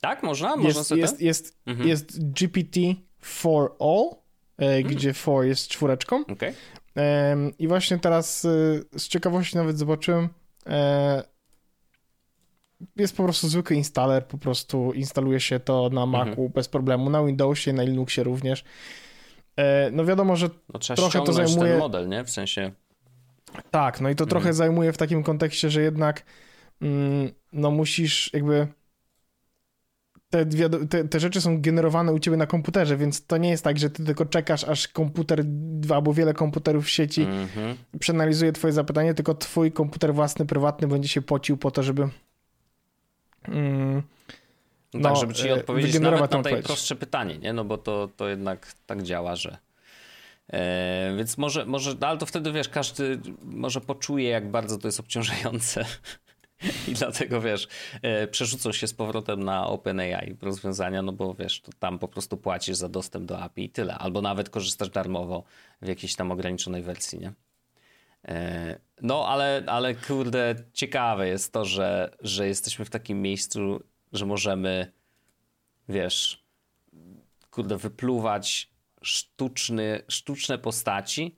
Tak, 0.00 0.22
można? 0.22 0.56
Można 0.56 0.68
jest, 0.68 0.86
sobie 0.86 1.00
jest, 1.00 1.20
jest, 1.20 1.56
mhm. 1.66 1.88
jest 1.88 2.32
GPT 2.32 2.80
for 3.20 3.76
all, 3.80 4.10
mm. 4.58 4.82
gdzie 4.82 5.12
FO 5.12 5.42
jest 5.42 5.68
czwóreczką. 5.68 6.20
Okay. 6.20 6.54
I 7.58 7.68
właśnie 7.68 7.98
teraz 7.98 8.40
z 8.96 9.08
ciekawości 9.08 9.56
nawet 9.56 9.78
zobaczyłem, 9.78 10.28
jest 12.96 13.16
po 13.16 13.22
prostu 13.22 13.48
zwykły 13.48 13.76
installer, 13.76 14.26
po 14.26 14.38
prostu 14.38 14.92
instaluje 14.92 15.40
się 15.40 15.60
to 15.60 15.90
na 15.92 16.06
Macu 16.06 16.30
mhm. 16.30 16.48
bez 16.48 16.68
problemu, 16.68 17.10
na 17.10 17.24
Windowsie, 17.24 17.72
na 17.72 17.82
Linuxie 17.82 18.24
również. 18.24 18.64
No 19.92 20.04
wiadomo, 20.04 20.36
że 20.36 20.50
no, 20.72 20.78
trochę 20.96 21.24
to 21.24 21.32
zajmuje... 21.32 21.70
ten 21.70 21.78
model, 21.78 22.08
nie? 22.08 22.24
W 22.24 22.30
sensie... 22.30 22.72
Tak, 23.70 24.00
no 24.00 24.10
i 24.10 24.14
to 24.14 24.24
mhm. 24.24 24.30
trochę 24.30 24.54
zajmuje 24.54 24.92
w 24.92 24.98
takim 24.98 25.22
kontekście, 25.22 25.70
że 25.70 25.82
jednak 25.82 26.22
mm, 26.80 27.30
no 27.52 27.70
musisz 27.70 28.30
jakby 28.32 28.66
te, 30.30 30.46
te, 30.88 31.04
te, 31.04 31.20
rzeczy 31.20 31.40
są 31.40 31.60
generowane 31.60 32.12
u 32.12 32.18
ciebie 32.18 32.36
na 32.36 32.46
komputerze, 32.46 32.96
więc 32.96 33.26
to 33.26 33.36
nie 33.36 33.50
jest 33.50 33.64
tak, 33.64 33.78
że 33.78 33.90
ty 33.90 34.04
tylko 34.04 34.26
czekasz, 34.26 34.64
aż 34.64 34.88
komputer 34.88 35.44
albo 35.94 36.14
wiele 36.14 36.34
komputerów 36.34 36.84
w 36.84 36.90
sieci 36.90 37.22
mm 37.22 37.46
-hmm. 37.46 37.74
przeanalizuje 37.98 38.52
twoje 38.52 38.72
zapytanie, 38.72 39.14
tylko 39.14 39.34
twój 39.34 39.72
komputer 39.72 40.14
własny, 40.14 40.46
prywatny 40.46 40.88
będzie 40.88 41.08
się 41.08 41.22
pocił 41.22 41.56
po 41.56 41.70
to, 41.70 41.82
żeby 41.82 42.08
mm, 43.48 44.02
no, 44.98 45.08
tak, 45.08 45.18
żeby 45.18 45.34
ci 45.34 45.48
e, 45.48 45.54
odpowiedzieć 45.54 46.00
nawet 46.00 46.30
na 46.30 46.40
najprostsze 46.40 46.96
pytanie, 46.96 47.38
nie? 47.38 47.52
No 47.52 47.64
bo 47.64 47.78
to, 47.78 48.08
to 48.16 48.28
jednak 48.28 48.72
tak 48.86 49.02
działa, 49.02 49.36
że 49.36 49.58
e, 50.48 51.14
więc 51.16 51.38
może, 51.38 51.66
może, 51.66 51.94
no 52.00 52.06
ale 52.06 52.18
to 52.18 52.26
wtedy 52.26 52.52
wiesz, 52.52 52.68
każdy 52.68 53.20
może 53.42 53.80
poczuje, 53.80 54.28
jak 54.28 54.50
bardzo 54.50 54.78
to 54.78 54.88
jest 54.88 55.00
obciążające 55.00 55.84
I 56.88 56.92
dlatego 56.92 57.40
wiesz, 57.40 57.68
e, 58.02 58.26
przerzucą 58.26 58.72
się 58.72 58.86
z 58.86 58.94
powrotem 58.94 59.44
na 59.44 59.66
OpenAI 59.66 60.36
rozwiązania, 60.42 61.02
no 61.02 61.12
bo 61.12 61.34
wiesz, 61.34 61.60
to 61.60 61.72
tam 61.78 61.98
po 61.98 62.08
prostu 62.08 62.36
płacisz 62.36 62.76
za 62.76 62.88
dostęp 62.88 63.24
do 63.24 63.38
API 63.38 63.64
i 63.64 63.70
tyle. 63.70 63.94
Albo 63.94 64.22
nawet 64.22 64.50
korzystasz 64.50 64.90
darmowo 64.90 65.44
w 65.82 65.88
jakiejś 65.88 66.14
tam 66.14 66.32
ograniczonej 66.32 66.82
wersji, 66.82 67.18
nie? 67.18 67.32
No, 69.02 69.28
ale, 69.28 69.62
ale 69.66 69.94
kurde, 69.94 70.54
ciekawe 70.72 71.28
jest 71.28 71.52
to, 71.52 71.64
że, 71.64 72.10
że 72.20 72.48
jesteśmy 72.48 72.84
w 72.84 72.90
takim 72.90 73.22
miejscu, 73.22 73.82
że 74.12 74.26
możemy, 74.26 74.92
wiesz, 75.88 76.44
kurde, 77.50 77.76
wypluwać 77.76 78.70
sztuczny, 79.02 80.02
sztuczne 80.08 80.58
postaci, 80.58 81.36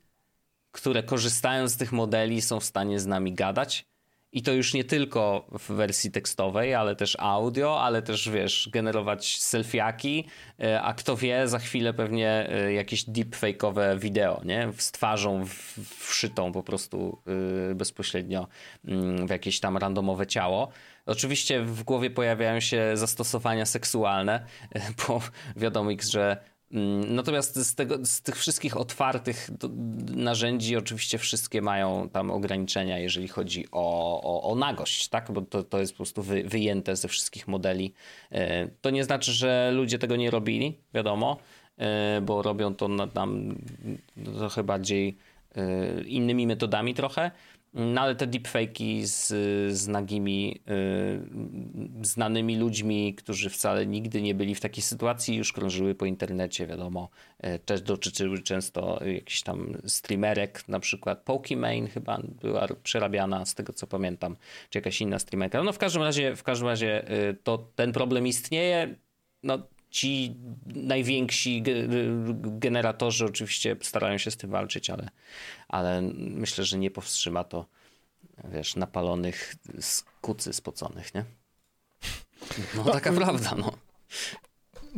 które 0.71 1.03
korzystają 1.03 1.67
z 1.67 1.77
tych 1.77 1.91
modeli, 1.91 2.41
są 2.41 2.59
w 2.59 2.65
stanie 2.65 2.99
z 2.99 3.05
nami 3.05 3.33
gadać 3.33 3.85
i 4.35 4.41
to 4.41 4.51
już 4.51 4.73
nie 4.73 4.83
tylko 4.83 5.47
w 5.59 5.71
wersji 5.71 6.11
tekstowej, 6.11 6.73
ale 6.73 6.95
też 6.95 7.17
audio, 7.19 7.81
ale 7.81 8.01
też 8.01 8.29
wiesz, 8.29 8.69
generować 8.73 9.41
selfiaki, 9.41 10.27
e, 10.59 10.81
a 10.81 10.93
kto 10.93 11.17
wie, 11.17 11.47
za 11.47 11.59
chwilę 11.59 11.93
pewnie 11.93 12.49
e, 12.49 12.73
jakieś 12.73 13.05
deepfake'owe 13.05 13.99
wideo, 13.99 14.41
nie? 14.45 14.69
Z 14.77 14.91
twarzą 14.91 15.45
wszytą 15.99 16.51
po 16.51 16.63
prostu 16.63 17.21
e, 17.71 17.75
bezpośrednio 17.75 18.47
mm, 18.85 19.27
w 19.27 19.29
jakieś 19.29 19.59
tam 19.59 19.77
randomowe 19.77 20.27
ciało. 20.27 20.71
Oczywiście 21.05 21.61
w 21.61 21.83
głowie 21.83 22.09
pojawiają 22.09 22.59
się 22.59 22.91
zastosowania 22.93 23.65
seksualne, 23.65 24.45
bo 25.07 25.21
wiadomo, 25.55 25.91
że 26.11 26.37
natomiast 27.09 27.55
z, 27.55 27.75
tego, 27.75 28.05
z 28.05 28.21
tych 28.21 28.35
wszystkich 28.37 28.77
otwartych 28.77 29.49
narzędzi, 30.15 30.77
oczywiście 30.77 31.17
wszystkie 31.17 31.61
mają 31.61 32.09
tam 32.09 32.31
ograniczenia, 32.31 32.99
jeżeli 32.99 33.27
chodzi 33.27 33.65
o, 33.71 34.21
o, 34.21 34.51
o 34.51 34.55
nagość, 34.55 35.07
tak? 35.07 35.31
Bo 35.31 35.41
to, 35.41 35.63
to 35.63 35.79
jest 35.79 35.93
po 35.93 35.97
prostu 35.97 36.23
wy, 36.23 36.43
wyjęte 36.43 36.95
ze 36.95 37.07
wszystkich 37.07 37.47
modeli. 37.47 37.93
E, 38.31 38.67
to 38.67 38.89
nie 38.89 39.03
znaczy, 39.03 39.31
że 39.31 39.71
ludzie 39.73 39.99
tego 39.99 40.15
nie 40.15 40.31
robili, 40.31 40.77
wiadomo, 40.93 41.37
e, 41.77 42.21
bo 42.21 42.41
robią 42.41 42.75
to 42.75 43.07
tam 43.07 43.55
trochę 44.37 44.63
bardziej 44.63 45.17
e, 45.55 46.01
innymi 46.01 46.47
metodami 46.47 46.93
trochę. 46.93 47.31
No 47.75 48.01
ale 48.01 48.15
te 48.15 48.27
deepfake'i 48.27 49.05
z, 49.05 49.27
z 49.77 49.87
nagimi, 49.87 50.59
y, 52.01 52.05
znanymi 52.07 52.57
ludźmi, 52.57 53.15
którzy 53.15 53.49
wcale 53.49 53.85
nigdy 53.85 54.21
nie 54.21 54.35
byli 54.35 54.55
w 54.55 54.59
takiej 54.59 54.83
sytuacji, 54.83 55.35
już 55.35 55.53
krążyły 55.53 55.95
po 55.95 56.05
internecie, 56.05 56.67
wiadomo. 56.67 57.09
Y, 57.45 57.59
też 57.59 57.81
dotyczyły 57.81 58.41
często 58.41 58.99
jakichś 59.05 59.41
tam 59.41 59.77
streamerek, 59.85 60.67
na 60.67 60.79
przykład 60.79 61.23
Pokimane 61.23 61.87
chyba 61.87 62.21
była 62.41 62.67
przerabiana, 62.83 63.45
z 63.45 63.55
tego 63.55 63.73
co 63.73 63.87
pamiętam, 63.87 64.35
czy 64.69 64.77
jakaś 64.77 65.01
inna 65.01 65.19
streamerka. 65.19 65.63
No 65.63 65.73
w 65.73 65.77
każdym 65.77 66.01
razie, 66.01 66.35
w 66.35 66.43
każdym 66.43 66.67
razie 66.67 67.11
y, 67.29 67.33
to 67.43 67.57
ten 67.75 67.91
problem 67.91 68.27
istnieje. 68.27 68.95
No 69.43 69.67
ci 69.95 70.35
najwięksi 70.65 71.63
generatorzy 72.37 73.25
oczywiście 73.25 73.75
starają 73.81 74.17
się 74.17 74.31
z 74.31 74.37
tym 74.37 74.49
walczyć, 74.49 74.89
ale, 74.89 75.09
ale 75.67 76.01
myślę, 76.15 76.63
że 76.63 76.77
nie 76.77 76.91
powstrzyma 76.91 77.43
to, 77.43 77.65
wiesz, 78.51 78.75
napalonych 78.75 79.55
kucy 80.21 80.53
spoconych, 80.53 81.13
nie? 81.13 81.25
No, 82.75 82.83
no 82.85 82.91
taka 82.91 83.13
prawda, 83.13 83.55
no. 83.57 83.71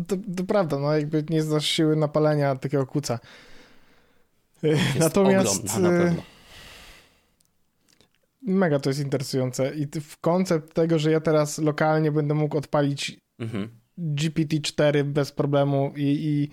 To, 0.08 0.16
to, 0.38 0.44
prawda, 0.44 0.80
no 0.80 0.94
jakby 0.94 1.24
nie 1.30 1.44
znasz 1.44 1.66
siły 1.66 1.96
napalenia 1.96 2.56
takiego 2.56 2.86
kuca. 2.86 3.20
Jest 4.64 5.00
Natomiast 5.00 5.60
ogromna, 5.60 5.90
na 5.90 6.04
pewno. 6.04 6.24
Mega 8.42 8.80
to 8.80 8.90
jest 8.90 9.00
interesujące 9.00 9.76
i 9.76 9.88
w 10.02 10.18
koncept 10.18 10.74
tego, 10.74 11.00
że 11.00 11.12
ja 11.12 11.20
teraz 11.22 11.58
lokalnie 11.58 12.12
będę 12.12 12.34
mógł 12.34 12.58
odpalić 12.58 13.18
mhm 13.40 13.87
GPT-4 14.00 15.04
bez 15.04 15.32
problemu 15.32 15.94
i, 15.96 16.04
i 16.04 16.50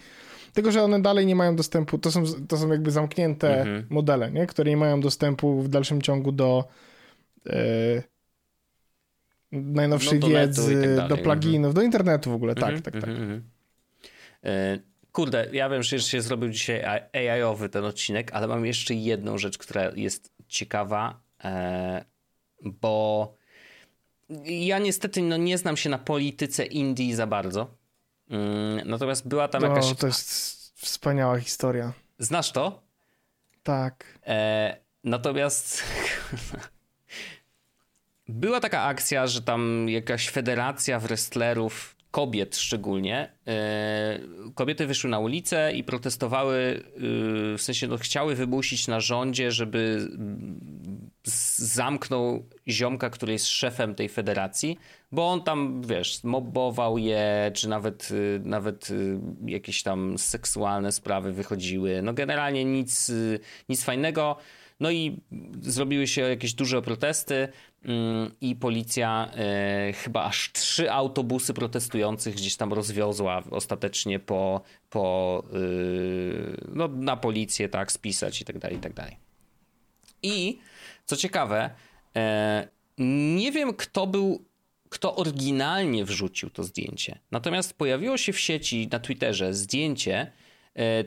tylko, 0.52 0.72
że 0.72 0.82
one 0.82 1.02
dalej 1.02 1.26
nie 1.26 1.36
mają 1.36 1.56
dostępu, 1.56 1.98
to 1.98 2.10
są, 2.10 2.24
to 2.48 2.56
są 2.56 2.68
jakby 2.68 2.90
zamknięte 2.90 3.58
mhm. 3.58 3.86
modele, 3.90 4.30
nie? 4.30 4.46
które 4.46 4.70
nie 4.70 4.76
mają 4.76 5.00
dostępu 5.00 5.62
w 5.62 5.68
dalszym 5.68 6.02
ciągu 6.02 6.32
do 6.32 6.64
e, 7.46 8.02
najnowszej 9.52 10.20
no, 10.20 10.28
do 10.28 10.32
wiedzy, 10.32 10.96
tak 10.96 11.08
do 11.08 11.16
pluginów, 11.16 11.68
mhm. 11.68 11.74
do 11.74 11.82
internetu 11.82 12.30
w 12.30 12.34
ogóle, 12.34 12.54
tak, 12.54 12.74
mhm, 12.74 12.82
tak, 12.82 12.94
tak. 12.94 13.10
E, 14.44 14.78
kurde, 15.12 15.48
ja 15.52 15.68
wiem, 15.68 15.82
że 15.82 16.00
się 16.00 16.20
zrobił 16.20 16.48
dzisiaj 16.48 16.84
AI-owy 17.12 17.68
ten 17.68 17.84
odcinek, 17.84 18.32
ale 18.32 18.46
mam 18.46 18.66
jeszcze 18.66 18.94
jedną 18.94 19.38
rzecz, 19.38 19.58
która 19.58 19.90
jest 19.96 20.32
ciekawa, 20.48 21.20
e, 21.44 22.04
bo 22.64 23.34
ja 24.44 24.78
niestety 24.78 25.22
no, 25.22 25.36
nie 25.36 25.58
znam 25.58 25.76
się 25.76 25.90
na 25.90 25.98
polityce 25.98 26.64
Indii 26.64 27.14
za 27.14 27.26
bardzo. 27.26 27.74
Mm, 28.30 28.88
natomiast 28.88 29.28
była 29.28 29.48
tam 29.48 29.62
no, 29.62 29.68
jakaś. 29.68 29.94
To 29.94 30.06
jest 30.06 30.54
wspaniała 30.80 31.38
historia. 31.38 31.92
Znasz 32.18 32.52
to? 32.52 32.82
Tak. 33.62 34.18
E, 34.26 34.76
natomiast. 35.04 35.82
była 38.28 38.60
taka 38.60 38.82
akcja, 38.82 39.26
że 39.26 39.42
tam 39.42 39.88
jakaś 39.88 40.28
federacja 40.28 41.00
wrestlerów 41.00 41.93
kobiet 42.14 42.56
szczególnie, 42.56 43.32
e, 43.46 44.18
kobiety 44.54 44.86
wyszły 44.86 45.10
na 45.10 45.18
ulicę 45.18 45.72
i 45.72 45.84
protestowały, 45.84 46.82
e, 47.54 47.58
w 47.58 47.62
sensie 47.62 47.86
no, 47.88 47.96
chciały 47.98 48.34
wymusić 48.34 48.88
na 48.88 49.00
rządzie, 49.00 49.52
żeby 49.52 50.08
zamknął 51.54 52.48
ziomka, 52.68 53.10
który 53.10 53.32
jest 53.32 53.46
szefem 53.46 53.94
tej 53.94 54.08
federacji, 54.08 54.78
bo 55.12 55.28
on 55.28 55.42
tam, 55.42 55.82
wiesz, 55.82 56.24
mobował 56.24 56.98
je, 56.98 57.50
czy 57.54 57.68
nawet, 57.68 58.08
e, 58.10 58.48
nawet 58.48 58.88
jakieś 59.46 59.82
tam 59.82 60.18
seksualne 60.18 60.92
sprawy 60.92 61.32
wychodziły. 61.32 62.02
No 62.02 62.12
generalnie 62.12 62.64
nic, 62.64 63.12
nic 63.68 63.84
fajnego. 63.84 64.36
No 64.80 64.90
i 64.90 65.20
zrobiły 65.60 66.06
się 66.06 66.22
jakieś 66.22 66.54
duże 66.54 66.82
protesty 66.82 67.48
mm, 67.84 68.30
i 68.40 68.56
policja 68.56 69.30
e, 69.34 69.92
chyba 69.92 70.24
aż 70.24 70.52
trzy 70.52 70.92
autobusy 70.92 71.54
protestujących 71.54 72.34
gdzieś 72.34 72.56
tam 72.56 72.72
rozwiozła 72.72 73.42
ostatecznie 73.50 74.18
po, 74.18 74.62
po 74.90 75.42
y, 75.54 76.56
no, 76.68 76.88
na 76.88 77.16
policję, 77.16 77.68
tak, 77.68 77.92
spisać 77.92 78.40
i 78.40 78.44
tak 78.44 78.58
dalej, 78.58 78.76
i 78.76 78.80
tak 78.80 78.92
dalej. 78.92 79.16
I 80.22 80.58
co 81.04 81.16
ciekawe, 81.16 81.70
e, 82.16 82.68
nie 82.98 83.52
wiem 83.52 83.74
kto 83.74 84.06
był 84.06 84.44
kto 84.88 85.16
oryginalnie 85.16 86.04
wrzucił 86.04 86.50
to 86.50 86.64
zdjęcie. 86.64 87.18
Natomiast 87.30 87.74
pojawiło 87.74 88.16
się 88.16 88.32
w 88.32 88.40
sieci 88.40 88.88
na 88.92 88.98
Twitterze 88.98 89.54
zdjęcie 89.54 90.32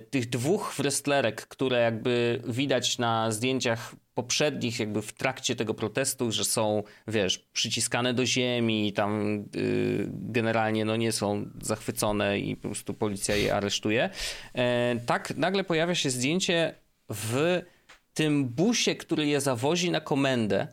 tych 0.10 0.30
dwóch 0.30 0.74
wrestlerek, 0.78 1.48
które 1.48 1.82
jakby 1.82 2.42
widać 2.48 2.98
na 2.98 3.32
zdjęciach 3.32 3.96
poprzednich, 4.14 4.80
jakby 4.80 5.02
w 5.02 5.14
trakcie 5.14 5.56
tego 5.56 5.74
protestu, 5.74 6.32
że 6.32 6.44
są, 6.44 6.84
wiesz, 7.08 7.38
przyciskane 7.38 8.14
do 8.14 8.26
ziemi 8.26 8.88
i 8.88 8.94
tam 8.94 9.44
yy, 9.56 10.10
generalnie 10.12 10.86
no 10.86 10.96
nie 10.96 11.12
są 11.12 11.50
zachwycone 11.62 12.40
i 12.40 12.56
po 12.56 12.68
prostu 12.68 12.94
policja 12.94 13.36
je 13.36 13.56
aresztuje. 13.56 14.10
E, 14.56 14.96
tak 15.06 15.38
nagle 15.38 15.64
pojawia 15.64 15.96
się 15.96 16.10
zdjęcie 16.10 16.74
w 17.10 17.62
tym 18.14 18.46
busie, 18.46 18.96
który 18.96 19.28
je 19.28 19.42
zawozi 19.42 19.92
na 19.92 20.02
komendę 20.02 20.68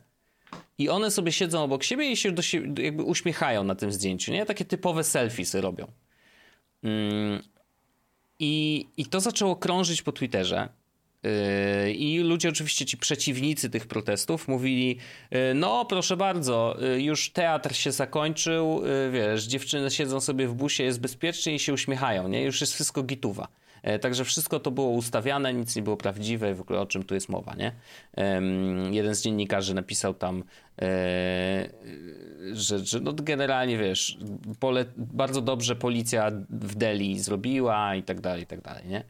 i 0.77 0.89
one 0.89 1.11
sobie 1.11 1.31
siedzą 1.31 1.63
obok 1.63 1.83
siebie 1.83 2.11
i 2.11 2.17
się 2.17 2.31
do 2.31 2.41
siebie 2.41 2.83
jakby 2.83 3.03
uśmiechają 3.03 3.63
na 3.63 3.75
tym 3.75 3.91
zdjęciu, 3.91 4.31
nie? 4.31 4.45
Takie 4.45 4.65
typowe 4.65 5.03
selfie 5.03 5.45
sobie 5.45 5.61
robią. 5.61 5.87
Mm, 6.83 7.43
I, 8.39 8.85
I 8.97 9.05
to 9.05 9.19
zaczęło 9.19 9.55
krążyć 9.55 10.01
po 10.01 10.11
Twitterze. 10.11 10.69
Yy, 11.23 11.93
I 11.93 12.19
ludzie, 12.19 12.49
oczywiście 12.49 12.85
ci 12.85 12.97
przeciwnicy 12.97 13.69
tych 13.69 13.87
protestów, 13.87 14.47
mówili: 14.47 14.97
yy, 15.31 15.53
No, 15.55 15.85
proszę 15.85 16.17
bardzo, 16.17 16.77
yy, 16.81 17.01
już 17.01 17.29
teatr 17.29 17.75
się 17.75 17.91
zakończył, 17.91 18.81
wiesz, 19.11 19.43
dziewczyny 19.43 19.91
siedzą 19.91 20.19
sobie 20.19 20.47
w 20.47 20.53
busie, 20.53 20.83
jest 20.83 20.99
bezpiecznie 20.99 21.55
i 21.55 21.59
się 21.59 21.73
uśmiechają, 21.73 22.27
nie? 22.27 22.43
Już 22.43 22.61
jest 22.61 22.73
wszystko 22.73 23.03
gituwa. 23.03 23.47
Także 24.01 24.25
wszystko 24.25 24.59
to 24.59 24.71
było 24.71 24.87
ustawiane, 24.87 25.53
nic 25.53 25.75
nie 25.75 25.81
było 25.81 25.97
prawdziwe, 25.97 26.55
w 26.55 26.61
ogóle 26.61 26.79
o 26.79 26.85
czym 26.85 27.03
tu 27.03 27.13
jest 27.13 27.29
mowa, 27.29 27.55
nie? 27.55 27.71
Jeden 28.91 29.15
z 29.15 29.21
dziennikarzy 29.21 29.73
napisał 29.73 30.13
tam, 30.13 30.43
że, 32.53 32.79
że 32.79 32.99
no 32.99 33.13
generalnie 33.13 33.77
wiesz, 33.77 34.17
pole, 34.59 34.85
bardzo 34.97 35.41
dobrze 35.41 35.75
policja 35.75 36.31
w 36.49 36.75
Delhi 36.75 37.19
zrobiła 37.19 37.95
i 37.95 38.03
tak 38.03 38.21
dalej, 38.21 38.43
i 38.43 38.47
tak 38.47 38.61
dalej, 38.61 38.87
nie? 38.87 39.03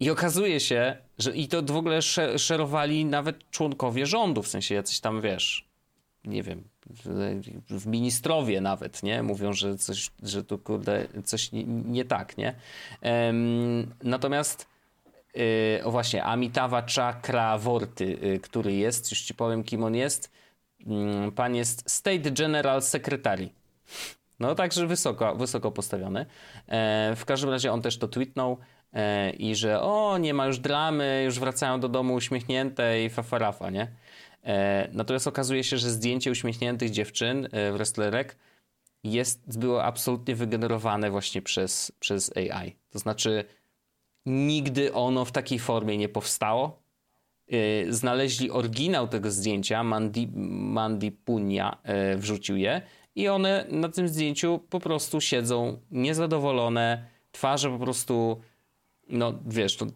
I 0.00 0.10
okazuje 0.10 0.60
się, 0.60 0.96
że 1.18 1.36
i 1.36 1.48
to 1.48 1.62
w 1.62 1.76
ogóle 1.76 2.02
szerowali 2.36 3.04
nawet 3.04 3.50
członkowie 3.50 4.06
rządu, 4.06 4.42
w 4.42 4.48
sensie 4.48 4.74
jacyś 4.74 5.00
tam, 5.00 5.20
wiesz, 5.20 5.68
nie 6.24 6.42
wiem, 6.42 6.64
w 7.70 7.86
ministrowie 7.86 8.60
nawet, 8.60 9.02
nie? 9.02 9.22
Mówią, 9.22 9.52
że 9.52 9.76
coś, 9.76 10.10
że 10.22 10.44
tu 10.44 10.58
kurde, 10.58 11.06
coś 11.24 11.52
nie, 11.52 11.64
nie 11.64 12.04
tak, 12.04 12.38
nie? 12.38 12.54
Um, 13.02 13.94
natomiast 14.02 14.66
yy, 15.34 15.42
o 15.84 15.90
właśnie, 15.90 16.24
Amitawa 16.24 16.82
Chakraworty, 16.96 18.18
yy, 18.22 18.40
który 18.40 18.72
jest, 18.72 19.10
już 19.10 19.22
ci 19.22 19.34
powiem 19.34 19.64
kim 19.64 19.84
on 19.84 19.94
jest, 19.94 20.30
yy, 20.86 21.32
pan 21.32 21.54
jest 21.54 21.90
State 21.90 22.30
General 22.30 22.82
Secretary. 22.82 23.48
No 24.40 24.54
także 24.54 24.86
wysoko, 24.86 25.36
wysoko 25.36 25.70
postawiony. 25.70 26.26
E, 26.68 27.12
w 27.16 27.24
każdym 27.24 27.50
razie 27.50 27.72
on 27.72 27.82
też 27.82 27.98
to 27.98 28.08
tweetnął. 28.08 28.58
E, 28.92 29.30
i 29.30 29.54
że 29.54 29.82
o, 29.82 30.18
nie 30.18 30.34
ma 30.34 30.46
już 30.46 30.58
dramy, 30.58 31.22
już 31.24 31.38
wracają 31.38 31.80
do 31.80 31.88
domu 31.88 32.14
uśmiechnięte 32.14 33.04
i 33.04 33.10
fafarafa, 33.10 33.70
nie? 33.70 33.88
E, 34.48 34.88
natomiast 34.92 35.26
okazuje 35.26 35.64
się, 35.64 35.78
że 35.78 35.90
zdjęcie 35.90 36.30
uśmiechniętych 36.30 36.90
dziewczyn, 36.90 37.48
e, 37.52 37.72
wrestlerek, 37.72 38.36
jest, 39.04 39.58
było 39.58 39.84
absolutnie 39.84 40.34
wygenerowane 40.34 41.10
właśnie 41.10 41.42
przez, 41.42 41.92
przez 42.00 42.32
AI. 42.36 42.76
To 42.90 42.98
znaczy, 42.98 43.44
nigdy 44.26 44.94
ono 44.94 45.24
w 45.24 45.32
takiej 45.32 45.58
formie 45.58 45.96
nie 45.98 46.08
powstało. 46.08 46.82
Znaleźli 47.88 48.50
oryginał 48.50 49.08
tego 49.08 49.30
zdjęcia, 49.30 49.84
Mandy, 49.84 50.28
Mandy 50.34 51.12
Punia 51.12 51.78
wrzucił 52.16 52.56
je 52.56 52.82
i 53.14 53.28
one 53.28 53.66
na 53.70 53.88
tym 53.88 54.08
zdjęciu 54.08 54.58
po 54.70 54.80
prostu 54.80 55.20
siedzą 55.20 55.78
niezadowolone, 55.90 57.06
twarze 57.32 57.70
po 57.70 57.78
prostu 57.78 58.40
no 59.08 59.34
wiesz, 59.46 59.76
to 59.76 59.86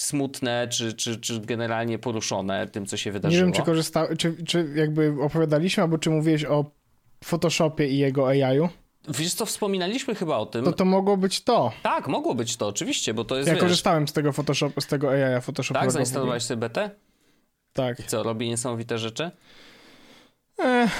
smutne, 0.00 0.68
czy, 0.68 0.92
czy, 0.92 1.20
czy 1.20 1.40
generalnie 1.40 1.98
poruszone 1.98 2.68
tym, 2.68 2.86
co 2.86 2.96
się 2.96 3.12
wydarzyło. 3.12 3.40
Nie 3.40 3.44
wiem, 3.44 3.52
czy 3.52 3.62
korzysta, 3.62 4.16
czy, 4.16 4.44
czy 4.44 4.72
jakby 4.74 5.14
opowiadaliśmy, 5.22 5.82
albo 5.82 5.98
czy 5.98 6.10
mówiłeś 6.10 6.44
o 6.44 6.64
Photoshopie 7.24 7.88
i 7.88 7.98
jego 7.98 8.28
AI-u? 8.28 8.68
Wiesz 9.08 9.34
co, 9.34 9.46
wspominaliśmy 9.46 10.14
chyba 10.14 10.36
o 10.36 10.46
tym. 10.46 10.64
To 10.64 10.72
to 10.72 10.84
mogło 10.84 11.16
być 11.16 11.44
to. 11.44 11.72
Tak, 11.82 12.08
mogło 12.08 12.34
być 12.34 12.56
to, 12.56 12.68
oczywiście, 12.68 13.14
bo 13.14 13.24
to 13.24 13.36
jest, 13.36 13.48
Ja 13.48 13.54
wiesz... 13.54 13.62
korzystałem 13.62 14.08
z 14.08 14.12
tego 14.12 14.32
Photoshop, 14.32 14.72
z 14.80 14.86
tego 14.86 15.10
AI 15.10 15.40
Photoshopowego. 15.40 15.86
Tak, 15.86 15.92
zainstalowałeś 15.92 16.42
sobie 16.42 16.68
BT? 16.68 16.90
Tak. 17.72 18.00
I 18.00 18.02
co, 18.02 18.22
robi 18.22 18.48
niesamowite 18.48 18.98
rzeczy? 18.98 19.30
Ech, 20.58 20.90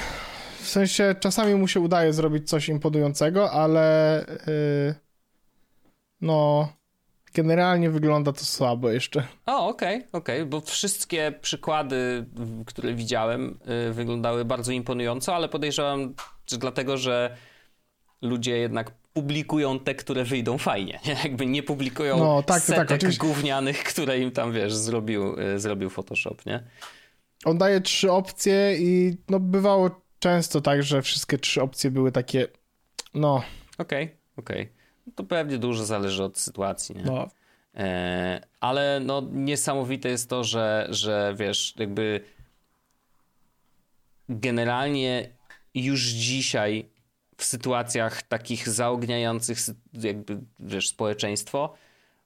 w 0.61 0.67
sensie, 0.67 1.15
czasami 1.19 1.55
mu 1.55 1.67
się 1.67 1.79
udaje 1.79 2.13
zrobić 2.13 2.49
coś 2.49 2.69
imponującego, 2.69 3.51
ale 3.51 4.25
yy, 4.47 4.95
no 6.21 6.69
generalnie 7.33 7.89
wygląda 7.89 8.31
to 8.31 8.45
słabo 8.45 8.89
jeszcze. 8.89 9.27
O, 9.45 9.67
okej, 9.67 9.97
okay, 9.97 10.09
okej, 10.11 10.41
okay, 10.41 10.45
bo 10.45 10.61
wszystkie 10.61 11.33
przykłady, 11.41 12.25
które 12.65 12.93
widziałem, 12.93 13.59
yy, 13.87 13.93
wyglądały 13.93 14.45
bardzo 14.45 14.71
imponująco, 14.71 15.35
ale 15.35 15.49
podejrzewam, 15.49 16.13
że 16.47 16.57
dlatego, 16.57 16.97
że 16.97 17.37
ludzie 18.21 18.57
jednak 18.57 18.91
publikują 19.13 19.79
te, 19.79 19.95
które 19.95 20.23
wyjdą 20.23 20.57
fajnie. 20.57 20.99
Jakby 21.23 21.45
nie 21.45 21.63
publikują 21.63 22.17
no, 22.17 22.43
tak, 22.43 22.61
setek 22.61 22.87
tak, 22.87 22.97
oczywiście. 22.97 23.27
gównianych, 23.27 23.83
które 23.83 24.19
im 24.19 24.31
tam, 24.31 24.53
wiesz, 24.53 24.73
zrobił, 24.73 25.39
yy, 25.39 25.59
zrobił 25.59 25.89
Photoshop, 25.89 26.45
nie? 26.45 26.63
On 27.45 27.57
daje 27.57 27.81
trzy 27.81 28.11
opcje 28.11 28.75
i 28.77 29.17
no 29.29 29.39
bywało 29.39 30.01
często 30.19 30.61
tak, 30.61 30.83
że 30.83 31.01
wszystkie 31.01 31.37
trzy 31.37 31.61
opcje 31.61 31.91
były 31.91 32.11
takie, 32.11 32.47
no... 33.13 33.43
Okej, 33.77 34.03
okay, 34.05 34.17
okej. 34.37 34.80
To 35.15 35.23
pewnie 35.23 35.57
dużo 35.57 35.85
zależy 35.85 36.23
od 36.23 36.37
sytuacji. 36.37 36.95
Nie? 36.95 37.03
No. 37.03 37.27
E, 37.75 38.41
ale 38.59 38.99
no, 39.05 39.23
niesamowite 39.31 40.09
jest 40.09 40.29
to, 40.29 40.43
że, 40.43 40.87
że 40.89 41.35
wiesz, 41.37 41.73
jakby 41.77 42.21
generalnie 44.29 45.29
już 45.73 46.01
dzisiaj 46.01 46.89
w 47.37 47.43
sytuacjach 47.43 48.23
takich 48.23 48.69
zaogniających 48.69 49.57
jakby, 49.93 50.39
wiesz, 50.59 50.89
społeczeństwo, 50.89 51.73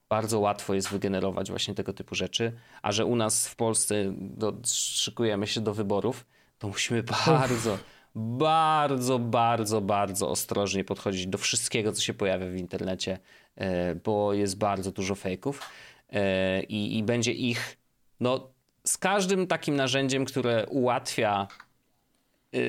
bardzo 0.09 0.39
łatwo 0.39 0.73
jest 0.73 0.89
wygenerować 0.89 1.49
właśnie 1.49 1.75
tego 1.75 1.93
typu 1.93 2.15
rzeczy, 2.15 2.51
a 2.81 2.91
że 2.91 3.05
u 3.05 3.15
nas 3.15 3.47
w 3.47 3.55
Polsce 3.55 3.95
do, 4.17 4.53
szykujemy 4.73 5.47
się 5.47 5.61
do 5.61 5.73
wyborów, 5.73 6.25
to 6.59 6.67
musimy 6.67 7.03
bardzo, 7.25 7.77
bardzo, 8.15 9.19
bardzo, 9.19 9.81
bardzo 9.81 10.29
ostrożnie 10.29 10.83
podchodzić 10.83 11.27
do 11.27 11.37
wszystkiego, 11.37 11.91
co 11.91 12.01
się 12.01 12.13
pojawia 12.13 12.47
w 12.47 12.55
internecie, 12.55 13.19
e, 13.55 13.95
bo 13.95 14.33
jest 14.33 14.57
bardzo 14.57 14.91
dużo 14.91 15.15
fejków 15.15 15.61
e, 16.09 16.63
i, 16.63 16.97
i 16.97 17.03
będzie 17.03 17.31
ich, 17.31 17.77
no, 18.19 18.49
z 18.83 18.97
każdym 18.97 19.47
takim 19.47 19.75
narzędziem, 19.75 20.25
które 20.25 20.65
ułatwia 20.65 21.47
e, 22.51 22.59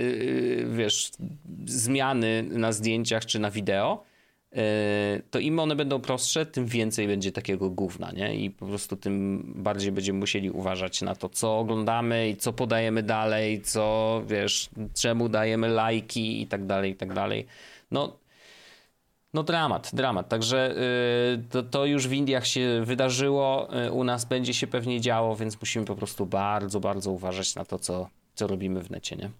wiesz, 0.66 1.10
zmiany 1.64 2.42
na 2.42 2.72
zdjęciach 2.72 3.26
czy 3.26 3.38
na 3.38 3.50
wideo, 3.50 4.04
to 5.30 5.38
im 5.38 5.58
one 5.58 5.76
będą 5.76 6.00
prostsze, 6.00 6.46
tym 6.46 6.66
więcej 6.66 7.06
będzie 7.06 7.32
takiego 7.32 7.70
gówna, 7.70 8.12
nie? 8.12 8.34
I 8.34 8.50
po 8.50 8.66
prostu 8.66 8.96
tym 8.96 9.44
bardziej 9.56 9.92
będziemy 9.92 10.18
musieli 10.18 10.50
uważać 10.50 11.02
na 11.02 11.14
to, 11.14 11.28
co 11.28 11.58
oglądamy 11.58 12.28
i 12.28 12.36
co 12.36 12.52
podajemy 12.52 13.02
dalej, 13.02 13.62
co, 13.62 14.22
wiesz, 14.26 14.70
czemu 14.94 15.28
dajemy 15.28 15.68
lajki 15.68 16.42
i 16.42 16.46
tak 16.46 16.66
dalej, 16.66 16.92
i 16.92 16.96
tak 16.96 17.14
dalej. 17.14 17.46
No, 17.90 18.16
no 19.34 19.42
dramat, 19.42 19.90
dramat. 19.94 20.28
Także 20.28 20.74
yy, 21.36 21.44
to, 21.50 21.62
to, 21.62 21.86
już 21.86 22.08
w 22.08 22.12
Indiach 22.12 22.46
się 22.46 22.82
wydarzyło, 22.84 23.68
yy, 23.84 23.92
u 23.92 24.04
nas 24.04 24.24
będzie 24.24 24.54
się 24.54 24.66
pewnie 24.66 25.00
działo, 25.00 25.36
więc 25.36 25.60
musimy 25.60 25.84
po 25.84 25.96
prostu 25.96 26.26
bardzo, 26.26 26.80
bardzo 26.80 27.10
uważać 27.10 27.54
na 27.54 27.64
to, 27.64 27.78
co, 27.78 28.08
co 28.34 28.46
robimy 28.46 28.82
w 28.82 28.90
necie, 28.90 29.16
nie? 29.16 29.30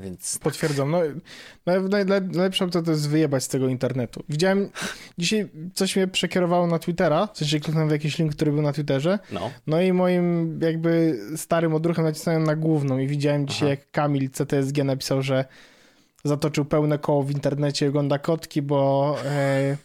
Więc... 0.00 0.38
Potwierdzam. 0.38 0.90
No, 0.90 1.00
najlepsza 2.06 2.64
opcja 2.64 2.82
to 2.82 2.90
jest 2.90 3.08
wyjebać 3.08 3.44
z 3.44 3.48
tego 3.48 3.68
internetu. 3.68 4.24
Widziałem, 4.28 4.70
dzisiaj 5.18 5.48
coś 5.74 5.96
mnie 5.96 6.08
przekierowało 6.08 6.66
na 6.66 6.78
Twittera, 6.78 7.26
w 7.26 7.38
sensie 7.38 7.60
kliknąłem 7.60 7.88
w 7.88 7.92
jakiś 7.92 8.18
link, 8.18 8.34
który 8.34 8.52
był 8.52 8.62
na 8.62 8.72
Twitterze, 8.72 9.18
no, 9.32 9.50
no 9.66 9.80
i 9.80 9.92
moim 9.92 10.58
jakby 10.62 11.20
starym 11.36 11.74
odruchem 11.74 12.04
nacisnąłem 12.04 12.44
na 12.44 12.56
główną 12.56 12.98
i 12.98 13.06
widziałem 13.06 13.46
dzisiaj, 13.46 13.68
Aha. 13.68 13.70
jak 13.70 13.90
Kamil 13.90 14.30
CTSG 14.30 14.84
napisał, 14.84 15.22
że 15.22 15.44
zatoczył 16.24 16.64
pełne 16.64 16.98
koło 16.98 17.22
w 17.22 17.30
internecie 17.30 17.86
i 17.86 17.88
ogląda 17.88 18.18
kotki, 18.18 18.62
bo... 18.62 19.16
E, 19.24 19.76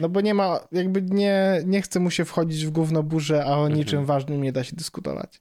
no 0.00 0.08
bo 0.08 0.20
nie 0.20 0.34
ma, 0.34 0.60
jakby 0.72 1.02
nie, 1.02 1.62
nie 1.66 1.82
chce 1.82 2.00
mu 2.00 2.10
się 2.10 2.24
wchodzić 2.24 2.66
w 2.66 2.70
gówno 2.70 3.02
burzę, 3.02 3.44
a 3.44 3.48
o 3.48 3.60
mhm. 3.60 3.74
niczym 3.74 4.06
ważnym 4.06 4.42
nie 4.42 4.52
da 4.52 4.64
się 4.64 4.76
dyskutować. 4.76 5.40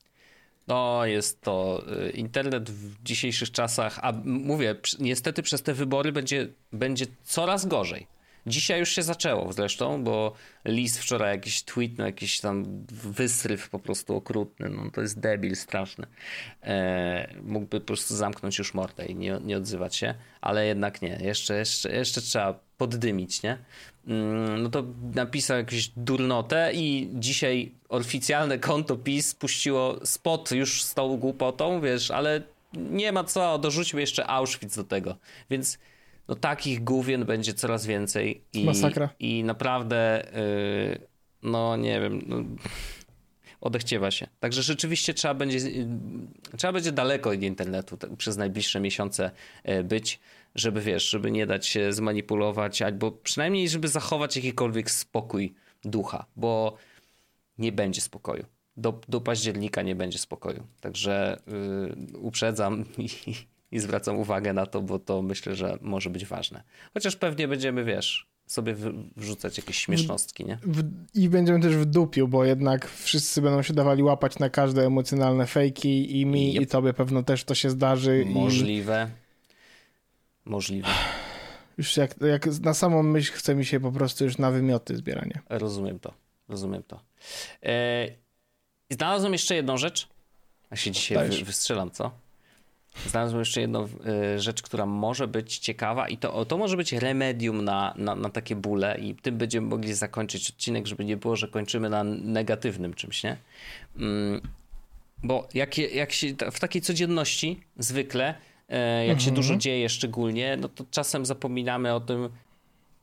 No, 0.70 1.06
jest 1.06 1.42
to 1.42 1.84
y, 2.08 2.10
internet 2.10 2.70
w 2.70 3.04
dzisiejszych 3.04 3.52
czasach, 3.52 4.00
a 4.02 4.14
mówię, 4.26 4.76
niestety 5.00 5.44
przez 5.44 5.64
te 5.64 5.74
wybory 5.74 6.12
będzie, 6.12 6.48
będzie 6.72 7.06
coraz 7.24 7.66
gorzej. 7.66 8.08
Dzisiaj 8.48 8.80
już 8.80 8.90
się 8.90 9.04
zaczęło 9.04 9.54
zresztą, 9.54 10.04
bo 10.04 10.34
Lis 10.66 10.98
wczoraj 10.98 11.36
jakiś 11.36 11.64
tweet, 11.64 11.98
no 11.98 12.06
jakiś 12.06 12.40
tam 12.40 12.86
wysryw 12.92 13.70
po 13.70 13.80
prostu 13.80 14.16
okrutny, 14.16 14.70
no 14.70 14.92
to 14.92 15.02
jest 15.02 15.20
debil 15.20 15.56
straszny. 15.56 16.08
E, 16.64 17.34
mógłby 17.44 17.80
po 17.80 17.88
prostu 17.88 18.16
zamknąć 18.16 18.58
już 18.58 18.74
mordę 18.74 19.06
i 19.06 19.16
nie, 19.16 19.40
nie 19.44 19.58
odzywać 19.58 19.96
się, 19.96 20.14
ale 20.42 20.66
jednak 20.66 21.02
nie, 21.02 21.20
jeszcze, 21.22 21.58
jeszcze, 21.58 21.92
jeszcze 21.92 22.22
trzeba 22.22 22.60
poddymić, 22.78 23.44
nie? 23.44 23.58
Mm, 24.08 24.64
no 24.64 24.70
to 24.70 24.84
napisał 25.16 25.58
jakąś 25.58 25.88
durnotę 25.88 26.72
i 26.74 27.10
dzisiaj 27.14 27.72
oficjalne 27.90 28.60
konto 28.60 28.96
PiS 28.96 29.36
puściło 29.36 30.00
spot 30.06 30.52
już 30.52 30.84
z 30.84 30.94
tą 30.94 31.18
głupotą, 31.18 31.82
wiesz, 31.82 32.12
ale 32.12 32.42
nie 32.74 33.12
ma 33.12 33.24
co, 33.24 33.60
dorzućmy 33.60 34.02
jeszcze 34.02 34.28
Auschwitz 34.28 34.76
do 34.76 34.84
tego. 34.84 35.16
Więc 35.50 35.80
no 36.30 36.36
takich 36.36 36.84
główien 36.84 37.26
będzie 37.26 37.54
coraz 37.54 37.86
więcej. 37.86 38.44
I, 38.54 38.66
Masakra. 38.66 39.10
I 39.20 39.44
naprawdę, 39.44 40.28
yy, 40.92 41.08
no 41.44 41.78
nie 41.78 42.02
wiem, 42.02 42.22
no, 42.28 42.44
odechciewa 43.62 44.12
się. 44.12 44.28
Także 44.40 44.64
rzeczywiście 44.64 45.14
trzeba 45.14 45.34
będzie, 45.34 45.60
trzeba 46.58 46.74
będzie 46.74 46.92
daleko 46.92 47.30
od 47.30 47.44
internetu 47.44 47.98
przez 48.18 48.38
najbliższe 48.38 48.80
miesiące 48.80 49.32
e, 49.64 49.84
być, 49.84 50.20
żeby 50.56 50.82
wiesz, 50.82 51.10
żeby 51.10 51.32
nie 51.32 51.46
dać 51.46 51.68
się 51.68 51.94
zmanipulować, 51.94 52.82
albo 52.82 53.12
przynajmniej, 53.12 53.70
żeby 53.70 53.88
zachować 53.88 54.36
jakikolwiek 54.36 54.92
spokój 54.92 55.54
ducha, 55.84 56.26
bo 56.36 56.78
nie 57.58 57.72
będzie 57.72 58.02
spokoju. 58.02 58.46
Do, 58.78 59.02
do 59.08 59.22
października 59.22 59.82
nie 59.82 59.96
będzie 59.96 60.20
spokoju. 60.20 60.64
Także 60.82 61.40
uprzedzam 62.22 62.86
i, 62.98 63.10
i 63.72 63.80
zwracam 63.80 64.18
uwagę 64.18 64.54
na 64.54 64.66
to, 64.66 64.82
bo 64.82 65.00
to 65.00 65.22
myślę, 65.22 65.56
że 65.56 65.78
może 65.82 66.10
być 66.10 66.26
ważne. 66.26 66.64
Chociaż 66.94 67.16
pewnie 67.16 67.48
będziemy, 67.48 67.84
wiesz, 67.84 68.28
sobie 68.46 68.76
wrzucać 69.18 69.58
jakieś 69.58 69.78
śmiesznostki, 69.78 70.46
nie? 70.46 70.58
W, 70.64 70.84
I 71.14 71.30
będziemy 71.30 71.60
też 71.60 71.76
w 71.76 71.86
dupiu, 71.86 72.28
bo 72.28 72.46
jednak 72.46 72.90
wszyscy 72.90 73.42
będą 73.42 73.62
się 73.62 73.74
dawali 73.74 74.04
łapać 74.04 74.40
na 74.40 74.50
każde 74.50 74.86
emocjonalne 74.86 75.48
fejki 75.48 76.20
i 76.20 76.26
mi 76.26 76.54
yep. 76.54 76.64
i 76.64 76.68
tobie 76.68 76.94
pewno 76.94 77.24
też 77.24 77.44
to 77.44 77.56
się 77.56 77.70
zdarzy. 77.70 78.26
Możliwe. 78.30 79.10
I... 80.46 80.50
Możliwe. 80.50 80.90
Już 81.78 81.98
jak, 81.98 82.16
jak 82.22 82.48
na 82.48 82.74
samą 82.74 83.04
myśl 83.04 83.34
chce 83.34 83.56
mi 83.56 83.66
się 83.66 83.80
po 83.80 83.92
prostu 83.92 84.24
już 84.24 84.38
na 84.38 84.52
wymioty 84.52 84.96
zbieranie. 84.96 85.42
Rozumiem 85.50 86.00
to. 86.00 86.14
Rozumiem 86.48 86.84
to. 86.84 87.00
E... 87.64 88.08
Znalazłem 88.90 89.34
jeszcze 89.34 89.56
jedną 89.56 89.78
rzecz. 89.78 90.08
A 90.70 90.76
się 90.76 90.92
dzisiaj 90.92 91.30
wy, 91.30 91.46
wystrzelam, 91.46 91.92
co? 91.92 92.12
Znalazłem 93.08 93.40
jeszcze 93.40 93.62
jedną 93.62 93.88
y, 94.36 94.40
rzecz, 94.40 94.62
która 94.62 94.86
może 94.86 95.28
być 95.28 95.58
ciekawa 95.58 96.10
i 96.10 96.18
to, 96.18 96.46
to 96.46 96.58
może 96.58 96.78
być 96.78 96.94
remedium 96.94 97.66
na, 97.66 97.94
na, 97.98 98.16
na, 98.16 98.30
takie 98.30 98.56
bóle 98.56 98.98
i 99.02 99.16
tym 99.16 99.38
będziemy 99.38 99.68
mogli 99.68 99.94
zakończyć 99.94 100.50
odcinek, 100.50 100.88
żeby 100.88 101.06
nie 101.06 101.18
było, 101.18 101.36
że 101.36 101.48
kończymy 101.48 101.90
na 101.90 102.04
negatywnym 102.04 102.94
czymś, 102.94 103.24
nie? 103.24 103.38
Mm, 103.98 104.42
bo 105.24 105.48
jak, 105.54 105.78
jak 105.78 106.12
się 106.12 106.28
w 106.52 106.60
takiej 106.60 106.82
codzienności 106.82 107.60
zwykle, 107.78 108.36
e, 108.70 109.06
jak 109.06 109.18
mhm. 109.18 109.20
się 109.20 109.32
dużo 109.32 109.56
dzieje 109.56 109.90
szczególnie, 109.90 110.58
no 110.62 110.70
to 110.70 110.86
czasem 110.92 111.26
zapominamy 111.26 111.94
o 111.94 112.00
tym, 112.00 112.30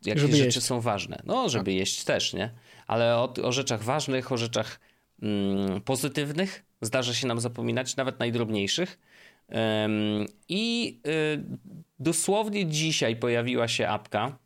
jakie 0.05 0.21
żeby 0.21 0.33
rzeczy 0.33 0.45
jeść. 0.45 0.63
są 0.63 0.81
ważne. 0.81 1.23
No, 1.25 1.49
żeby 1.49 1.65
tak. 1.65 1.75
jeść 1.75 2.05
też, 2.05 2.35
nie? 2.35 2.51
Ale 2.87 3.17
o, 3.17 3.33
o 3.43 3.53
rzeczach 3.53 3.83
ważnych, 3.83 4.33
o 4.33 4.37
rzeczach 4.37 4.81
mm, 5.23 5.81
pozytywnych 5.81 6.65
zdarza 6.81 7.15
się 7.15 7.27
nam 7.27 7.41
zapominać, 7.41 7.97
nawet 7.97 8.19
najdrobniejszych. 8.19 8.99
I 10.49 10.99
y, 11.07 11.45
dosłownie 11.99 12.67
dzisiaj 12.67 13.17
pojawiła 13.17 13.69
się 13.69 13.89
apka, 13.89 14.39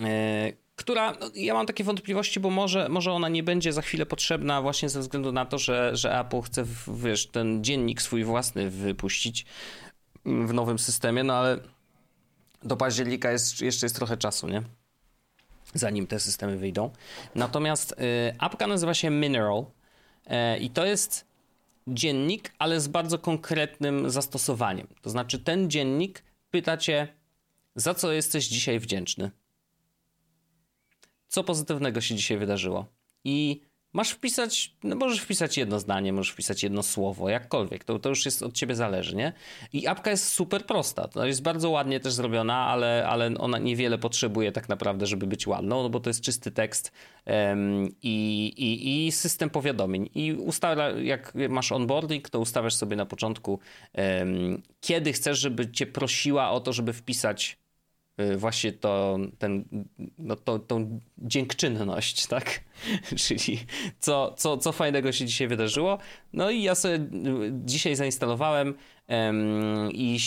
e, 0.00 0.52
która, 0.76 1.12
no, 1.12 1.30
ja 1.34 1.54
mam 1.54 1.66
takie 1.66 1.84
wątpliwości, 1.84 2.40
bo 2.40 2.50
może, 2.50 2.88
może 2.88 3.12
ona 3.12 3.28
nie 3.28 3.42
będzie 3.42 3.72
za 3.72 3.82
chwilę 3.82 4.06
potrzebna 4.06 4.62
właśnie 4.62 4.88
ze 4.88 5.00
względu 5.00 5.32
na 5.32 5.46
to, 5.46 5.58
że, 5.58 5.96
że 5.96 6.20
Apple 6.20 6.40
chce, 6.40 6.64
wiesz, 6.88 7.26
ten 7.26 7.64
dziennik 7.64 8.02
swój 8.02 8.24
własny 8.24 8.70
wypuścić 8.70 9.46
w 10.24 10.52
nowym 10.52 10.78
systemie, 10.78 11.24
no 11.24 11.34
ale 11.34 11.58
do 12.62 12.76
października 12.76 13.32
jest, 13.32 13.60
jeszcze 13.60 13.86
jest 13.86 13.96
trochę 13.96 14.16
czasu, 14.16 14.48
nie? 14.48 14.62
Zanim 15.74 16.06
te 16.06 16.20
systemy 16.20 16.56
wyjdą. 16.56 16.90
Natomiast 17.34 17.92
y, 17.92 17.96
apka 18.38 18.66
nazywa 18.66 18.94
się 18.94 19.10
Mineral 19.10 19.64
y, 20.26 20.58
i 20.58 20.70
to 20.70 20.86
jest 20.86 21.29
dziennik, 21.94 22.54
ale 22.58 22.80
z 22.80 22.88
bardzo 22.88 23.18
konkretnym 23.18 24.10
zastosowaniem. 24.10 24.86
To 25.02 25.10
znaczy, 25.10 25.38
ten 25.38 25.70
dziennik 25.70 26.24
pyta 26.50 26.76
cię, 26.76 27.08
za 27.74 27.94
co 27.94 28.12
jesteś 28.12 28.48
dzisiaj 28.48 28.80
wdzięczny? 28.80 29.30
Co 31.28 31.44
pozytywnego 31.44 32.00
się 32.00 32.14
dzisiaj 32.14 32.38
wydarzyło? 32.38 32.86
I 33.24 33.60
Masz 33.92 34.10
wpisać, 34.10 34.74
no 34.84 34.96
możesz 34.96 35.20
wpisać 35.20 35.58
jedno 35.58 35.80
zdanie, 35.80 36.12
możesz 36.12 36.32
wpisać 36.32 36.62
jedno 36.62 36.82
słowo, 36.82 37.28
jakkolwiek, 37.28 37.84
to, 37.84 37.98
to 37.98 38.08
już 38.08 38.24
jest 38.24 38.42
od 38.42 38.52
ciebie 38.54 38.74
zależy, 38.74 39.16
nie? 39.16 39.32
I 39.72 39.86
apka 39.86 40.10
jest 40.10 40.28
super 40.28 40.66
prosta, 40.66 41.08
to 41.08 41.26
jest 41.26 41.42
bardzo 41.42 41.70
ładnie 41.70 42.00
też 42.00 42.12
zrobiona, 42.12 42.66
ale, 42.66 43.06
ale 43.08 43.34
ona 43.38 43.58
niewiele 43.58 43.98
potrzebuje 43.98 44.52
tak 44.52 44.68
naprawdę, 44.68 45.06
żeby 45.06 45.26
być 45.26 45.46
ładną, 45.46 45.82
no 45.82 45.88
bo 45.88 46.00
to 46.00 46.10
jest 46.10 46.20
czysty 46.20 46.50
tekst 46.50 46.92
um, 47.26 47.88
i, 48.02 48.46
i, 48.56 49.06
i 49.06 49.12
system 49.12 49.50
powiadomień. 49.50 50.10
I 50.14 50.32
ustawia, 50.32 50.90
jak 50.90 51.32
masz 51.48 51.72
onboarding, 51.72 52.30
to 52.30 52.40
ustawiasz 52.40 52.74
sobie 52.74 52.96
na 52.96 53.06
początku, 53.06 53.60
um, 53.94 54.62
kiedy 54.80 55.12
chcesz, 55.12 55.38
żeby 55.38 55.70
cię 55.70 55.86
prosiła 55.86 56.50
o 56.50 56.60
to, 56.60 56.72
żeby 56.72 56.92
wpisać 56.92 57.59
właśnie 58.36 58.72
to, 58.72 59.18
ten, 59.38 59.64
no 60.18 60.36
to, 60.36 60.58
tą 60.58 61.00
dziękczynność, 61.18 62.26
tak? 62.26 62.60
Czyli 63.16 63.58
co, 63.98 64.34
co, 64.36 64.56
co 64.56 64.72
fajnego 64.72 65.12
się 65.12 65.26
dzisiaj 65.26 65.48
wydarzyło. 65.48 65.98
No 66.32 66.50
i 66.50 66.62
ja 66.62 66.74
sobie 66.74 66.94
y, 66.94 67.00
dzisiaj 67.64 67.96
zainstalowałem 67.96 68.74
i 69.92 70.18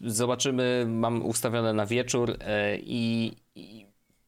zobaczymy, 0.00 0.84
mam 0.88 1.26
ustawione 1.26 1.72
na 1.72 1.86
wieczór 1.86 2.36
e, 2.40 2.78
i, 2.78 3.32
i 3.54 3.86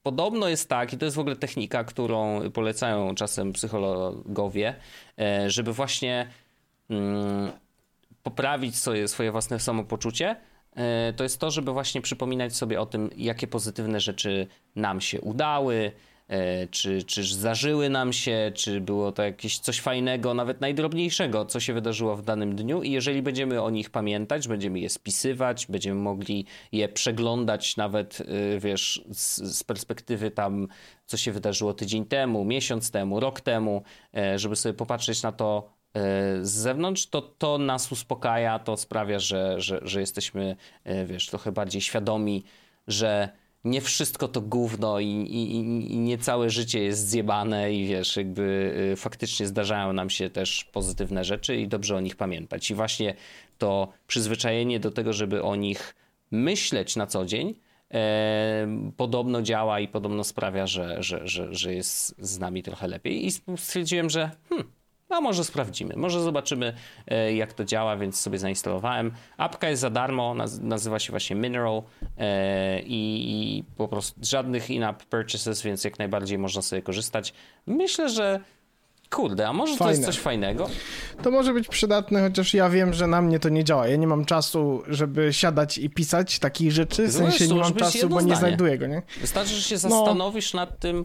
Podobno 0.08 0.48
jest 0.48 0.68
tak, 0.68 0.92
i 0.92 0.98
to 0.98 1.04
jest 1.04 1.16
w 1.16 1.20
ogóle 1.20 1.36
technika, 1.36 1.84
którą 1.84 2.50
polecają 2.50 3.14
czasem 3.14 3.52
psychologowie, 3.52 4.74
e, 5.18 5.50
żeby 5.50 5.72
właśnie 5.72 6.28
mm, 6.90 7.50
poprawić 8.22 8.76
sobie 8.76 9.08
swoje 9.08 9.32
własne 9.32 9.60
samopoczucie, 9.60 10.36
to 11.16 11.22
jest 11.22 11.40
to, 11.40 11.50
żeby 11.50 11.72
właśnie 11.72 12.00
przypominać 12.00 12.56
sobie 12.56 12.80
o 12.80 12.86
tym, 12.86 13.10
jakie 13.16 13.46
pozytywne 13.46 14.00
rzeczy 14.00 14.46
nam 14.76 15.00
się 15.00 15.20
udały, 15.20 15.92
e, 16.28 16.66
czy, 16.66 17.02
czy 17.02 17.24
zażyły 17.24 17.90
nam 17.90 18.12
się, 18.12 18.52
czy 18.54 18.80
było 18.80 19.12
to 19.12 19.22
jakieś 19.22 19.58
coś 19.58 19.80
fajnego, 19.80 20.34
nawet 20.34 20.60
najdrobniejszego, 20.60 21.44
co 21.44 21.60
się 21.60 21.72
wydarzyło 21.72 22.16
w 22.16 22.22
danym 22.22 22.56
dniu. 22.56 22.82
I 22.82 22.90
jeżeli 22.90 23.22
będziemy 23.22 23.62
o 23.62 23.70
nich 23.70 23.90
pamiętać, 23.90 24.48
będziemy 24.48 24.80
je 24.80 24.88
spisywać, 24.88 25.66
będziemy 25.66 26.00
mogli 26.00 26.46
je 26.72 26.88
przeglądać 26.88 27.76
nawet, 27.76 28.20
e, 28.20 28.58
wiesz, 28.60 29.04
z, 29.12 29.36
z 29.56 29.64
perspektywy 29.64 30.30
tam, 30.30 30.68
co 31.06 31.16
się 31.16 31.32
wydarzyło 31.32 31.74
tydzień 31.74 32.04
temu, 32.04 32.44
miesiąc 32.44 32.90
temu, 32.90 33.20
rok 33.20 33.40
temu, 33.40 33.82
żeby 34.36 34.56
sobie 34.56 34.74
popatrzeć 34.74 35.22
na 35.22 35.32
to, 35.32 35.77
E, 35.77 35.77
z 36.42 36.50
zewnątrz, 36.50 37.06
to 37.06 37.22
to 37.22 37.58
nas 37.58 37.92
uspokaja, 37.92 38.58
to 38.58 38.76
sprawia, 38.76 39.18
że, 39.18 39.60
że, 39.60 39.80
że 39.82 40.00
jesteśmy, 40.00 40.56
e, 40.84 41.06
wiesz, 41.06 41.26
trochę 41.26 41.52
bardziej 41.52 41.80
świadomi, 41.80 42.44
że 42.86 43.28
nie 43.64 43.80
wszystko 43.80 44.28
to 44.28 44.40
gówno 44.40 45.00
i, 45.00 45.06
i, 45.06 45.54
i, 45.92 45.98
nie 45.98 46.18
całe 46.18 46.50
życie 46.50 46.82
jest 46.82 47.08
zjebane 47.08 47.74
i 47.74 47.86
wiesz, 47.86 48.16
jakby 48.16 48.74
e, 48.92 48.96
faktycznie 48.96 49.46
zdarzają 49.46 49.92
nam 49.92 50.10
się 50.10 50.30
też 50.30 50.64
pozytywne 50.64 51.24
rzeczy 51.24 51.56
i 51.56 51.68
dobrze 51.68 51.96
o 51.96 52.00
nich 52.00 52.16
pamiętać. 52.16 52.70
I 52.70 52.74
właśnie 52.74 53.14
to 53.58 53.88
przyzwyczajenie 54.06 54.80
do 54.80 54.90
tego, 54.90 55.12
żeby 55.12 55.42
o 55.42 55.56
nich 55.56 55.94
myśleć 56.30 56.96
na 56.96 57.06
co 57.06 57.26
dzień, 57.26 57.54
e, 57.94 58.92
podobno 58.96 59.42
działa 59.42 59.80
i 59.80 59.88
podobno 59.88 60.24
sprawia, 60.24 60.66
że, 60.66 61.02
że, 61.02 61.28
że, 61.28 61.54
że 61.54 61.74
jest 61.74 62.14
z 62.18 62.38
nami 62.38 62.62
trochę 62.62 62.88
lepiej. 62.88 63.26
I 63.26 63.30
stwierdziłem, 63.56 64.10
że 64.10 64.30
hmm, 64.48 64.72
no 65.10 65.20
może 65.20 65.44
sprawdzimy, 65.44 65.94
może 65.96 66.22
zobaczymy 66.22 66.74
e, 67.06 67.34
jak 67.34 67.52
to 67.52 67.64
działa, 67.64 67.96
więc 67.96 68.20
sobie 68.20 68.38
zainstalowałem. 68.38 69.12
Apka 69.36 69.68
jest 69.68 69.82
za 69.82 69.90
darmo, 69.90 70.34
nazywa 70.60 70.98
się 70.98 71.10
właśnie 71.10 71.36
Mineral 71.36 71.82
e, 72.18 72.80
i 72.80 73.64
po 73.76 73.88
prostu 73.88 74.20
żadnych 74.22 74.70
in-app 74.70 75.04
purchases, 75.04 75.62
więc 75.62 75.84
jak 75.84 75.98
najbardziej 75.98 76.38
można 76.38 76.62
sobie 76.62 76.82
korzystać. 76.82 77.34
Myślę, 77.66 78.08
że 78.08 78.40
Kurde, 79.10 79.48
a 79.48 79.52
może 79.52 79.76
Fajne. 79.76 79.94
to 79.94 80.00
jest 80.00 80.04
coś 80.04 80.18
fajnego? 80.18 80.68
To 81.22 81.30
może 81.30 81.52
być 81.52 81.68
przydatne, 81.68 82.20
chociaż 82.20 82.54
ja 82.54 82.70
wiem, 82.70 82.94
że 82.94 83.06
na 83.06 83.22
mnie 83.22 83.38
to 83.38 83.48
nie 83.48 83.64
działa. 83.64 83.88
Ja 83.88 83.96
nie 83.96 84.06
mam 84.06 84.24
czasu, 84.24 84.82
żeby 84.88 85.32
siadać 85.32 85.78
i 85.78 85.90
pisać 85.90 86.38
takich 86.38 86.72
rzeczy. 86.72 87.06
W 87.06 87.12
sensie 87.12 87.48
nie 87.48 87.54
mam 87.54 87.74
czasu, 87.74 88.08
bo 88.08 88.20
nie 88.20 88.36
znajduję 88.36 88.78
go, 88.78 88.86
nie? 88.86 89.02
Wystarczy, 89.20 89.54
że 89.54 89.62
się 89.62 89.74
no. 89.74 89.78
zastanowisz 89.78 90.54
no. 90.54 90.60
nad 90.60 90.78
tym, 90.78 91.04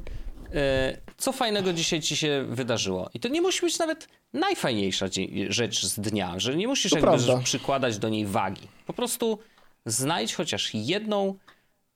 co 1.18 1.32
fajnego 1.32 1.74
dzisiaj 1.74 2.02
ci 2.02 2.16
się 2.16 2.46
wydarzyło. 2.50 3.10
I 3.14 3.20
to 3.20 3.28
nie 3.28 3.42
musi 3.42 3.62
być 3.62 3.80
nawet 3.80 4.08
najfajniejsza 4.34 5.06
rzecz 5.50 5.86
z 5.86 6.00
dnia, 6.00 6.40
że 6.40 6.56
nie 6.56 6.68
musisz 6.68 6.92
jakby 6.92 7.44
przykładać 7.44 7.98
do 7.98 8.10
niej 8.10 8.26
wagi. 8.26 8.68
Po 8.86 8.94
prostu 8.94 9.40
znajdź 9.86 10.36
chociaż 10.36 10.74
jedną, 10.74 11.36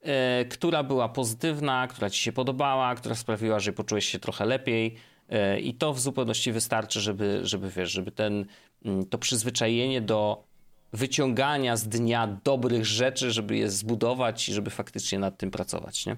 e, 0.01 0.45
która 0.45 0.83
była 0.83 1.09
pozytywna, 1.09 1.87
która 1.87 2.09
ci 2.09 2.23
się 2.23 2.31
podobała, 2.31 2.95
która 2.95 3.15
sprawiła, 3.15 3.59
że 3.59 3.73
poczułeś 3.73 4.05
się 4.05 4.19
trochę 4.19 4.45
lepiej. 4.45 4.95
E, 5.29 5.59
I 5.59 5.73
to 5.73 5.93
w 5.93 5.99
zupełności 5.99 6.51
wystarczy, 6.51 7.01
żeby, 7.01 7.39
żeby 7.43 7.69
wiesz, 7.69 7.91
żeby 7.91 8.11
ten, 8.11 8.45
mm, 8.85 9.05
to 9.05 9.17
przyzwyczajenie 9.17 10.01
do 10.01 10.43
wyciągania 10.93 11.77
z 11.77 11.87
dnia 11.87 12.37
dobrych 12.43 12.85
rzeczy, 12.85 13.31
żeby 13.31 13.57
je 13.57 13.69
zbudować 13.69 14.49
i 14.49 14.53
żeby 14.53 14.69
faktycznie 14.69 15.19
nad 15.19 15.37
tym 15.37 15.51
pracować, 15.51 16.05
nie? 16.05 16.15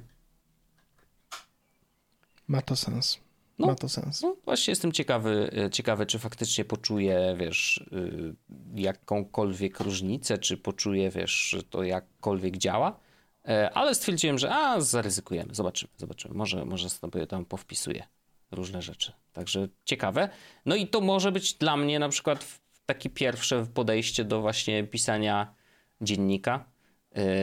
Ma 2.50 2.62
to 2.62 2.76
sens. 2.76 3.20
No, 3.60 3.68
Ma 3.68 3.76
to 3.76 3.90
sens. 3.90 4.22
No, 4.22 4.36
właśnie 4.46 4.72
jestem 4.72 4.92
ciekawy, 4.92 5.50
e, 5.66 5.70
ciekawy, 5.70 6.06
czy 6.06 6.20
faktycznie 6.20 6.66
poczuję, 6.66 7.36
wiesz, 7.40 7.78
y, 7.78 8.36
jakąkolwiek 8.76 9.80
różnicę, 9.80 10.38
czy 10.38 10.58
poczuję, 10.58 11.10
wiesz, 11.10 11.58
to 11.70 11.84
jakkolwiek 11.84 12.58
działa. 12.58 13.00
E, 13.48 13.72
ale 13.74 13.96
stwierdziłem, 13.96 14.38
że 14.38 14.52
a, 14.52 14.82
zaryzykujemy, 14.82 15.56
zobaczymy, 15.56 15.92
zobaczymy. 15.98 16.36
Może, 16.36 16.66
może 16.66 16.90
sobie 16.90 17.28
tam 17.28 17.46
powpisuję. 17.46 18.08
różne 18.52 18.82
rzeczy. 18.82 19.12
Także 19.34 19.68
ciekawe. 19.86 20.30
No 20.66 20.76
i 20.76 20.88
to 20.88 21.02
może 21.02 21.32
być 21.32 21.54
dla 21.54 21.78
mnie 21.78 22.00
na 22.00 22.10
przykład 22.10 22.60
takie 22.86 23.10
pierwsze 23.10 23.66
podejście 23.74 24.24
do 24.26 24.42
właśnie 24.42 24.84
pisania 24.84 25.54
dziennika, 26.02 26.66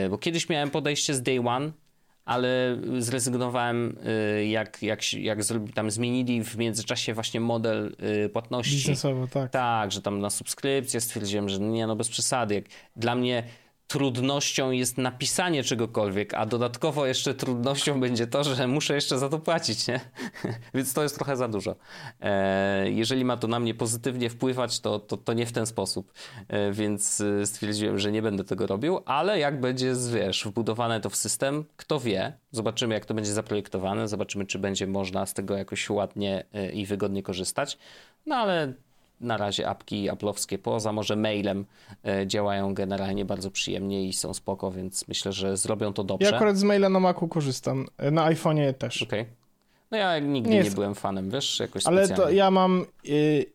bo 0.09 0.17
kiedyś 0.17 0.49
miałem 0.49 0.69
podejście 0.69 1.13
z 1.13 1.21
day 1.21 1.39
one, 1.39 1.71
ale 2.27 2.77
zrezygnowałem, 2.99 3.97
y, 4.39 4.45
jak, 4.45 4.83
jak, 4.83 5.13
jak 5.13 5.39
tam 5.73 5.91
zmienili 5.91 6.43
w 6.43 6.57
międzyczasie 6.57 7.13
właśnie 7.13 7.39
model 7.39 7.95
y, 8.25 8.29
płatności. 8.29 8.75
Biznesowo, 8.75 9.27
tak. 9.27 9.51
Tak, 9.51 9.91
że 9.91 10.01
tam 10.01 10.19
na 10.19 10.29
subskrypcję 10.29 11.01
stwierdziłem, 11.01 11.49
że 11.49 11.59
nie, 11.59 11.87
no 11.87 11.95
bez 11.95 12.09
przesady. 12.09 12.63
Dla 12.95 13.15
mnie 13.15 13.43
trudnością 13.87 14.71
jest 14.71 14.97
napisanie 14.97 15.63
czegokolwiek, 15.63 16.33
a 16.33 16.45
dodatkowo 16.45 17.05
jeszcze 17.05 17.33
trudnością 17.33 17.99
będzie 18.05 18.27
to, 18.27 18.43
że 18.43 18.67
muszę 18.67 18.95
jeszcze 18.95 19.19
za 19.19 19.29
to 19.29 19.39
płacić, 19.39 19.87
nie? 19.87 19.99
Więc 20.73 20.93
to 20.93 21.03
jest 21.03 21.15
trochę 21.15 21.37
za 21.37 21.47
dużo. 21.47 21.75
E, 22.21 22.91
jeżeli 22.91 23.25
ma 23.25 23.37
to 23.37 23.47
na 23.47 23.59
mnie 23.59 23.73
pozytywnie 23.73 24.29
wpływać, 24.29 24.79
to, 24.79 24.99
to, 24.99 25.17
to 25.17 25.33
nie 25.33 25.45
w 25.45 25.51
ten 25.51 25.65
sposób. 25.65 26.13
E, 26.47 26.71
więc 26.71 27.21
e, 27.21 27.45
stwierdziłem, 27.45 27.99
że 27.99 28.11
nie 28.11 28.21
będę 28.21 28.43
tego 28.43 28.67
robił, 28.67 28.99
ale 29.05 29.39
jak 29.39 29.61
będzie, 29.61 29.93
wiesz, 30.13 30.45
wbudowane 30.45 31.01
to 31.01 31.09
w 31.09 31.15
system, 31.15 31.65
kto 31.77 31.99
wie, 31.99 32.33
zobaczymy 32.51 32.93
jak 32.93 33.05
to 33.05 33.13
będzie 33.13 33.33
zaprojektowane, 33.33 34.07
zobaczymy 34.07 34.45
czy 34.45 34.59
będzie 34.59 34.87
można 34.87 35.25
z 35.25 35.33
tego 35.33 35.57
jakoś 35.57 35.89
ładnie 35.89 36.45
i 36.73 36.85
wygodnie 36.85 37.23
korzystać. 37.23 37.77
No 38.25 38.35
ale 38.35 38.73
na 39.19 39.37
razie 39.37 39.69
apki 39.69 40.09
aplowskie 40.09 40.57
poza 40.57 40.93
może 40.93 41.15
mailem 41.15 41.65
e, 42.05 42.27
działają 42.27 42.73
generalnie 42.73 43.25
bardzo 43.25 43.51
przyjemnie 43.51 44.07
i 44.07 44.13
są 44.13 44.33
spoko, 44.33 44.71
więc 44.71 45.07
myślę, 45.07 45.33
że 45.33 45.57
zrobią 45.57 45.93
to 45.93 46.03
dobrze. 46.03 46.29
Ja 46.29 46.35
akurat 46.35 46.57
z 46.57 46.63
maila 46.63 46.89
na 46.89 46.99
Macu 46.99 47.27
korzystam, 47.27 47.85
e, 47.97 48.11
na 48.11 48.31
iPhone'ie 48.31 48.73
też. 48.73 49.03
Okej. 49.03 49.21
Okay. 49.21 49.33
No 49.91 49.97
ja 49.97 50.19
nigdy 50.19 50.49
nie, 50.49 50.63
nie, 50.63 50.71
byłem 50.71 50.95
fanem, 50.95 51.29
wiesz, 51.29 51.59
jakoś 51.59 51.85
Ale 51.85 52.07
to 52.07 52.29
ja 52.29 52.51
mam 52.51 52.85
y, 53.05 53.45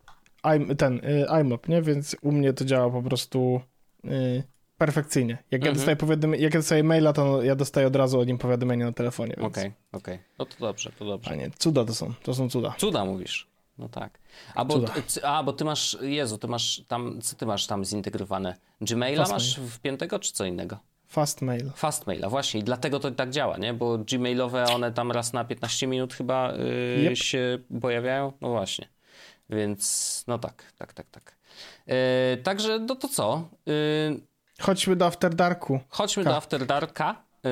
ten 0.78 0.96
y, 0.96 1.26
iMop, 1.40 1.68
nie? 1.68 1.82
Więc 1.82 2.16
u 2.22 2.32
mnie 2.32 2.52
to 2.52 2.64
działa 2.64 2.90
po 2.90 3.02
prostu 3.02 3.60
y, 4.04 4.42
perfekcyjnie. 4.78 5.38
Jak 5.50 5.60
mhm. 5.60 5.66
ja 5.66 5.74
dostaję 5.74 5.96
powiadomienie, 5.96 6.44
jak 6.44 6.54
ja 6.54 6.60
dostaję 6.60 6.84
maila, 6.84 7.12
to 7.12 7.42
ja 7.42 7.56
dostaję 7.56 7.86
od 7.86 7.96
razu 7.96 8.20
o 8.20 8.24
nim 8.24 8.38
powiadomienie 8.38 8.84
na 8.84 8.92
telefonie. 8.92 9.32
Okej, 9.32 9.46
okej. 9.48 9.72
Okay, 9.92 10.14
okay. 10.14 10.18
No 10.38 10.44
to 10.44 10.54
dobrze, 10.60 10.92
to 10.98 11.04
dobrze. 11.04 11.30
A 11.30 11.34
nie, 11.34 11.50
cuda 11.58 11.84
to 11.84 11.94
są, 11.94 12.12
to 12.22 12.34
są 12.34 12.48
cuda. 12.48 12.74
Cuda 12.78 13.04
mówisz. 13.04 13.51
No 13.78 13.88
tak. 13.88 14.18
A 14.54 14.64
bo, 14.64 14.80
a, 15.22 15.42
bo 15.42 15.52
ty 15.52 15.64
masz, 15.64 15.96
Jezu, 16.00 16.38
ty 16.38 16.48
masz 16.48 16.82
tam, 16.88 17.20
co 17.20 17.36
ty 17.36 17.46
masz 17.46 17.66
tam 17.66 17.84
zintegrowane? 17.84 18.56
Gmaila 18.80 19.24
Fastmail. 19.24 19.66
masz 19.66 19.74
wpiętego, 19.74 20.18
czy 20.18 20.32
co 20.32 20.44
innego? 20.44 20.78
Fastmail. 21.12 21.70
Fastmaila, 21.76 22.28
właśnie. 22.28 22.60
I 22.60 22.64
dlatego 22.64 23.00
to 23.00 23.10
tak 23.10 23.30
działa, 23.30 23.56
nie? 23.58 23.74
Bo 23.74 23.98
Gmailowe, 23.98 24.64
one 24.64 24.92
tam 24.92 25.12
raz 25.12 25.32
na 25.32 25.44
15 25.44 25.86
minut 25.86 26.14
chyba 26.14 26.52
yy, 26.52 27.04
yep. 27.04 27.16
się 27.16 27.58
pojawiają. 27.80 28.32
No 28.40 28.48
właśnie. 28.48 28.88
Więc, 29.50 30.24
no 30.26 30.38
tak, 30.38 30.72
tak, 30.78 30.92
tak, 30.92 31.10
tak. 31.10 31.36
Yy, 31.86 31.94
także, 32.42 32.78
no 32.78 32.96
to 32.96 33.08
co? 33.08 33.48
Yy, 33.66 34.20
chodźmy 34.60 34.96
do 34.96 35.06
After 35.06 35.34
Darku. 35.34 35.80
Chodźmy 35.88 36.24
Ka. 36.24 36.30
do 36.30 36.36
After 36.36 36.66
Darka. 36.66 37.22
Yy, 37.44 37.50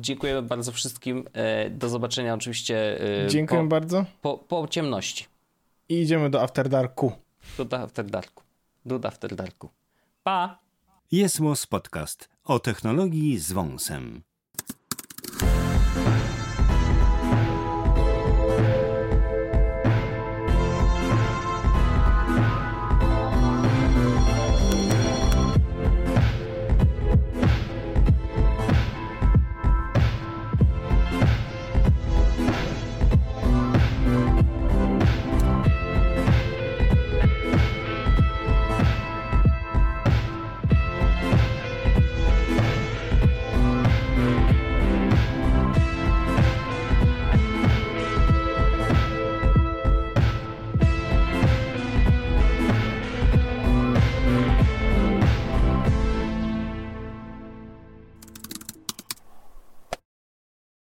dziękujemy 0.00 0.42
bardzo 0.42 0.72
wszystkim. 0.72 1.24
Yy, 1.64 1.70
do 1.70 1.88
zobaczenia 1.88 2.34
oczywiście. 2.34 2.98
Yy, 3.22 3.30
Dziękuję 3.30 3.60
po, 3.60 3.66
bardzo. 3.66 4.04
Po, 4.20 4.38
po 4.38 4.68
ciemności. 4.68 5.31
I 5.92 6.00
idziemy 6.00 6.30
do 6.30 6.42
After 6.42 6.68
Darku. 6.68 7.12
Do 7.58 7.76
After 7.78 8.04
Darku. 8.10 8.42
Do 8.84 9.08
After 9.08 9.34
Darku. 9.36 9.68
Pa! 10.22 10.58
Jest 11.12 11.40
Podcast 11.66 12.28
o 12.44 12.58
technologii 12.58 13.38
z 13.38 13.52
wąsem. 13.52 14.22